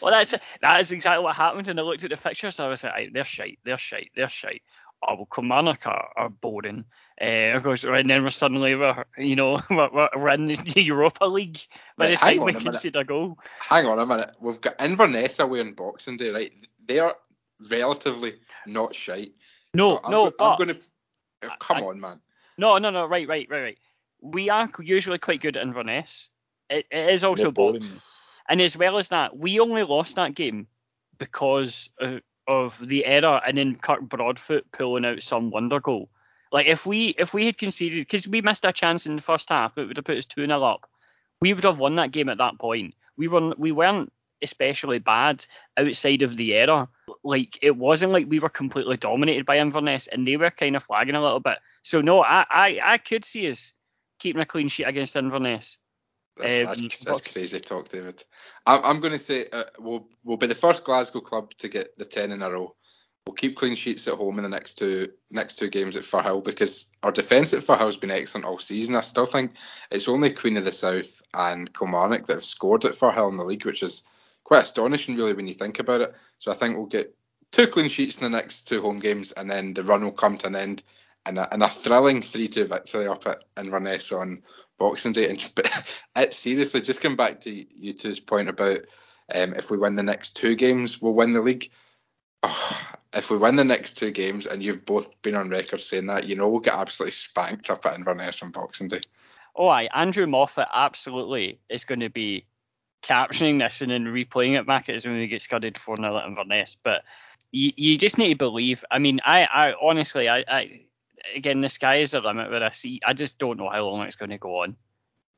well, 0.00 0.12
that's 0.12 0.32
that 0.60 0.80
is 0.80 0.92
exactly 0.92 1.24
what 1.24 1.34
happened. 1.34 1.66
And 1.66 1.80
I 1.80 1.82
looked 1.82 2.04
at 2.04 2.10
the 2.10 2.16
fixtures, 2.16 2.54
so 2.54 2.66
I 2.66 2.68
was 2.68 2.84
like, 2.84 3.12
they're 3.12 3.24
shite, 3.24 3.58
they're 3.64 3.78
shite, 3.78 4.12
they're 4.14 4.28
shite. 4.28 4.62
Oh, 5.02 5.16
well, 5.16 5.28
Kilmarnock 5.34 5.86
are, 5.86 6.10
are 6.16 6.28
boring. 6.28 6.84
Uh, 7.20 7.56
of 7.56 7.62
course, 7.62 7.84
and 7.84 8.10
then 8.10 8.24
we're 8.24 8.30
suddenly 8.30 8.74
we're 8.74 9.04
you 9.16 9.36
know 9.36 9.60
we're, 9.70 10.08
we're 10.16 10.28
in 10.30 10.46
the 10.46 10.82
Europa 10.82 11.24
League 11.26 11.60
by 11.96 12.06
right, 12.06 12.10
the 12.10 12.16
time 12.16 12.44
we 12.44 12.54
concede 12.54 12.96
a 12.96 13.04
goal. 13.04 13.38
Hang 13.60 13.86
on 13.86 14.00
a 14.00 14.06
minute, 14.06 14.32
we've 14.40 14.60
got 14.60 14.80
Inverness 14.80 15.38
away 15.38 15.60
on 15.60 15.74
Boxing 15.74 16.16
Day, 16.16 16.30
right? 16.30 16.50
They 16.84 16.98
are 16.98 17.14
relatively 17.70 18.34
not 18.66 18.94
shite. 18.96 19.32
No, 19.74 20.00
so 20.02 20.10
no, 20.10 20.26
I'm, 20.26 20.32
I'm 20.40 20.58
going 20.58 20.76
to 20.76 21.50
come 21.60 21.76
I, 21.78 21.82
on, 21.82 22.00
man. 22.00 22.20
No, 22.58 22.78
no, 22.78 22.90
no, 22.90 23.06
right, 23.06 23.28
right, 23.28 23.46
right, 23.48 23.62
right. 23.62 23.78
We 24.20 24.50
are 24.50 24.68
usually 24.80 25.18
quite 25.18 25.40
good 25.40 25.56
at 25.56 25.62
Inverness. 25.62 26.30
It, 26.68 26.86
it 26.90 27.10
is 27.10 27.22
also 27.22 27.52
boring, 27.52 27.82
and 28.48 28.60
as 28.60 28.76
well 28.76 28.98
as 28.98 29.10
that, 29.10 29.36
we 29.36 29.60
only 29.60 29.84
lost 29.84 30.16
that 30.16 30.34
game 30.34 30.66
because 31.18 31.90
of, 32.00 32.20
of 32.48 32.80
the 32.84 33.04
error 33.04 33.40
and 33.46 33.56
then 33.56 33.76
Kirk 33.76 34.00
Broadfoot 34.00 34.64
pulling 34.72 35.04
out 35.04 35.22
some 35.22 35.50
wonder 35.50 35.78
goal. 35.78 36.08
Like 36.54 36.68
if 36.68 36.86
we 36.86 37.08
if 37.18 37.34
we 37.34 37.46
had 37.46 37.58
conceded 37.58 37.98
because 37.98 38.28
we 38.28 38.40
missed 38.40 38.64
a 38.64 38.72
chance 38.72 39.06
in 39.06 39.16
the 39.16 39.22
first 39.22 39.48
half, 39.48 39.76
it 39.76 39.86
would 39.86 39.96
have 39.96 40.04
put 40.04 40.16
us 40.16 40.24
two 40.24 40.46
0 40.46 40.62
up. 40.62 40.88
We 41.40 41.52
would 41.52 41.64
have 41.64 41.80
won 41.80 41.96
that 41.96 42.12
game 42.12 42.28
at 42.28 42.38
that 42.38 42.60
point. 42.60 42.94
We 43.16 43.26
were 43.26 43.54
we 43.58 43.72
weren't 43.72 44.12
especially 44.40 45.00
bad 45.00 45.44
outside 45.76 46.22
of 46.22 46.36
the 46.36 46.54
error. 46.54 46.86
Like 47.24 47.58
it 47.60 47.76
wasn't 47.76 48.12
like 48.12 48.26
we 48.28 48.38
were 48.38 48.48
completely 48.48 48.96
dominated 48.96 49.46
by 49.46 49.58
Inverness, 49.58 50.06
and 50.06 50.24
they 50.24 50.36
were 50.36 50.52
kind 50.52 50.76
of 50.76 50.84
flagging 50.84 51.16
a 51.16 51.22
little 51.22 51.40
bit. 51.40 51.58
So 51.82 52.02
no, 52.02 52.22
I 52.22 52.46
I, 52.48 52.80
I 52.84 52.98
could 52.98 53.24
see 53.24 53.50
us 53.50 53.72
keeping 54.20 54.40
a 54.40 54.46
clean 54.46 54.68
sheet 54.68 54.84
against 54.84 55.16
Inverness. 55.16 55.78
That's, 56.36 56.60
um, 56.60 56.82
that's, 56.84 56.98
that's 57.00 57.32
crazy 57.32 57.58
talk, 57.58 57.88
David. 57.88 58.22
I'm, 58.64 58.84
I'm 58.84 59.00
going 59.00 59.12
to 59.12 59.18
say 59.18 59.46
uh, 59.52 59.64
we'll 59.80 60.06
we'll 60.22 60.36
be 60.36 60.46
the 60.46 60.54
first 60.54 60.84
Glasgow 60.84 61.20
club 61.20 61.52
to 61.58 61.68
get 61.68 61.98
the 61.98 62.04
ten 62.04 62.30
in 62.30 62.42
a 62.42 62.50
row 62.50 62.76
we'll 63.26 63.34
keep 63.34 63.56
clean 63.56 63.74
sheets 63.74 64.06
at 64.06 64.14
home 64.14 64.38
in 64.38 64.42
the 64.42 64.48
next 64.48 64.74
two 64.74 65.12
next 65.30 65.56
two 65.56 65.68
games 65.68 65.96
at 65.96 66.02
Firhill 66.02 66.44
because 66.44 66.90
our 67.02 67.12
defence 67.12 67.54
at 67.54 67.62
Firhill 67.62 67.86
has 67.86 67.96
been 67.96 68.10
excellent 68.10 68.46
all 68.46 68.58
season. 68.58 68.96
I 68.96 69.00
still 69.00 69.26
think 69.26 69.52
it's 69.90 70.08
only 70.08 70.30
Queen 70.30 70.56
of 70.56 70.64
the 70.64 70.72
South 70.72 71.22
and 71.32 71.72
Kilmarnock 71.72 72.26
that 72.26 72.34
have 72.34 72.44
scored 72.44 72.84
at 72.84 72.92
Firhill 72.92 73.30
in 73.30 73.36
the 73.36 73.44
league, 73.44 73.64
which 73.64 73.82
is 73.82 74.04
quite 74.44 74.60
astonishing 74.60 75.16
really 75.16 75.32
when 75.32 75.48
you 75.48 75.54
think 75.54 75.78
about 75.78 76.02
it. 76.02 76.14
So 76.38 76.50
I 76.50 76.54
think 76.54 76.76
we'll 76.76 76.86
get 76.86 77.14
two 77.50 77.66
clean 77.66 77.88
sheets 77.88 78.18
in 78.18 78.24
the 78.24 78.36
next 78.36 78.68
two 78.68 78.82
home 78.82 78.98
games, 78.98 79.32
and 79.32 79.50
then 79.50 79.74
the 79.74 79.82
run 79.82 80.04
will 80.04 80.12
come 80.12 80.38
to 80.38 80.46
an 80.48 80.56
end. 80.56 80.82
And 81.26 81.38
a, 81.38 81.54
and 81.54 81.62
a 81.62 81.68
thrilling 81.68 82.20
3-2 82.20 82.68
victory 82.68 83.08
up 83.08 83.26
at 83.26 83.44
Inverness 83.58 84.12
on 84.12 84.42
Boxing 84.76 85.12
Day. 85.12 85.30
And 85.30 85.52
it, 86.16 86.34
seriously, 86.34 86.82
just 86.82 87.00
come 87.00 87.16
back 87.16 87.40
to 87.40 87.50
you 87.50 87.94
two's 87.94 88.20
point 88.20 88.50
about 88.50 88.80
um, 89.34 89.54
if 89.54 89.70
we 89.70 89.78
win 89.78 89.94
the 89.94 90.02
next 90.02 90.36
two 90.36 90.54
games, 90.54 91.00
we'll 91.00 91.14
win 91.14 91.32
the 91.32 91.40
league. 91.40 91.70
Oh, 92.46 92.86
if 93.14 93.30
we 93.30 93.38
win 93.38 93.56
the 93.56 93.64
next 93.64 93.96
two 93.96 94.10
games, 94.10 94.46
and 94.46 94.62
you've 94.62 94.84
both 94.84 95.22
been 95.22 95.34
on 95.34 95.48
record 95.48 95.80
saying 95.80 96.06
that, 96.06 96.26
you 96.26 96.36
know 96.36 96.48
we'll 96.48 96.60
get 96.60 96.74
absolutely 96.74 97.12
spanked 97.12 97.70
up 97.70 97.86
at 97.86 97.94
Inverness 97.94 98.42
on 98.42 98.50
Boxing 98.50 98.88
Day. 98.88 99.00
Oh, 99.56 99.68
aye, 99.68 99.88
Andrew 99.94 100.26
Moffat 100.26 100.68
absolutely 100.70 101.58
is 101.70 101.86
going 101.86 102.00
to 102.00 102.10
be 102.10 102.44
captioning 103.02 103.60
this 103.60 103.80
and 103.80 103.90
then 103.90 104.04
replaying 104.04 104.58
it 104.58 104.66
back 104.66 104.90
as 104.90 105.06
when 105.06 105.16
we 105.16 105.26
get 105.26 105.40
scudded 105.40 105.78
for 105.78 105.96
0 105.96 106.18
at 106.18 106.26
Inverness. 106.26 106.76
But 106.82 107.04
you, 107.50 107.72
you 107.76 107.96
just 107.96 108.18
need 108.18 108.30
to 108.30 108.36
believe. 108.36 108.84
I 108.90 108.98
mean, 108.98 109.20
I, 109.24 109.44
I 109.44 109.74
honestly, 109.80 110.28
I, 110.28 110.44
I 110.46 110.80
again, 111.34 111.62
the 111.62 111.70
sky 111.70 111.96
is 111.96 112.10
the 112.10 112.20
limit 112.20 112.50
with 112.50 112.60
this. 112.60 112.84
I 113.06 113.14
just 113.14 113.38
don't 113.38 113.56
know 113.56 113.70
how 113.70 113.86
long 113.86 114.02
it's 114.02 114.16
going 114.16 114.30
to 114.30 114.38
go 114.38 114.60
on. 114.62 114.76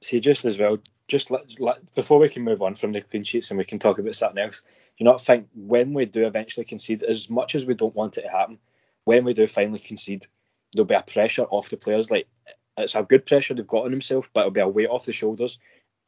See, 0.00 0.18
just 0.18 0.44
as 0.44 0.58
well, 0.58 0.78
just 1.06 1.30
let, 1.30 1.60
let, 1.60 1.94
before 1.94 2.18
we 2.18 2.28
can 2.28 2.42
move 2.42 2.62
on 2.62 2.74
from 2.74 2.90
the 2.90 3.00
clean 3.00 3.22
sheets 3.22 3.50
and 3.50 3.58
we 3.58 3.64
can 3.64 3.78
talk 3.78 3.98
about 4.00 4.16
something 4.16 4.42
else, 4.42 4.62
you 4.98 5.04
not 5.04 5.20
think 5.20 5.48
when 5.54 5.92
we 5.92 6.06
do 6.06 6.26
eventually 6.26 6.64
concede, 6.64 7.02
as 7.02 7.28
much 7.28 7.54
as 7.54 7.66
we 7.66 7.74
don't 7.74 7.94
want 7.94 8.18
it 8.18 8.22
to 8.22 8.28
happen, 8.28 8.58
when 9.04 9.24
we 9.24 9.34
do 9.34 9.46
finally 9.46 9.78
concede, 9.78 10.26
there'll 10.72 10.86
be 10.86 10.94
a 10.94 11.02
pressure 11.02 11.44
off 11.44 11.70
the 11.70 11.76
players. 11.76 12.10
Like 12.10 12.28
it's 12.76 12.94
a 12.94 13.02
good 13.02 13.26
pressure 13.26 13.54
they've 13.54 13.66
got 13.66 13.84
on 13.84 13.90
themselves, 13.90 14.28
but 14.32 14.40
it'll 14.40 14.52
be 14.52 14.60
a 14.60 14.68
weight 14.68 14.88
off 14.88 15.06
the 15.06 15.12
shoulders. 15.12 15.58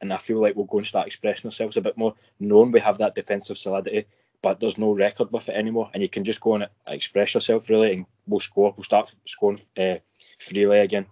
And 0.01 0.13
I 0.13 0.17
feel 0.17 0.41
like 0.41 0.55
we'll 0.55 0.65
go 0.65 0.77
and 0.77 0.87
start 0.87 1.07
expressing 1.07 1.45
ourselves 1.45 1.77
a 1.77 1.81
bit 1.81 1.97
more, 1.97 2.15
knowing 2.39 2.71
we 2.71 2.79
have 2.79 2.97
that 2.99 3.15
defensive 3.15 3.57
solidity, 3.57 4.05
but 4.41 4.59
there's 4.59 4.77
no 4.77 4.93
record 4.93 5.31
with 5.31 5.49
it 5.49 5.55
anymore. 5.55 5.89
And 5.93 6.01
you 6.01 6.09
can 6.09 6.23
just 6.23 6.39
go 6.39 6.55
and 6.55 6.67
express 6.87 7.33
yourself 7.33 7.69
really, 7.69 7.93
and 7.93 8.05
we'll 8.25 8.39
score. 8.39 8.73
We'll 8.75 8.85
start 8.85 9.13
scoring 9.25 9.59
uh, 9.77 9.95
freely 10.39 10.79
again 10.79 11.05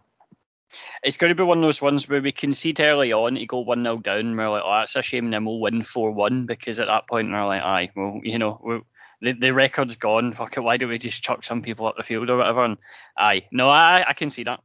it's 1.04 1.18
going 1.18 1.30
to 1.30 1.36
be 1.36 1.44
one 1.44 1.60
of 1.60 1.64
those 1.64 1.82
ones 1.82 2.08
where 2.08 2.22
we 2.22 2.32
concede 2.32 2.80
early 2.80 3.14
on 3.14 3.36
to 3.36 3.46
go 3.46 3.60
1 3.60 3.84
0 3.84 3.98
down. 3.98 4.20
And 4.20 4.38
we're 4.38 4.50
like, 4.50 4.64
oh, 4.66 4.80
that's 4.80 4.96
a 4.96 5.02
shame. 5.02 5.26
And 5.26 5.34
then 5.34 5.46
we'll 5.46 5.60
win 5.60 5.84
4 5.84 6.12
1 6.12 6.46
because 6.46 6.80
at 6.80 6.88
that 6.88 7.08
point, 7.08 7.30
we're 7.30 7.46
like, 7.46 7.62
aye, 7.62 7.92
well, 7.96 8.20
you 8.24 8.40
know, 8.40 8.84
the, 9.22 9.34
the 9.34 9.54
record's 9.54 9.96
gone. 9.96 10.34
Fuck 10.34 10.58
it, 10.58 10.62
why 10.62 10.78
don't 10.78 10.90
we 10.90 10.98
just 10.98 11.24
chuck 11.24 11.44
some 11.44 11.62
people 11.62 11.88
up 11.88 11.98
the 11.98 12.04
field 12.04 12.30
or 12.30 12.38
whatever? 12.38 12.66
And 12.66 12.78
aye, 13.18 13.48
no, 13.52 13.70
I, 13.70 14.06
I 14.08 14.14
can 14.14 14.30
see 14.30 14.44
that. 14.44 14.62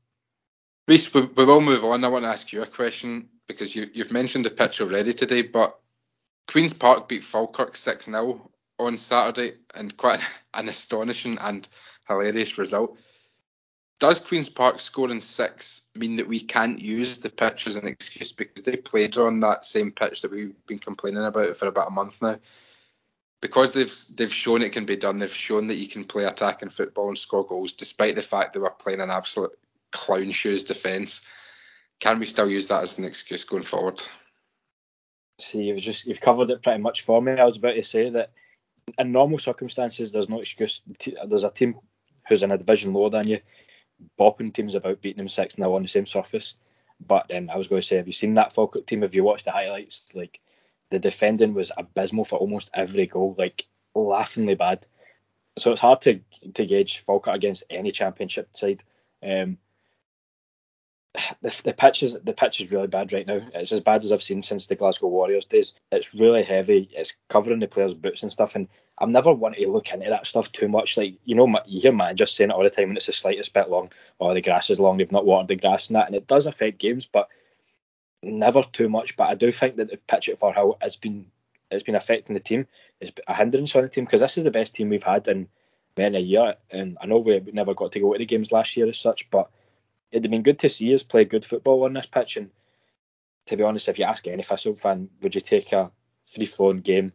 Reese, 0.88 1.12
we, 1.14 1.22
we 1.22 1.44
will 1.44 1.60
move 1.60 1.84
on. 1.84 2.04
I 2.04 2.08
want 2.08 2.24
to 2.24 2.30
ask 2.30 2.52
you 2.52 2.62
a 2.62 2.66
question 2.66 3.28
because 3.46 3.74
you, 3.74 3.88
you've 3.92 4.12
mentioned 4.12 4.44
the 4.44 4.50
pitch 4.50 4.80
already 4.80 5.12
today, 5.12 5.42
but 5.42 5.72
Queen's 6.48 6.72
Park 6.72 7.08
beat 7.08 7.24
Falkirk 7.24 7.76
6 7.76 8.06
0 8.06 8.50
on 8.78 8.98
Saturday 8.98 9.52
and 9.74 9.96
quite 9.96 10.20
an 10.54 10.68
astonishing 10.68 11.38
and 11.40 11.66
hilarious 12.08 12.58
result 12.58 12.98
does 14.02 14.18
Queen's 14.18 14.48
Park 14.48 14.80
scoring 14.80 15.20
six 15.20 15.82
mean 15.94 16.16
that 16.16 16.26
we 16.26 16.40
can't 16.40 16.80
use 16.80 17.18
the 17.18 17.30
pitch 17.30 17.68
as 17.68 17.76
an 17.76 17.86
excuse 17.86 18.32
because 18.32 18.64
they 18.64 18.76
played 18.76 19.16
on 19.16 19.38
that 19.40 19.64
same 19.64 19.92
pitch 19.92 20.22
that 20.22 20.32
we've 20.32 20.56
been 20.66 20.80
complaining 20.80 21.24
about 21.24 21.56
for 21.56 21.68
about 21.68 21.86
a 21.86 21.92
month 21.92 22.20
now? 22.20 22.34
Because 23.40 23.74
they've 23.74 23.94
they've 24.16 24.32
shown 24.32 24.62
it 24.62 24.72
can 24.72 24.86
be 24.86 24.96
done, 24.96 25.20
they've 25.20 25.32
shown 25.32 25.68
that 25.68 25.76
you 25.76 25.86
can 25.86 26.02
play 26.02 26.24
attacking 26.24 26.70
football 26.70 27.06
and 27.06 27.16
score 27.16 27.46
goals, 27.46 27.74
despite 27.74 28.16
the 28.16 28.22
fact 28.22 28.54
they 28.54 28.58
were 28.58 28.70
playing 28.70 29.00
an 29.00 29.10
absolute 29.10 29.52
clown 29.92 30.32
shoes 30.32 30.64
defence. 30.64 31.24
Can 32.00 32.18
we 32.18 32.26
still 32.26 32.50
use 32.50 32.66
that 32.68 32.82
as 32.82 32.98
an 32.98 33.04
excuse 33.04 33.44
going 33.44 33.62
forward? 33.62 34.02
See, 35.38 35.62
you've 35.62 35.78
just 35.78 36.06
you've 36.06 36.20
covered 36.20 36.50
it 36.50 36.64
pretty 36.64 36.82
much 36.82 37.02
for 37.02 37.22
me. 37.22 37.34
I 37.34 37.44
was 37.44 37.56
about 37.56 37.74
to 37.74 37.84
say 37.84 38.10
that 38.10 38.32
in 38.98 39.12
normal 39.12 39.38
circumstances, 39.38 40.10
there's 40.10 40.28
no 40.28 40.40
excuse. 40.40 40.82
There's 41.24 41.44
a 41.44 41.50
team 41.50 41.76
who's 42.28 42.42
in 42.42 42.50
a 42.50 42.58
division 42.58 42.94
lower 42.94 43.10
than 43.10 43.28
you 43.28 43.38
bopping 44.18 44.52
teams 44.52 44.74
about 44.74 45.00
beating 45.00 45.18
them 45.18 45.28
6 45.28 45.56
0 45.56 45.74
on 45.74 45.82
the 45.82 45.88
same 45.88 46.06
surface. 46.06 46.56
But 47.04 47.26
then 47.28 47.50
I 47.50 47.56
was 47.56 47.68
going 47.68 47.80
to 47.80 47.86
say, 47.86 47.96
have 47.96 48.06
you 48.06 48.12
seen 48.12 48.34
that 48.34 48.52
Falkirk 48.52 48.86
team? 48.86 49.02
Have 49.02 49.14
you 49.14 49.24
watched 49.24 49.44
the 49.44 49.50
highlights? 49.50 50.08
Like 50.14 50.40
the 50.90 50.98
defending 50.98 51.54
was 51.54 51.72
abysmal 51.76 52.24
for 52.24 52.38
almost 52.38 52.70
every 52.74 53.06
goal, 53.06 53.34
like 53.36 53.66
laughingly 53.94 54.54
bad. 54.54 54.86
So 55.58 55.72
it's 55.72 55.80
hard 55.80 56.00
to 56.02 56.20
to 56.54 56.66
gauge 56.66 56.98
Falkirk 57.00 57.34
against 57.34 57.64
any 57.70 57.90
championship 57.90 58.56
side. 58.56 58.84
Um, 59.22 59.58
the, 61.42 61.60
the 61.64 61.72
pitch 61.72 62.02
is 62.02 62.14
the 62.14 62.32
pitch 62.32 62.60
is 62.60 62.70
really 62.70 62.86
bad 62.86 63.12
right 63.12 63.26
now. 63.26 63.40
It's 63.54 63.72
as 63.72 63.80
bad 63.80 64.02
as 64.02 64.12
I've 64.12 64.22
seen 64.22 64.42
since 64.42 64.66
the 64.66 64.76
Glasgow 64.76 65.08
Warriors 65.08 65.44
days. 65.44 65.74
It's 65.90 66.14
really 66.14 66.42
heavy. 66.42 66.88
It's 66.92 67.12
covering 67.28 67.60
the 67.60 67.68
players' 67.68 67.94
boots 67.94 68.22
and 68.22 68.32
stuff. 68.32 68.54
And 68.54 68.68
I'm 68.98 69.12
never 69.12 69.32
one 69.32 69.54
to 69.54 69.68
look 69.68 69.92
into 69.92 70.08
that 70.08 70.26
stuff 70.26 70.52
too 70.52 70.68
much. 70.68 70.96
Like 70.96 71.14
you 71.24 71.34
know, 71.34 71.52
you 71.66 71.80
hear 71.80 71.92
man 71.92 72.16
just 72.16 72.34
saying 72.34 72.50
it 72.50 72.54
all 72.54 72.62
the 72.62 72.70
time 72.70 72.88
when 72.88 72.96
it's 72.96 73.06
the 73.06 73.12
slightest 73.12 73.52
bit 73.52 73.70
long, 73.70 73.90
or 74.18 74.34
the 74.34 74.40
grass 74.40 74.70
is 74.70 74.80
long, 74.80 74.96
they've 74.96 75.12
not 75.12 75.26
watered 75.26 75.48
the 75.48 75.56
grass 75.56 75.88
and 75.88 75.96
that, 75.96 76.06
and 76.06 76.16
it 76.16 76.26
does 76.26 76.46
affect 76.46 76.78
games, 76.78 77.06
but 77.06 77.28
never 78.22 78.62
too 78.62 78.88
much. 78.88 79.16
But 79.16 79.28
I 79.28 79.34
do 79.34 79.52
think 79.52 79.76
that 79.76 79.90
the 79.90 79.96
pitch 79.96 80.28
at 80.28 80.40
Firhill 80.40 80.80
has 80.80 80.96
been 80.96 81.26
it's 81.70 81.82
been 81.82 81.94
affecting 81.94 82.34
the 82.34 82.40
team. 82.40 82.66
It's 83.00 83.12
a 83.26 83.34
hindrance 83.34 83.74
on 83.74 83.82
the 83.82 83.88
team 83.88 84.04
because 84.04 84.20
this 84.20 84.38
is 84.38 84.44
the 84.44 84.50
best 84.50 84.74
team 84.74 84.90
we've 84.90 85.02
had 85.02 85.26
in 85.26 85.48
many 85.96 86.18
a 86.18 86.20
year. 86.20 86.54
And 86.70 86.98
I 87.00 87.06
know 87.06 87.18
we 87.18 87.40
never 87.52 87.74
got 87.74 87.92
to 87.92 88.00
go 88.00 88.12
to 88.12 88.18
the 88.18 88.26
games 88.26 88.52
last 88.52 88.76
year 88.76 88.88
as 88.88 88.98
such, 88.98 89.30
but 89.30 89.50
it'd 90.12 90.24
have 90.24 90.30
been 90.30 90.42
good 90.42 90.60
to 90.60 90.68
see 90.68 90.94
us 90.94 91.02
play 91.02 91.24
good 91.24 91.44
football 91.44 91.84
on 91.84 91.94
this 91.94 92.06
pitch. 92.06 92.36
And 92.36 92.50
to 93.46 93.56
be 93.56 93.62
honest, 93.62 93.88
if 93.88 93.98
you 93.98 94.04
ask 94.04 94.26
any 94.26 94.42
Thistle 94.42 94.76
fan, 94.76 95.08
would 95.22 95.34
you 95.34 95.40
take 95.40 95.72
a 95.72 95.90
free 96.26 96.46
flowing 96.46 96.80
game 96.80 97.12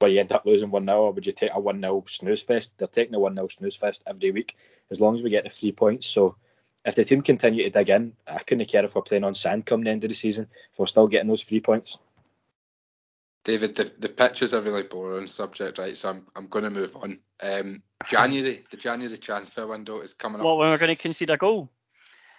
where 0.00 0.10
you 0.10 0.20
end 0.20 0.32
up 0.32 0.44
losing 0.44 0.70
1 0.70 0.84
0, 0.84 0.98
or 0.98 1.12
would 1.12 1.24
you 1.24 1.32
take 1.32 1.54
a 1.54 1.60
1 1.60 1.80
0 1.80 2.04
snooze 2.08 2.42
fest? 2.42 2.72
They're 2.76 2.88
taking 2.88 3.14
a 3.14 3.20
1 3.20 3.34
0 3.34 3.48
snooze 3.48 3.76
fest 3.76 4.02
every 4.06 4.32
week 4.32 4.56
as 4.90 5.00
long 5.00 5.14
as 5.14 5.22
we 5.22 5.30
get 5.30 5.44
the 5.44 5.50
three 5.50 5.72
points. 5.72 6.06
So 6.06 6.36
if 6.84 6.96
the 6.96 7.04
team 7.04 7.22
continue 7.22 7.62
to 7.62 7.70
dig 7.70 7.88
in, 7.88 8.14
I 8.26 8.40
couldn't 8.40 8.68
care 8.68 8.84
if 8.84 8.94
we're 8.94 9.02
playing 9.02 9.24
on 9.24 9.34
sand 9.34 9.64
come 9.64 9.82
the 9.84 9.90
end 9.90 10.04
of 10.04 10.10
the 10.10 10.16
season 10.16 10.48
if 10.72 10.78
we're 10.78 10.86
still 10.86 11.06
getting 11.06 11.28
those 11.28 11.44
three 11.44 11.60
points. 11.60 11.98
David, 13.44 13.76
the, 13.76 13.92
the 13.98 14.08
pitch 14.08 14.42
is 14.42 14.54
a 14.54 14.60
really 14.60 14.82
boring 14.82 15.26
subject, 15.26 15.78
right? 15.78 15.96
So 15.96 16.08
I'm, 16.08 16.26
I'm 16.34 16.46
going 16.46 16.64
to 16.64 16.70
move 16.70 16.96
on. 16.96 17.18
Um, 17.42 17.82
January, 18.08 18.64
the 18.70 18.78
January 18.78 19.16
transfer 19.18 19.66
window 19.66 20.00
is 20.00 20.14
coming 20.14 20.40
up. 20.40 20.46
Well, 20.46 20.56
when 20.56 20.70
we're 20.70 20.78
going 20.78 20.94
to 20.94 21.00
concede 21.00 21.30
a 21.30 21.36
goal. 21.36 21.70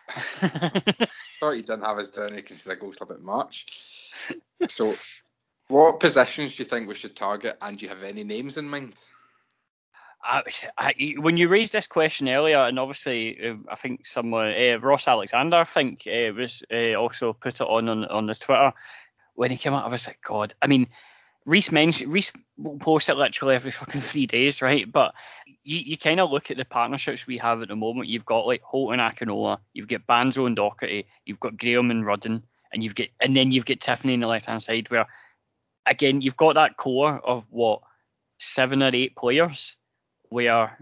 Thought 1.40 1.52
you 1.52 1.64
didn't 1.64 1.84
have 1.84 1.98
his 1.98 2.10
us 2.10 2.16
down 2.16 2.32
to 2.32 2.42
consider 2.42 2.76
goal 2.76 2.94
club 2.94 3.12
at 3.12 3.22
March. 3.22 3.66
So, 4.68 4.96
what 5.68 6.00
positions 6.00 6.56
do 6.56 6.62
you 6.62 6.66
think 6.66 6.88
we 6.88 6.96
should 6.96 7.16
target, 7.16 7.58
and 7.62 7.78
do 7.78 7.86
you 7.86 7.90
have 7.90 8.04
any 8.04 8.24
names 8.24 8.58
in 8.58 8.70
mind? 8.70 9.04
I, 10.24 10.42
I, 10.78 11.16
when 11.18 11.38
you 11.38 11.48
raised 11.48 11.74
this 11.74 11.88
question 11.88 12.30
earlier, 12.30 12.58
and 12.58 12.80
obviously 12.80 13.38
uh, 13.48 13.56
I 13.70 13.76
think 13.76 14.06
someone, 14.06 14.54
uh, 14.54 14.80
Ross 14.82 15.08
Alexander, 15.08 15.58
I 15.58 15.64
think 15.66 16.08
uh, 16.08 16.34
was 16.34 16.64
uh, 16.74 16.96
also 16.96 17.34
put 17.34 17.62
it 17.62 17.68
on, 17.68 17.88
on 17.90 18.06
on 18.06 18.26
the 18.26 18.36
Twitter 18.36 18.74
when 19.36 19.52
he 19.52 19.58
came 19.58 19.74
out. 19.74 19.86
I 19.86 19.90
was 19.90 20.08
like, 20.08 20.20
God. 20.24 20.54
I 20.62 20.68
mean, 20.68 20.88
Reese 21.46 21.72
mentioned 21.72 22.12
Reese 22.12 22.32
posts 22.80 23.10
it 23.10 23.18
literally 23.18 23.56
every 23.56 23.72
fucking 23.72 24.02
three 24.10 24.26
days, 24.26 24.62
right? 24.62 24.92
But 24.92 25.14
you, 25.64 25.80
you 25.80 25.98
kind 25.98 26.20
of 26.20 26.32
look 26.32 26.50
at 26.50 26.58
the 26.58 26.66
partnerships 26.66 27.28
we 27.28 27.38
have 27.38 27.62
at 27.62 27.68
the 27.68 27.76
moment. 27.76 28.10
You've 28.10 28.26
got 28.26 28.48
like 28.48 28.62
Holt 28.64 28.94
and 28.94 29.02
Akinola, 29.02 29.60
you've 29.74 29.88
got 29.88 30.08
Banzo 30.08 30.48
and 30.48 30.58
Docherty, 30.58 31.06
you've 31.26 31.40
got 31.40 31.58
Graham 31.58 31.92
and 31.92 32.06
Rudden, 32.06 32.44
and 32.74 32.84
you've 32.84 32.96
got 32.96 33.08
and 33.20 33.36
then 33.36 33.52
you've 33.52 33.66
got 33.66 33.80
Tiffoney 33.80 34.16
on 34.16 34.20
the 34.22 34.28
left 34.28 34.48
hand 34.48 34.64
side 34.64 34.90
where 34.90 35.08
again 35.86 36.22
you've 36.22 36.38
got 36.38 36.56
that 36.56 36.78
core 36.78 37.20
of 37.24 37.46
what 37.50 37.82
seven 38.40 38.84
or 38.84 38.92
eight 38.94 39.16
players 39.16 39.78
where 40.30 40.78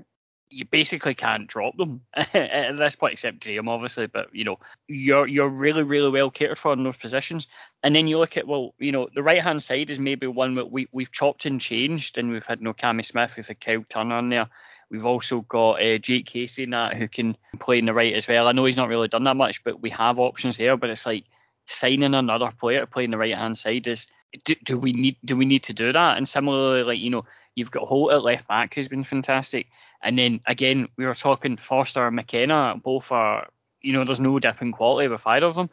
you 0.54 0.66
basically 0.66 1.16
can't 1.16 1.48
drop 1.48 1.76
them 1.78 2.02
at 2.16 2.78
this 2.78 2.96
point, 2.96 3.14
except 3.14 3.44
Graham, 3.44 3.68
obviously. 3.68 4.08
But 4.08 4.34
you 4.34 4.44
know, 4.44 4.60
you're 4.88 5.28
you're 5.28 5.50
really 5.50 5.84
really 5.84 6.12
well 6.12 6.30
catered 6.30 6.60
for 6.60 6.74
in 6.74 6.84
those 6.84 6.98
positions. 6.98 7.48
And 7.82 7.96
then 7.96 8.08
you 8.08 8.20
look 8.20 8.38
at 8.38 8.48
well, 8.48 8.74
you 8.78 8.92
know, 8.92 9.10
the 9.14 9.24
right 9.24 9.42
hand 9.42 9.64
side 9.64 9.90
is 9.90 10.00
maybe 10.00 10.28
one 10.28 10.54
that 10.56 10.72
we 10.72 10.88
we've 10.92 11.12
chopped 11.12 11.46
and 11.46 11.60
changed, 11.60 12.18
and 12.18 12.32
we've 12.32 12.46
had 12.46 12.62
no 12.62 12.74
Cammy 12.74 13.04
Smith, 13.04 13.34
we've 13.36 13.48
had 13.48 13.60
Kyle 13.60 13.86
Turner 13.90 14.30
there. 14.30 14.50
We've 14.92 15.06
also 15.06 15.42
got 15.42 15.82
uh, 15.84 15.98
Jake 15.98 16.30
Hastie 16.30 16.64
in 16.64 16.70
that 16.70 16.96
who 16.96 17.08
can 17.08 17.36
play 17.60 17.80
in 17.80 17.86
the 17.86 17.94
right 17.94 18.14
as 18.14 18.28
well. 18.28 18.48
I 18.48 18.52
know 18.52 18.66
he's 18.66 18.78
not 18.78 18.90
really 18.90 19.08
done 19.08 19.24
that 19.24 19.36
much, 19.36 19.64
but 19.64 19.82
we 19.82 19.90
have 19.90 20.20
options 20.20 20.58
there. 20.58 20.78
But 20.78 20.92
it's 20.92 21.06
like 21.06 21.26
signing 21.66 22.14
another 22.14 22.52
player 22.60 22.82
to 22.82 22.88
play 22.88 23.06
in 23.06 23.12
the 23.12 23.18
right 23.18 23.36
hand 23.36 23.58
side 23.58 23.88
is 23.88 24.06
do, 24.46 24.56
do 24.64 24.78
we 24.78 24.94
need 24.94 25.18
do 25.26 25.36
we 25.36 25.46
need 25.46 25.64
to 25.64 25.74
do 25.74 25.92
that? 25.92 26.18
And 26.18 26.28
similarly, 26.28 26.84
like 26.84 27.00
you 27.00 27.10
know, 27.10 27.26
you've 27.56 27.72
got 27.72 27.88
Holt 27.88 28.12
at 28.12 28.24
left 28.24 28.48
back 28.48 28.74
who's 28.74 28.88
been 28.88 29.04
fantastic. 29.04 29.68
And 30.02 30.18
then 30.18 30.42
again, 30.48 30.88
we 30.98 31.06
were 31.06 31.16
talking 31.16 31.58
Foster 31.58 32.06
and 32.06 32.16
McKenna, 32.16 32.76
both 32.84 33.12
are, 33.12 33.48
you 33.82 33.94
know, 33.94 34.04
there's 34.04 34.20
no 34.20 34.40
dip 34.40 34.62
in 34.62 34.72
quality 34.72 35.08
with 35.08 35.26
either 35.26 35.46
of 35.46 35.56
them. 35.56 35.70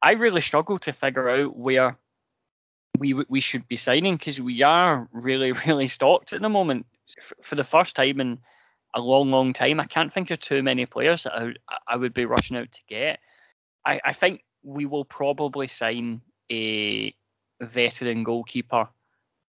I 0.00 0.12
really 0.12 0.40
struggle 0.40 0.78
to 0.80 0.92
figure 0.92 1.28
out 1.28 1.56
where 1.56 1.98
we 2.98 3.14
we 3.14 3.40
should 3.40 3.66
be 3.68 3.76
signing 3.76 4.16
because 4.16 4.40
we 4.40 4.62
are 4.62 5.08
really 5.12 5.52
really 5.66 5.88
stocked 5.88 6.32
at 6.32 6.40
the 6.40 6.48
moment. 6.48 6.86
For 7.42 7.54
the 7.54 7.64
first 7.64 7.96
time 7.96 8.20
in 8.20 8.38
a 8.94 9.00
long 9.00 9.30
long 9.30 9.52
time, 9.52 9.80
I 9.80 9.86
can't 9.86 10.12
think 10.12 10.30
of 10.30 10.40
too 10.40 10.62
many 10.62 10.86
players 10.86 11.24
that 11.24 11.34
I, 11.34 11.54
I 11.86 11.96
would 11.96 12.14
be 12.14 12.26
rushing 12.26 12.56
out 12.56 12.70
to 12.70 12.80
get. 12.88 13.18
I, 13.84 14.00
I 14.04 14.12
think 14.12 14.44
we 14.62 14.86
will 14.86 15.04
probably 15.04 15.68
sign 15.68 16.20
a 16.50 17.14
veteran 17.60 18.24
goalkeeper 18.24 18.88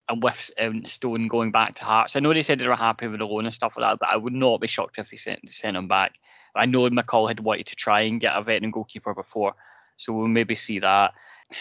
and 0.08 0.22
with 0.22 0.50
um, 0.60 0.84
Stone 0.84 1.28
going 1.28 1.50
back 1.50 1.76
to 1.76 1.84
Hearts. 1.84 2.16
I 2.16 2.20
know 2.20 2.34
they 2.34 2.42
said 2.42 2.58
they 2.58 2.68
were 2.68 2.76
happy 2.76 3.06
with 3.06 3.20
the 3.20 3.26
loan 3.26 3.46
and 3.46 3.54
stuff 3.54 3.76
like 3.76 3.92
that, 3.92 3.98
but 4.00 4.08
I 4.08 4.16
would 4.16 4.32
not 4.32 4.60
be 4.60 4.66
shocked 4.66 4.98
if 4.98 5.10
they 5.10 5.16
sent, 5.16 5.50
sent 5.50 5.76
him 5.76 5.88
back. 5.88 6.14
I 6.54 6.66
know 6.66 6.88
McCall 6.88 7.28
had 7.28 7.40
wanted 7.40 7.66
to 7.66 7.76
try 7.76 8.02
and 8.02 8.20
get 8.20 8.36
a 8.36 8.42
veteran 8.42 8.70
goalkeeper 8.70 9.14
before, 9.14 9.54
so 9.96 10.12
we'll 10.12 10.28
maybe 10.28 10.54
see 10.54 10.78
that. 10.80 11.12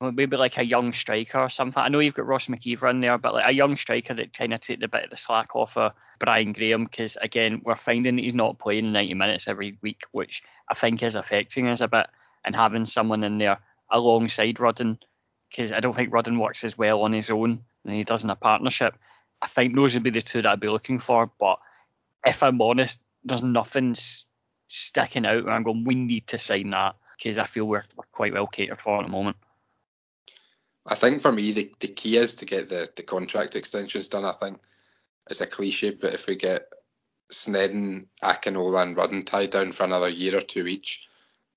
Maybe 0.00 0.36
like 0.36 0.58
a 0.58 0.62
young 0.64 0.92
striker 0.92 1.40
or 1.40 1.48
something. 1.48 1.82
I 1.82 1.88
know 1.88 1.98
you've 1.98 2.14
got 2.14 2.28
Ross 2.28 2.46
McKeever 2.46 2.88
in 2.88 3.00
there, 3.00 3.18
but 3.18 3.34
like 3.34 3.48
a 3.48 3.52
young 3.52 3.76
striker 3.76 4.14
that 4.14 4.32
kind 4.32 4.54
of 4.54 4.60
take 4.60 4.78
the 4.78 4.86
bit 4.86 5.02
of 5.02 5.10
the 5.10 5.16
slack 5.16 5.56
off 5.56 5.76
of 5.76 5.90
Brian 6.20 6.52
Graham, 6.52 6.84
because 6.84 7.16
again, 7.20 7.62
we're 7.64 7.74
finding 7.74 8.14
that 8.14 8.22
he's 8.22 8.32
not 8.32 8.60
playing 8.60 8.92
90 8.92 9.14
minutes 9.14 9.48
every 9.48 9.76
week, 9.82 10.02
which 10.12 10.44
I 10.70 10.74
think 10.74 11.02
is 11.02 11.16
affecting 11.16 11.66
us 11.66 11.80
a 11.80 11.88
bit. 11.88 12.06
And 12.44 12.54
having 12.54 12.84
someone 12.84 13.24
in 13.24 13.38
there 13.38 13.58
alongside 13.90 14.60
Rudden 14.60 15.00
because 15.50 15.72
I 15.72 15.80
don't 15.80 15.94
think 15.94 16.12
Rudden 16.12 16.38
works 16.38 16.64
as 16.64 16.76
well 16.76 17.02
on 17.02 17.12
his 17.12 17.30
own 17.30 17.60
than 17.84 17.94
he 17.94 18.04
does 18.04 18.24
in 18.24 18.30
a 18.30 18.36
partnership. 18.36 18.96
I 19.40 19.48
think 19.48 19.74
those 19.74 19.94
would 19.94 20.02
be 20.02 20.10
the 20.10 20.22
two 20.22 20.42
that 20.42 20.48
I'd 20.48 20.60
be 20.60 20.68
looking 20.68 20.98
for. 20.98 21.30
But 21.38 21.58
if 22.26 22.42
I'm 22.42 22.60
honest, 22.60 23.00
there's 23.24 23.42
nothing 23.42 23.96
sticking 24.68 25.26
out 25.26 25.44
where 25.44 25.54
I'm 25.54 25.62
going, 25.62 25.84
we 25.84 25.94
need 25.94 26.26
to 26.28 26.38
sign 26.38 26.70
that 26.70 26.96
because 27.16 27.38
I 27.38 27.46
feel 27.46 27.64
we're, 27.64 27.84
we're, 27.96 28.04
quite 28.12 28.32
well 28.32 28.46
catered 28.46 28.80
for 28.80 28.98
at 28.98 29.04
the 29.04 29.10
moment. 29.10 29.36
I 30.86 30.94
think 30.94 31.20
for 31.20 31.32
me, 31.32 31.52
the, 31.52 31.72
the 31.80 31.88
key 31.88 32.16
is 32.16 32.36
to 32.36 32.46
get 32.46 32.68
the, 32.68 32.88
the 32.94 33.02
contract 33.02 33.56
extensions 33.56 34.08
done. 34.08 34.24
I 34.24 34.32
think 34.32 34.58
it's 35.28 35.40
a 35.40 35.46
cliche, 35.46 35.90
but 35.90 36.14
if 36.14 36.26
we 36.26 36.36
get 36.36 36.68
Sneddon, 37.30 38.06
Akinola, 38.22 38.82
and 38.82 38.96
Rudden 38.96 39.24
tied 39.24 39.50
down 39.50 39.72
for 39.72 39.84
another 39.84 40.08
year 40.08 40.36
or 40.36 40.40
two 40.40 40.66
each, 40.66 41.08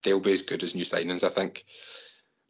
they'll 0.03 0.19
be 0.19 0.33
as 0.33 0.41
good 0.41 0.63
as 0.63 0.75
new 0.75 0.83
signings, 0.83 1.23
I 1.23 1.29
think. 1.29 1.65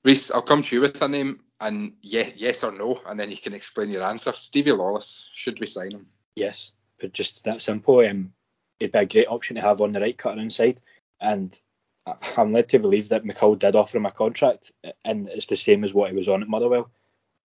Reese, 0.04 0.32
I'll 0.32 0.42
come 0.42 0.64
to 0.64 0.76
you 0.76 0.82
with 0.82 1.02
a 1.02 1.08
name, 1.08 1.42
and 1.60 1.94
yeah, 2.02 2.28
yes 2.36 2.64
or 2.64 2.72
no, 2.72 3.00
and 3.06 3.20
then 3.20 3.30
you 3.30 3.38
can 3.38 3.54
explain 3.54 3.92
your 3.92 4.04
answer. 4.04 4.34
Stevie 4.34 4.72
Lawless, 4.72 5.28
should 5.32 5.60
we 5.60 5.68
sign 5.68 5.92
him? 5.92 6.08
Yes, 6.36 6.72
but 7.00 7.14
just 7.14 7.44
that 7.44 7.62
simple. 7.62 8.00
Um, 8.00 8.34
it'd 8.80 8.92
be 8.92 9.00
a 9.00 9.06
great 9.06 9.28
option 9.28 9.58
to 9.58 9.62
have 9.62 9.80
on 9.80 9.92
the 9.92 10.02
right 10.02 10.18
cutter 10.18 10.42
inside, 10.42 10.80
and 11.20 11.58
I'm 12.36 12.52
led 12.52 12.70
to 12.70 12.80
believe 12.80 13.10
that 13.10 13.24
McCall 13.24 13.60
did 13.60 13.76
offer 13.76 13.98
him 13.98 14.08
a 14.08 14.12
contract, 14.12 14.72
and 15.06 15.30
it's 15.30 15.46
the 15.46 15.56
same 15.56 15.84
as 15.84 15.94
what 15.94 16.10
he 16.10 16.16
was 16.16 16.28
on 16.28 16.42
at 16.42 16.50
Motherwell. 16.50 16.90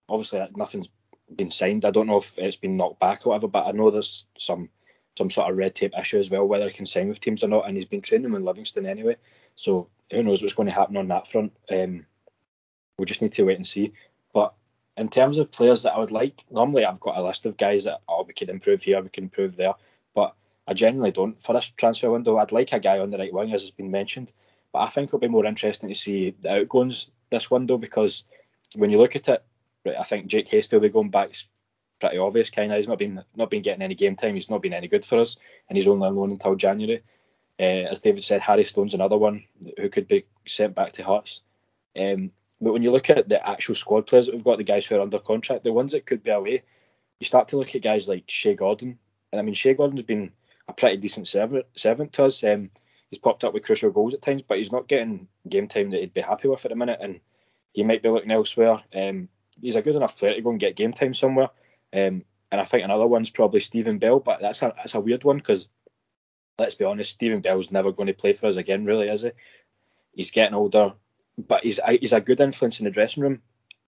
Obviously, 0.09 0.43
nothing's 0.57 0.89
been 1.35 1.51
signed. 1.51 1.85
I 1.85 1.91
don't 1.91 2.07
know 2.07 2.19
if 2.19 2.39
it's 2.39 2.57
been 2.57 2.79
knocked 2.79 3.01
back 3.01 3.27
or 3.27 3.31
whatever, 3.31 3.49
but 3.49 3.67
I 3.67 3.73
know 3.73 3.91
there's 3.91 4.25
some 4.39 4.71
some 5.19 5.31
sort 5.31 5.51
of 5.51 5.57
red 5.57 5.75
tape 5.75 5.93
issue 5.99 6.19
as 6.19 6.31
well, 6.31 6.47
whether 6.47 6.69
he 6.69 6.75
can 6.75 6.87
sign 6.87 7.09
with 7.09 7.21
teams 7.21 7.43
or 7.43 7.49
not. 7.49 7.67
And 7.67 7.77
he's 7.77 7.87
been 7.87 8.03
training 8.03 8.33
with 8.33 8.43
Livingston 8.43 8.87
anyway, 8.87 9.17
so 9.57 9.89
who 10.11 10.23
knows 10.23 10.41
what's 10.41 10.55
going 10.55 10.69
to 10.69 10.75
happen 10.75 10.97
on 10.97 11.09
that 11.09 11.27
front. 11.27 11.53
Um, 11.71 12.07
we 12.99 13.07
just 13.07 13.23
need 13.23 13.33
to 13.33 13.45
wait 13.45 13.57
and 13.57 13.67
see. 13.67 13.93
But 14.33 14.55
in 14.97 15.09
terms 15.09 15.39
of 15.39 15.51
players 15.51 15.83
that 15.83 15.93
I 15.93 15.99
would 15.99 16.11
like, 16.11 16.45
normally 16.51 16.85
I've 16.85 17.01
got 17.01 17.17
a 17.17 17.23
list 17.23 17.47
of 17.47 17.57
guys 17.57 17.85
that 17.85 18.01
oh 18.09 18.25
we 18.27 18.35
could 18.35 18.49
improve 18.49 18.83
here, 18.83 19.01
we 19.03 19.09
can 19.09 19.25
improve 19.25 19.57
there, 19.57 19.75
but 20.15 20.35
I 20.67 20.75
generally 20.75 21.13
don't 21.13 21.41
for 21.41 21.53
this 21.53 21.73
transfer 21.77 22.11
window. 22.11 22.37
I'd 22.37 22.53
like 22.53 22.73
a 22.73 22.81
guy 22.81 22.99
on 22.99 23.11
the 23.11 23.19
right 23.19 23.33
wing, 23.33 23.53
as 23.53 23.63
has 23.63 23.71
been 23.71 23.91
mentioned, 23.91 24.33
but 24.73 24.81
I 24.81 24.89
think 24.89 25.09
it'll 25.09 25.19
be 25.19 25.29
more 25.29 25.47
interesting 25.47 25.89
to 25.89 25.95
see 25.95 26.35
the 26.41 26.61
outgoings 26.61 27.09
this 27.31 27.51
window 27.51 27.79
because 27.79 28.25
when 28.75 28.91
you 28.91 28.99
look 28.99 29.17
at 29.17 29.29
it, 29.29 29.45
I 29.99 30.05
think 30.05 30.27
Jake 30.27 30.49
Hastie 30.49 30.75
will 30.75 30.83
be 30.83 30.89
going 30.89 31.11
back. 31.11 31.31
It's 31.31 31.47
pretty 32.01 32.19
obvious, 32.19 32.51
kind 32.51 32.73
of. 32.73 32.79
He's 32.79 32.89
not 32.89 32.99
been 32.99 33.23
not 33.37 33.51
been 33.51 33.63
getting 33.63 33.83
any 33.83 33.95
game 33.95 34.17
time. 34.17 34.35
He's 34.35 34.51
not 34.51 34.63
been 34.63 34.73
any 34.73 34.89
good 34.89 35.05
for 35.05 35.19
us, 35.19 35.37
and 35.69 35.77
he's 35.77 35.87
only 35.87 36.07
on 36.07 36.17
loan 36.17 36.31
until 36.31 36.57
January. 36.57 37.03
Uh, 37.59 37.89
as 37.91 38.01
David 38.01 38.23
said, 38.23 38.41
Harry 38.43 38.65
Stone's 38.65 38.95
another 38.95 39.17
one 39.17 39.45
who 39.79 39.89
could 39.89 40.07
be 40.07 40.27
sent 40.47 40.75
back 40.75 40.93
to 40.93 41.03
Hearts. 41.03 41.41
Um, 41.99 42.33
but 42.61 42.73
when 42.73 42.83
you 42.83 42.91
look 42.91 43.11
at 43.11 43.29
the 43.29 43.47
actual 43.47 43.75
squad 43.75 44.07
players 44.07 44.27
that 44.27 44.35
we've 44.35 44.45
got, 44.45 44.59
the 44.59 44.65
guys 44.65 44.87
who 44.87 44.97
are 44.97 45.01
under 45.01 45.19
contract, 45.19 45.65
the 45.65 45.73
ones 45.73 45.93
that 45.93 46.07
could 46.07 46.23
be 46.23 46.31
away, 46.31 46.63
you 47.21 47.27
start 47.27 47.49
to 47.49 47.57
look 47.57 47.75
at 47.75 47.83
guys 47.83 48.09
like 48.09 48.25
Shea 48.29 48.55
Gordon. 48.55 48.99
And 49.33 49.41
I 49.41 49.43
mean, 49.43 49.55
Shea 49.55 49.75
Gordon's 49.75 50.03
been 50.03 50.33
a 50.69 50.73
pretty 50.73 50.97
decent 50.97 51.29
servant, 51.29 51.67
servant 51.75 52.13
to 52.15 52.25
us. 52.25 52.43
Um, 52.43 52.71
he's 53.11 53.19
popped 53.19 53.45
up 53.45 53.53
with 53.53 53.65
crucial 53.65 53.91
goals 53.91 54.15
at 54.15 54.23
times, 54.23 54.43
but 54.43 54.59
he's 54.59 54.73
not 54.73 54.89
getting 54.89 55.29
game 55.49 55.69
time 55.69 55.91
that 55.91 56.01
he'd 56.01 56.15
be 56.15 56.21
happy 56.21 56.49
with 56.49 56.65
at 56.65 56.71
the 56.71 56.77
minute, 56.77 56.99
and 57.01 57.21
he 57.73 57.83
might 57.83 58.03
be 58.03 58.09
looking 58.09 58.31
elsewhere. 58.31 58.83
Um, 58.95 59.29
he's 59.61 59.77
a 59.77 59.83
good 59.83 59.97
enough 59.97 60.17
player 60.17 60.35
to 60.35 60.43
go 60.43 60.51
and 60.51 60.61
get 60.61 60.77
game 60.77 60.93
time 60.93 61.15
somewhere. 61.15 61.51
Um, 61.93 62.25
and 62.51 62.61
I 62.61 62.65
think 62.65 62.85
another 62.85 63.07
one's 63.07 63.31
probably 63.31 63.61
Stephen 63.61 63.99
Bell, 63.99 64.21
but 64.21 64.41
that's 64.41 64.63
a 64.63 64.73
that's 64.77 64.95
a 64.95 65.01
weird 65.01 65.25
one 65.25 65.39
because 65.39 65.69
let's 66.59 66.75
be 66.75 66.85
honest, 66.85 67.11
Stephen 67.11 67.41
Bell's 67.41 67.71
never 67.71 67.93
going 67.93 68.07
to 68.07 68.15
play 68.15 68.33
for 68.33 68.47
us 68.47 68.57
again, 68.57 68.85
really, 68.85 69.09
is 69.09 69.23
he? 69.23 69.31
He's 70.15 70.31
getting 70.31 70.55
older, 70.55 70.95
but 71.39 71.63
he's 71.63 71.79
a, 71.79 71.99
he's 71.99 72.13
a 72.13 72.21
good 72.21 72.41
influence 72.41 72.81
in 72.81 72.85
the 72.85 72.91
dressing 72.91 73.23
room. 73.23 73.43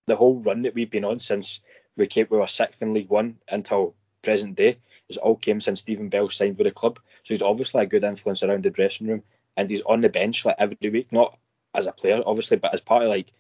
The 0.07 0.17
whole 0.17 0.41
run 0.41 0.63
that 0.63 0.75
we've 0.75 0.91
been 0.91 1.05
on 1.05 1.19
since 1.19 1.61
we 1.97 2.07
came 2.07 2.27
we 2.31 2.39
were 2.39 2.47
sixth 2.47 2.83
in 2.83 2.95
League 2.95 3.11
One 3.11 3.37
until 3.49 3.95
present 4.23 4.57
day 4.57 4.79
has 5.09 5.17
all 5.17 5.37
came 5.37 5.61
since 5.61 5.81
Stephen 5.81 6.09
Bell 6.09 6.29
signed 6.29 6.59
with 6.59 6.67
the 6.67 6.71
club. 6.71 6.99
So 7.23 7.35
he's 7.35 7.43
obviously 7.43 7.83
a 7.83 7.87
good 7.87 8.05
influence 8.05 8.43
around 8.43 8.65
the 8.65 8.71
dressing 8.71 9.07
room, 9.07 9.23
and 9.57 9.71
he's 9.71 9.83
on 9.83 10.01
the 10.01 10.09
bench 10.09 10.45
like 10.45 10.57
every 10.59 10.91
week, 10.91 11.13
not 11.13 11.39
as 11.75 11.87
a 11.87 11.93
player 11.93 12.23
obviously, 12.25 12.57
but 12.57 12.73
as 12.75 12.81
part 12.81 13.03
of 13.03 13.09
like 13.09 13.33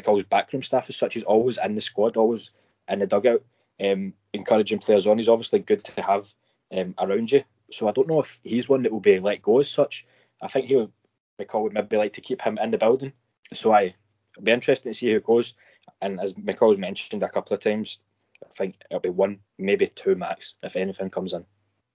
McCall's 0.00 0.24
backroom 0.24 0.62
staff 0.62 0.88
as 0.88 0.96
such. 0.96 1.14
He's 1.14 1.22
always 1.24 1.58
in 1.58 1.74
the 1.74 1.80
squad, 1.80 2.16
always 2.16 2.50
in 2.88 2.98
the 2.98 3.06
dugout, 3.06 3.42
um, 3.80 4.14
encouraging 4.32 4.78
players 4.78 5.06
on. 5.06 5.18
He's 5.18 5.28
obviously 5.28 5.60
good 5.60 5.84
to 5.84 6.02
have 6.02 6.32
um, 6.76 6.94
around 6.98 7.30
you. 7.30 7.44
So 7.70 7.88
I 7.88 7.92
don't 7.92 8.08
know 8.08 8.20
if 8.20 8.40
he's 8.42 8.68
one 8.68 8.82
that 8.82 8.92
will 8.92 9.00
be 9.00 9.18
let 9.18 9.42
go 9.42 9.60
as 9.60 9.70
such. 9.70 10.06
I 10.40 10.48
think 10.48 10.66
he 10.66 10.76
would, 10.76 10.92
McCall 11.40 11.62
would 11.62 11.72
maybe 11.72 11.96
like 11.96 12.14
to 12.14 12.20
keep 12.20 12.42
him 12.42 12.58
in 12.58 12.70
the 12.70 12.78
building. 12.78 13.12
So 13.54 13.72
I 13.72 13.94
it'll 14.32 14.44
be 14.44 14.52
interesting 14.52 14.92
to 14.92 14.98
see 14.98 15.10
how 15.10 15.16
it 15.16 15.24
goes. 15.24 15.54
And 16.00 16.20
as 16.20 16.34
McCall's 16.34 16.78
mentioned 16.78 17.22
a 17.22 17.28
couple 17.28 17.54
of 17.54 17.62
times, 17.62 17.98
I 18.44 18.48
think 18.48 18.76
it'll 18.90 19.00
be 19.00 19.10
one, 19.10 19.40
maybe 19.58 19.86
two 19.86 20.14
max 20.14 20.54
if 20.62 20.76
anything 20.76 21.10
comes 21.10 21.32
in. 21.32 21.44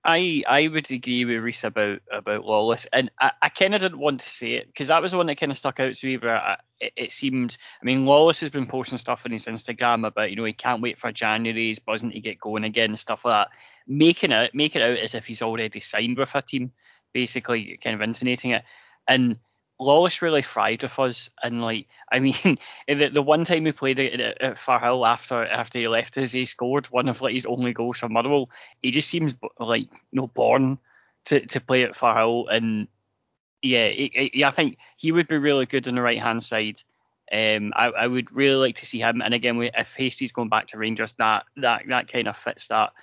I 0.08 0.44
I 0.48 0.68
would 0.70 0.90
agree 0.90 1.26
with 1.26 1.44
Reese 1.44 1.66
about 1.66 2.00
about 2.12 2.46
Lawless, 2.46 2.86
and 2.94 3.12
I, 3.20 3.32
I 3.42 3.50
kind 3.50 3.76
of 3.76 3.82
didn't 3.82 4.00
want 4.00 4.22
to 4.22 4.30
say 4.30 4.54
it 4.54 4.68
because 4.68 4.88
that 4.88 5.02
was 5.02 5.12
the 5.12 5.18
one 5.18 5.28
that 5.28 5.38
kind 5.38 5.52
of 5.52 5.58
stuck 5.58 5.82
out 5.82 5.96
to 5.96 6.08
me. 6.08 6.18
Where 6.18 6.38
I, 6.38 6.58
it, 6.80 6.94
it, 6.96 7.12
seemed, 7.12 7.58
I 7.82 7.86
mean, 7.86 8.06
Lawless 8.06 8.40
has 8.40 8.50
been 8.50 8.68
posting 8.68 9.00
stuff 9.00 9.26
on 9.26 9.34
his 9.34 9.48
Instagram 9.48 10.08
about 10.08 10.30
you 10.30 10.38
know 10.38 10.46
he 10.46 10.54
can't 10.54 10.82
wait 10.82 10.98
for 10.98 11.12
January, 11.12 11.68
he's 11.68 11.80
buzzing 11.80 12.12
to 12.12 12.22
get 12.22 12.40
going 12.40 12.64
again, 12.64 12.96
stuff 12.96 13.26
like 13.26 13.48
that, 13.48 13.58
making 13.86 14.32
it 14.32 14.56
make 14.56 14.78
it 14.78 14.82
out 14.82 14.98
as 14.98 15.14
if 15.14 15.28
he's 15.28 15.42
already 15.42 15.80
signed 15.82 16.18
with 16.18 16.34
a 16.34 16.42
team, 16.42 16.72
basically 17.12 17.78
kind 17.84 17.96
of 17.96 18.02
intonating 18.02 18.52
it, 18.52 18.64
and 19.10 19.38
Lawless 19.80 20.22
really 20.22 20.42
thrived 20.42 20.84
with 20.84 20.98
us, 21.00 21.30
and 21.44 21.62
like 21.62 21.88
I 22.12 22.20
mean, 22.20 22.58
the, 22.88 23.10
the 23.10 23.22
one 23.22 23.46
time 23.46 23.64
we 23.64 23.72
played 23.72 24.00
at, 24.00 24.42
at 24.42 24.58
Firhill 24.58 25.08
after 25.08 25.46
after 25.46 25.80
he 25.80 25.88
left 25.88 26.18
us, 26.18 26.32
he 26.32 26.46
scored 26.46 26.88
one 26.88 27.10
of 27.10 27.22
like 27.22 27.34
his 27.34 27.46
only 27.46 27.74
goals 27.74 28.00
for 28.00 28.10
Motherwell. 28.10 28.50
He 28.82 28.92
just 28.92 29.10
seems 29.10 29.36
like 29.60 29.84
you 30.12 30.22
know 30.22 30.28
born 30.28 30.80
to, 31.26 31.46
to 31.46 31.62
play 31.62 31.84
at 31.84 31.96
Firhill, 31.96 32.46
and 32.52 32.88
yeah, 33.62 33.88
yeah, 34.34 34.48
I 34.48 34.52
think 34.52 34.78
he 34.98 35.12
would 35.12 35.28
be 35.28 35.38
really 35.38 35.66
good 35.66 35.88
on 35.88 35.96
the 35.96 36.02
right 36.02 36.22
hand 36.22 36.44
side. 36.44 36.82
Um, 37.30 37.74
I, 37.76 37.88
I 37.88 38.08
would 38.08 38.32
really 38.32 38.56
like 38.56 38.76
to 38.76 38.86
see 38.86 39.00
him, 39.00 39.22
and 39.22 39.34
again, 39.34 39.62
if 39.62 39.94
Hastie's 39.96 40.32
going 40.32 40.50
back 40.50 40.68
to 40.68 40.78
Rangers, 40.78 41.14
that 41.14 41.44
that 41.58 41.84
that 41.90 42.08
kind 42.08 42.28
of 42.28 42.38
fits 42.38 42.68
that 42.68 42.94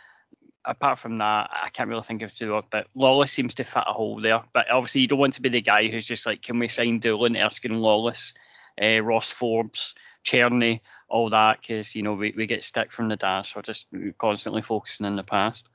apart 0.65 0.99
from 0.99 1.19
that, 1.19 1.51
I 1.51 1.69
can't 1.73 1.89
really 1.89 2.03
think 2.03 2.23
of 2.23 2.33
two. 2.33 2.63
But 2.71 2.87
Lawless 2.95 3.33
seems 3.33 3.57
to 3.57 3.65
fit 3.65 3.85
a 3.87 3.93
hole 3.93 4.21
there. 4.21 4.43
But 4.53 4.71
obviously, 4.71 5.03
you 5.03 5.09
don't 5.09 5.19
want 5.19 5.35
to 5.35 5.43
be 5.43 5.49
the 5.49 5.61
guy 5.61 5.89
who's 5.89 6.07
just 6.07 6.27
like, 6.27 6.43
can 6.43 6.59
we 6.59 6.69
sign 6.69 6.99
Doolan, 6.99 7.37
Erskine, 7.37 7.81
Lawless, 7.81 8.35
uh, 8.81 9.01
Ross 9.01 9.31
Forbes, 9.31 9.95
Cherny, 10.25 10.81
all 11.09 11.31
that? 11.31 11.61
Because 11.61 11.95
you 11.95 12.03
know 12.03 12.15
we, 12.15 12.33
we 12.37 12.47
get 12.47 12.65
stick 12.65 12.93
from 12.93 13.09
the 13.09 13.17
dance. 13.17 13.55
We're 13.55 13.63
just 13.63 13.87
constantly 14.19 14.63
focusing 14.63 15.07
in 15.07 15.17
the 15.17 15.23
past. 15.23 15.69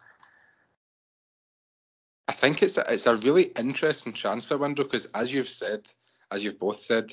I 2.27 2.33
think 2.33 2.61
it's 2.61 2.77
a, 2.77 2.85
it's 2.87 3.07
a 3.07 3.15
really 3.15 3.43
interesting 3.43 4.13
transfer 4.13 4.57
window 4.57 4.83
because, 4.83 5.07
as 5.07 5.33
you've 5.33 5.47
said, 5.47 5.89
as 6.31 6.43
you've 6.43 6.59
both 6.59 6.77
said, 6.77 7.11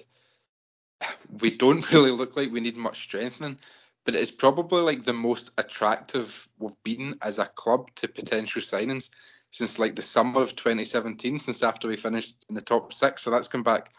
we 1.41 1.57
don't 1.57 1.91
really 1.93 2.11
look 2.11 2.37
like 2.37 2.53
we 2.53 2.61
need 2.61 2.77
much 2.77 3.01
strengthening 3.01 3.59
but 4.07 4.15
it 4.15 4.21
is 4.21 4.31
probably 4.31 4.83
like 4.83 5.05
the 5.05 5.13
most 5.13 5.51
attractive 5.59 6.49
we've 6.59 6.83
been 6.85 7.17
as 7.21 7.41
a 7.41 7.45
club 7.45 7.91
to 7.97 8.09
potential 8.09 8.63
signings 8.63 9.11
since 9.51 9.81
like 9.81 9.97
the 9.97 10.03
summer 10.03 10.41
of 10.43 10.55
2017, 10.55 11.41
since 11.41 11.63
after 11.65 11.89
we 11.89 11.97
finished 11.97 12.37
in 12.49 12.55
the 12.55 12.61
top 12.61 12.93
six. 12.93 13.23
So 13.23 13.33
that's 13.33 13.49
come 13.49 13.65
back 13.65 13.91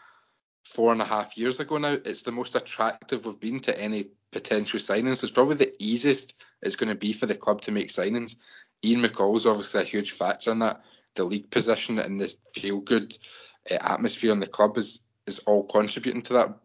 four 0.64 0.92
and 0.92 1.02
a 1.02 1.04
half 1.04 1.36
years 1.36 1.60
ago 1.60 1.76
now. 1.76 1.92
It's 1.92 2.22
the 2.22 2.32
most 2.32 2.56
attractive 2.56 3.26
we've 3.26 3.38
been 3.38 3.60
to 3.60 3.78
any 3.78 4.06
potential 4.32 4.80
signings. 4.80 5.18
So 5.18 5.26
it's 5.26 5.34
probably 5.34 5.56
the 5.56 5.74
easiest 5.78 6.42
it's 6.62 6.76
going 6.76 6.88
to 6.88 6.94
be 6.94 7.12
for 7.12 7.26
the 7.26 7.34
club 7.34 7.60
to 7.62 7.72
make 7.72 7.88
signings. 7.88 8.36
Ian 8.82 9.02
McCall's 9.02 9.46
obviously 9.46 9.82
a 9.82 9.84
huge 9.84 10.12
factor 10.12 10.50
in 10.52 10.60
that. 10.60 10.82
The 11.16 11.24
league 11.24 11.50
position 11.50 11.98
and 11.98 12.18
the 12.18 12.34
feel 12.54 12.80
good 12.80 13.16
uh, 13.70 13.74
atmosphere 13.80 14.32
in 14.32 14.40
the 14.40 14.46
club 14.46 14.78
is 14.78 15.00
is 15.26 15.40
all 15.40 15.64
contributing 15.64 16.22
to 16.22 16.32
that 16.34 16.58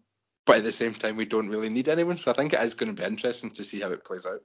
but 0.46 0.58
at 0.58 0.64
the 0.64 0.72
same 0.72 0.94
time, 0.94 1.16
we 1.16 1.26
don't 1.26 1.50
really 1.50 1.70
need 1.70 1.89
anyone. 1.89 2.18
So 2.18 2.32
I 2.32 2.34
think 2.34 2.54
it 2.54 2.62
is 2.62 2.76
going 2.76 2.94
to 2.94 3.02
be 3.02 3.08
interesting 3.08 3.52
to 3.52 3.64
see 3.64 3.80
how 3.80 3.91
it 3.91 4.06
plays 4.06 4.26
out. 4.26 4.41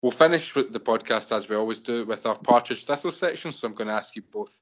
We'll 0.00 0.12
finish 0.12 0.54
with 0.54 0.72
the 0.72 0.80
podcast 0.80 1.34
as 1.34 1.48
we 1.48 1.56
always 1.56 1.80
do 1.80 2.04
with 2.04 2.26
our 2.26 2.36
partridge 2.36 2.84
thistle 2.84 3.10
section. 3.10 3.52
So 3.52 3.66
I'm 3.66 3.74
going 3.74 3.88
to 3.88 3.94
ask 3.94 4.14
you 4.16 4.22
both 4.22 4.60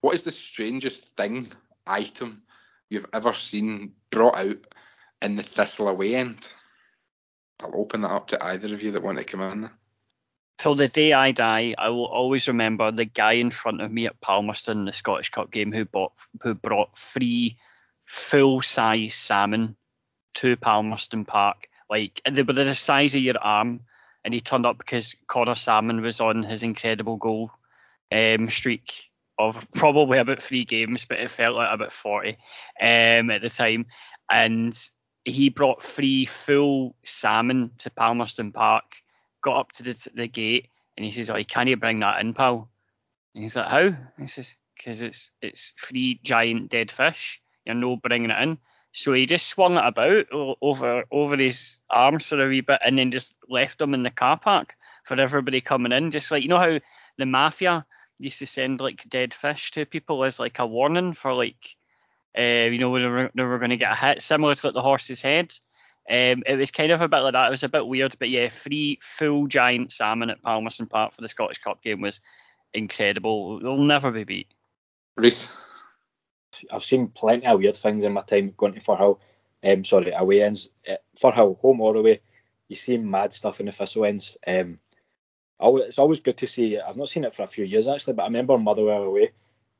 what 0.00 0.14
is 0.14 0.24
the 0.24 0.30
strangest 0.30 1.16
thing, 1.16 1.50
item 1.86 2.42
you've 2.88 3.06
ever 3.12 3.32
seen 3.32 3.92
brought 4.10 4.36
out 4.36 4.66
in 5.22 5.36
the 5.36 5.42
thistle 5.42 5.88
away 5.88 6.16
end? 6.16 6.52
I'll 7.62 7.76
open 7.76 8.02
that 8.02 8.10
up 8.10 8.28
to 8.28 8.42
either 8.44 8.72
of 8.72 8.82
you 8.82 8.92
that 8.92 9.02
want 9.02 9.18
to 9.18 9.24
come 9.24 9.42
in. 9.42 9.70
Till 10.58 10.74
the 10.74 10.88
day 10.88 11.12
I 11.12 11.32
die, 11.32 11.74
I 11.78 11.88
will 11.90 12.06
always 12.06 12.48
remember 12.48 12.90
the 12.90 13.06
guy 13.06 13.32
in 13.34 13.50
front 13.50 13.80
of 13.80 13.90
me 13.90 14.06
at 14.06 14.20
Palmerston 14.20 14.80
in 14.80 14.84
the 14.84 14.92
Scottish 14.92 15.30
Cup 15.30 15.50
game 15.50 15.72
who 15.72 15.84
bought 15.84 16.12
who 16.42 16.54
brought 16.54 16.98
three 16.98 17.58
full 18.04 18.60
size 18.60 19.14
salmon 19.14 19.76
to 20.34 20.56
Palmerston 20.56 21.24
Park. 21.24 21.68
Like 21.88 22.20
they 22.30 22.42
were 22.42 22.52
the 22.52 22.74
size 22.74 23.14
of 23.14 23.20
your 23.20 23.38
arm, 23.38 23.80
and 24.24 24.32
he 24.34 24.40
turned 24.40 24.66
up 24.66 24.78
because 24.78 25.16
Conor 25.26 25.56
Sammon 25.56 26.02
was 26.02 26.20
on 26.20 26.42
his 26.42 26.62
incredible 26.62 27.16
goal 27.16 27.50
um, 28.12 28.48
streak 28.48 29.10
of 29.38 29.66
probably 29.72 30.18
about 30.18 30.42
three 30.42 30.64
games, 30.64 31.04
but 31.04 31.18
it 31.18 31.30
felt 31.30 31.56
like 31.56 31.72
about 31.72 31.92
40 31.92 32.36
um, 32.80 33.30
at 33.30 33.40
the 33.40 33.48
time. 33.48 33.86
And 34.30 34.78
he 35.24 35.48
brought 35.48 35.82
three 35.82 36.26
full 36.26 36.94
salmon 37.04 37.70
to 37.78 37.90
Palmerston 37.90 38.52
Park, 38.52 38.84
got 39.42 39.58
up 39.58 39.72
to 39.72 39.82
the, 39.82 40.08
the 40.14 40.28
gate, 40.28 40.68
and 40.96 41.04
he 41.04 41.10
says, 41.10 41.30
"Oh, 41.30 41.42
can 41.42 41.66
you 41.66 41.76
bring 41.76 42.00
that 42.00 42.20
in, 42.20 42.34
pal?" 42.34 42.70
And 43.34 43.42
he's 43.42 43.56
like, 43.56 43.68
"How?" 43.68 43.96
He 44.18 44.26
says, 44.26 44.54
"Because 44.76 45.02
it's 45.02 45.30
it's 45.40 45.72
three 45.80 46.20
giant 46.22 46.70
dead 46.70 46.90
fish. 46.90 47.40
You're 47.64 47.74
no 47.74 47.96
bringing 47.96 48.30
it 48.30 48.42
in." 48.42 48.58
So 48.92 49.12
he 49.12 49.26
just 49.26 49.48
swung 49.48 49.76
it 49.76 49.86
about 49.86 50.26
over 50.32 51.04
over 51.10 51.36
his 51.36 51.76
arms 51.88 52.26
for 52.26 52.44
a 52.44 52.48
wee 52.48 52.60
bit, 52.60 52.80
and 52.84 52.98
then 52.98 53.10
just 53.10 53.34
left 53.48 53.78
them 53.78 53.94
in 53.94 54.02
the 54.02 54.10
car 54.10 54.38
park 54.38 54.74
for 55.04 55.20
everybody 55.20 55.60
coming 55.60 55.92
in. 55.92 56.10
Just 56.10 56.30
like 56.30 56.42
you 56.42 56.48
know 56.48 56.58
how 56.58 56.78
the 57.16 57.26
mafia 57.26 57.86
used 58.20 58.38
to 58.40 58.46
send 58.46 58.80
like 58.80 59.08
dead 59.08 59.32
fish 59.32 59.70
to 59.72 59.86
people 59.86 60.24
as 60.24 60.38
like 60.38 60.58
a 60.58 60.66
warning 60.66 61.12
for 61.12 61.32
like, 61.32 61.76
uh, 62.38 62.42
you 62.42 62.78
know, 62.78 62.90
when 62.90 63.02
they 63.02 63.08
were, 63.42 63.48
were 63.48 63.58
going 63.58 63.70
to 63.70 63.76
get 63.76 63.92
a 63.92 63.96
hit, 63.96 64.22
similar 64.22 64.54
to 64.54 64.66
like 64.66 64.74
the 64.74 64.82
horse's 64.82 65.22
head. 65.22 65.52
Um, 66.08 66.42
it 66.46 66.58
was 66.58 66.70
kind 66.70 66.92
of 66.92 67.00
a 67.00 67.08
bit 67.08 67.18
like 67.18 67.34
that. 67.34 67.46
It 67.46 67.50
was 67.50 67.62
a 67.62 67.68
bit 67.68 67.86
weird, 67.86 68.16
but 68.18 68.30
yeah, 68.30 68.50
three 68.50 68.98
full 69.00 69.46
giant 69.46 69.92
salmon 69.92 70.30
at 70.30 70.42
Palmerston 70.42 70.86
Park 70.86 71.14
for 71.14 71.20
the 71.20 71.28
Scottish 71.28 71.58
Cup 71.58 71.82
game 71.82 72.00
was 72.00 72.20
incredible. 72.74 73.60
They'll 73.60 73.76
never 73.76 74.10
be 74.10 74.24
beat. 74.24 74.48
Reese. 75.16 75.54
I've 76.70 76.84
seen 76.84 77.08
plenty 77.08 77.46
of 77.46 77.58
weird 77.58 77.76
things 77.76 78.04
in 78.04 78.12
my 78.12 78.22
time 78.22 78.54
going 78.56 78.74
to 78.74 78.80
Firhill. 78.80 79.18
Um, 79.62 79.84
sorry, 79.84 80.12
away 80.12 80.42
ends. 80.42 80.70
Uh, 80.88 80.96
Firhill, 81.20 81.58
home 81.60 81.80
or 81.80 81.96
away, 81.96 82.20
you 82.68 82.76
see 82.76 82.96
mad 82.96 83.32
stuff 83.32 83.60
in 83.60 83.66
the 83.66 83.72
Thistle 83.72 84.04
ends. 84.04 84.36
Um, 84.46 84.78
it's 85.60 85.98
always 85.98 86.20
good 86.20 86.38
to 86.38 86.46
see. 86.46 86.78
I've 86.78 86.96
not 86.96 87.08
seen 87.08 87.24
it 87.24 87.34
for 87.34 87.42
a 87.42 87.48
few 87.48 87.64
years 87.64 87.88
actually, 87.88 88.14
but 88.14 88.22
I 88.22 88.26
remember 88.26 88.56
Motherwell 88.56 89.02
away 89.02 89.32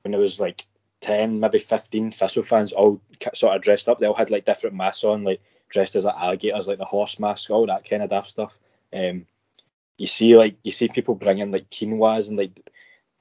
when 0.02 0.12
there 0.12 0.20
was 0.20 0.38
like 0.38 0.66
10, 1.00 1.40
maybe 1.40 1.58
15 1.58 2.12
Thistle 2.12 2.42
fans 2.42 2.72
all 2.72 3.00
sort 3.34 3.56
of 3.56 3.62
dressed 3.62 3.88
up. 3.88 3.98
They 3.98 4.06
all 4.06 4.14
had 4.14 4.30
like 4.30 4.44
different 4.44 4.76
masks 4.76 5.04
on, 5.04 5.24
like 5.24 5.40
dressed 5.68 5.96
as 5.96 6.04
like 6.04 6.16
alligators, 6.16 6.68
like 6.68 6.78
the 6.78 6.84
horse 6.84 7.18
mask, 7.18 7.50
all 7.50 7.66
that 7.66 7.88
kind 7.88 8.02
of 8.02 8.10
daft 8.10 8.28
stuff. 8.28 8.58
Um, 8.92 9.26
you 9.96 10.06
see 10.06 10.36
like 10.36 10.56
you 10.62 10.72
see 10.72 10.88
people 10.88 11.14
bringing 11.14 11.50
like 11.50 11.70
quinoas 11.70 12.28
and 12.28 12.38
like 12.38 12.70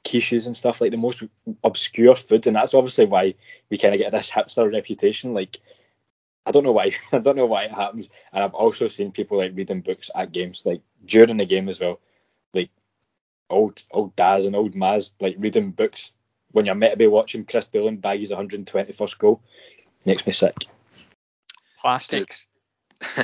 quiches 0.03 0.45
and 0.45 0.55
stuff 0.55 0.81
like 0.81 0.91
the 0.91 0.97
most 0.97 1.23
obscure 1.63 2.15
food, 2.15 2.47
and 2.47 2.55
that's 2.55 2.73
obviously 2.73 3.05
why 3.05 3.35
we 3.69 3.77
kind 3.77 3.93
of 3.93 3.99
get 3.99 4.11
this 4.11 4.29
hipster 4.29 4.71
reputation. 4.71 5.33
Like, 5.33 5.59
I 6.45 6.51
don't 6.51 6.63
know 6.63 6.71
why, 6.71 6.93
I 7.11 7.19
don't 7.19 7.35
know 7.35 7.45
why 7.45 7.63
it 7.63 7.71
happens. 7.71 8.09
And 8.33 8.43
I've 8.43 8.53
also 8.53 8.87
seen 8.87 9.11
people 9.11 9.37
like 9.37 9.55
reading 9.55 9.81
books 9.81 10.09
at 10.13 10.31
games, 10.31 10.63
like 10.65 10.81
during 11.05 11.37
the 11.37 11.45
game 11.45 11.69
as 11.69 11.79
well, 11.79 11.99
like 12.53 12.69
old 13.49 13.83
old 13.91 14.15
Daz 14.15 14.45
and 14.45 14.55
old 14.55 14.73
Maz, 14.73 15.11
like 15.19 15.35
reading 15.37 15.71
books 15.71 16.13
when 16.51 16.65
you're 16.65 16.75
meant 16.75 16.93
to 16.93 16.97
be 16.97 17.07
watching 17.07 17.45
Chris 17.45 17.65
Bullen 17.65 17.97
bag 17.97 18.21
his 18.21 18.31
121st 18.31 19.17
goal. 19.17 19.41
Makes 20.05 20.25
me 20.25 20.33
sick. 20.33 20.65
Plastics. 21.81 22.47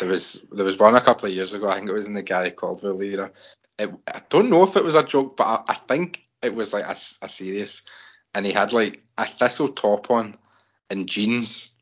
there 0.00 0.08
was 0.08 0.44
there 0.52 0.64
was 0.64 0.78
one 0.78 0.94
a 0.94 1.00
couple 1.00 1.28
of 1.28 1.34
years 1.34 1.54
ago. 1.54 1.68
I 1.68 1.74
think 1.74 1.88
it 1.88 1.94
was 1.94 2.06
in 2.06 2.14
the 2.14 2.22
Gary 2.22 2.50
Caldwell 2.50 3.02
era, 3.02 3.30
it, 3.78 3.90
I 4.06 4.22
don't 4.28 4.50
know 4.50 4.64
if 4.64 4.76
it 4.76 4.84
was 4.84 4.94
a 4.94 5.04
joke, 5.04 5.36
but 5.36 5.44
I, 5.44 5.72
I, 5.72 5.74
think 5.74 6.22
it 6.42 6.54
was 6.54 6.72
like 6.72 6.84
a, 6.84 6.90
a 6.90 7.28
serious, 7.28 7.82
and 8.34 8.46
he 8.46 8.52
had 8.52 8.72
like 8.72 9.02
a 9.18 9.26
thistle 9.26 9.68
top 9.68 10.10
on 10.10 10.36
and 10.88 11.08
jeans, 11.08 11.74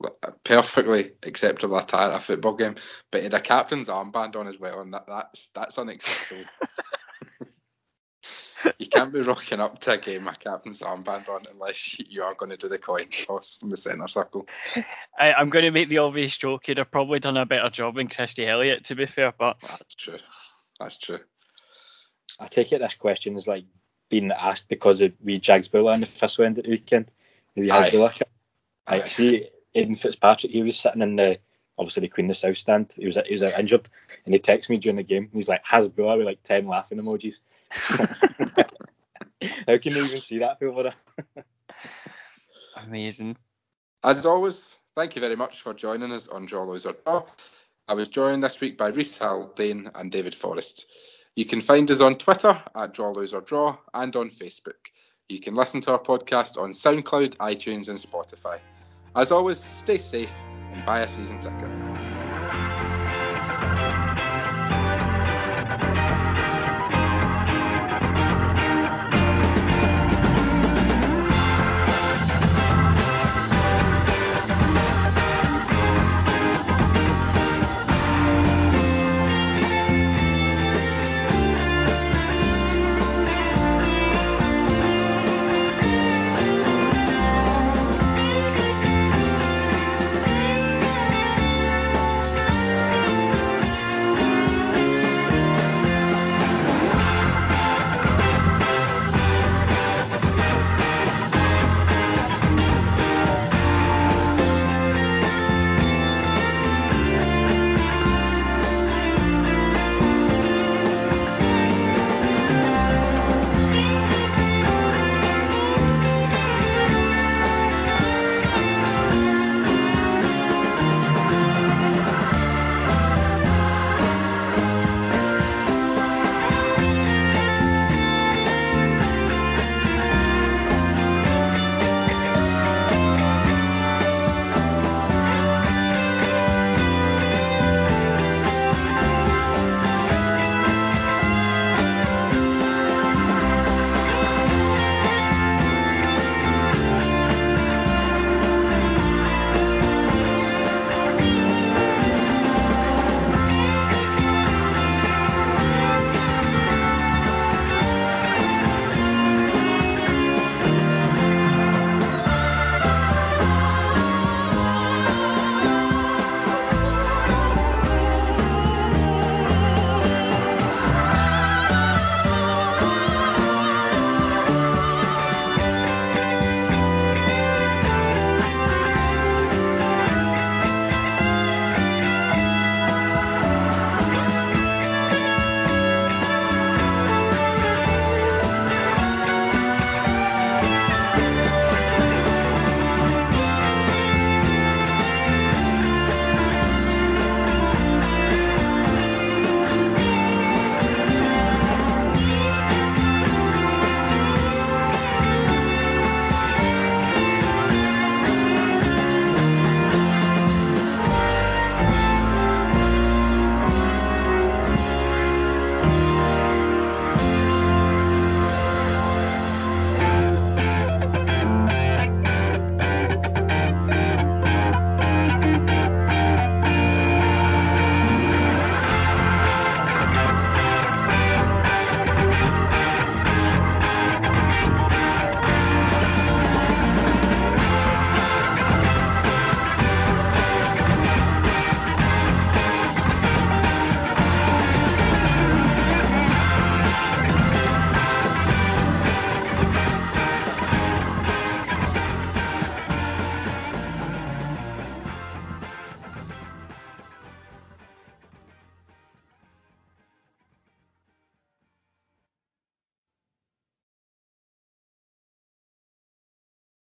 perfectly 0.45 1.13
acceptable 1.23 1.77
attire 1.77 2.11
at 2.11 2.17
a 2.17 2.21
football 2.21 2.55
game. 2.55 2.75
But 3.11 3.19
he 3.19 3.25
had 3.25 3.35
a 3.35 3.41
captain's 3.41 3.89
armband 3.89 4.37
on 4.37 4.49
as 4.49 4.59
well, 4.59 4.81
and 4.81 4.95
that, 4.95 5.07
that's 5.07 5.49
that's 5.49 5.79
unacceptable. 5.79 6.45
you 8.79 8.87
can't 8.87 9.13
be 9.13 9.21
rocking 9.21 9.61
up 9.61 9.79
to 9.81 9.93
a 9.93 9.99
game 9.99 10.25
with 10.25 10.35
a 10.35 10.39
captain's 10.39 10.83
armband 10.83 11.29
on 11.29 11.45
unless 11.53 11.99
you 11.99 12.23
are 12.23 12.35
going 12.35 12.51
to 12.51 12.57
do 12.57 12.69
the 12.69 12.79
coin 12.79 13.07
toss 13.09 13.61
in 13.63 13.69
the 13.69 13.77
centre 13.77 14.09
circle. 14.09 14.47
I, 15.19 15.41
am 15.41 15.51
going 15.51 15.65
to 15.65 15.71
make 15.71 15.89
the 15.89 15.99
obvious 15.99 16.37
joke. 16.37 16.67
He'd 16.67 16.79
have 16.79 16.91
probably 16.91 17.21
done 17.21 17.37
a 17.37 17.47
better 17.47 17.71
job 17.71 17.97
than 17.97 18.09
Christie 18.09 18.47
Elliott, 18.47 18.85
to 18.85 18.95
be 18.95 19.07
fair, 19.07 19.33
but 19.37 19.57
that's 19.61 19.95
true. 19.95 20.19
That's 20.79 20.97
true. 20.97 21.21
I 22.41 22.47
take 22.49 22.73
it 22.73 22.81
this 22.81 22.95
question 22.95 23.37
is 23.37 23.47
like 23.47 23.65
being 24.09 24.31
asked 24.31 24.69
because 24.69 25.01
of 25.01 25.13
we 25.23 25.39
Jags 25.39 25.69
Buller 25.69 25.95
in 25.95 26.01
the 26.01 26.07
first 26.07 26.39
end 26.41 26.59
of 26.59 26.65
the 26.65 26.71
weekend. 26.71 27.11
Maybe 27.55 27.69
luck. 27.69 28.19
I 28.87 29.01
see 29.01 29.49
Aidan 29.75 29.95
Fitzpatrick. 29.95 30.53
He 30.53 30.63
was 30.63 30.79
sitting 30.79 31.03
in 31.03 31.17
the 31.17 31.39
obviously 31.79 32.03
the 32.03 32.09
Queen 32.09 32.27
of 32.27 32.31
the 32.31 32.35
South 32.35 32.59
stand. 32.59 32.93
He 32.97 33.07
was 33.07 33.19
he 33.27 33.33
was 33.33 33.43
injured, 33.43 33.89
and 34.25 34.35
he 34.35 34.41
texted 34.41 34.69
me 34.69 34.79
during 34.79 34.97
the 34.97 35.03
game. 35.03 35.31
He's 35.33 35.49
like, 35.49 35.65
"Has 35.65 35.89
Buller 35.89 36.17
with 36.17 36.27
like 36.27 36.43
ten 36.43 36.67
laughing 36.67 36.99
emojis." 36.99 37.41
How 39.67 39.79
can 39.79 39.93
you 39.93 40.05
even 40.05 40.21
see 40.21 40.39
that 40.39 40.59
over 40.63 40.85
there? 40.85 40.95
Amazing. 42.87 43.37
As 44.03 44.27
always, 44.27 44.79
thank 44.95 45.17
you 45.17 45.23
very 45.23 45.37
much 45.37 45.61
for 45.61 45.75
joining 45.75 46.13
us 46.13 46.29
on 46.29 46.47
Draw 46.47 46.65
Lose 46.65 46.87
or 46.87 47.27
I 47.87 47.95
was 47.95 48.09
joined 48.09 48.43
this 48.43 48.61
week 48.61 48.79
by 48.79 48.89
Reese 48.89 49.19
Haldane 49.19 49.91
and 49.95 50.11
David 50.11 50.35
Forrest. 50.35 50.87
You 51.37 51.45
can 51.45 51.61
find 51.61 51.91
us 51.91 52.01
on 52.01 52.15
Twitter 52.15 52.63
at 52.77 52.95
Draw 52.95 53.13
Draw 53.41 53.77
and 53.93 54.15
on 54.15 54.31
Facebook. 54.31 54.91
You 55.29 55.41
can 55.41 55.57
listen 55.57 55.81
to 55.83 55.93
our 55.93 55.99
podcast 55.99 56.59
on 56.59 56.71
SoundCloud, 56.71 57.37
iTunes, 57.39 57.89
and 57.89 57.99
Spotify. 57.99 58.61
As 59.17 59.33
always, 59.33 59.59
stay 59.59 59.99
safe 59.99 60.33
and 60.73 60.85
buy 60.87 61.01
a 61.01 61.09
season 61.09 61.41
ticket. 61.41 62.14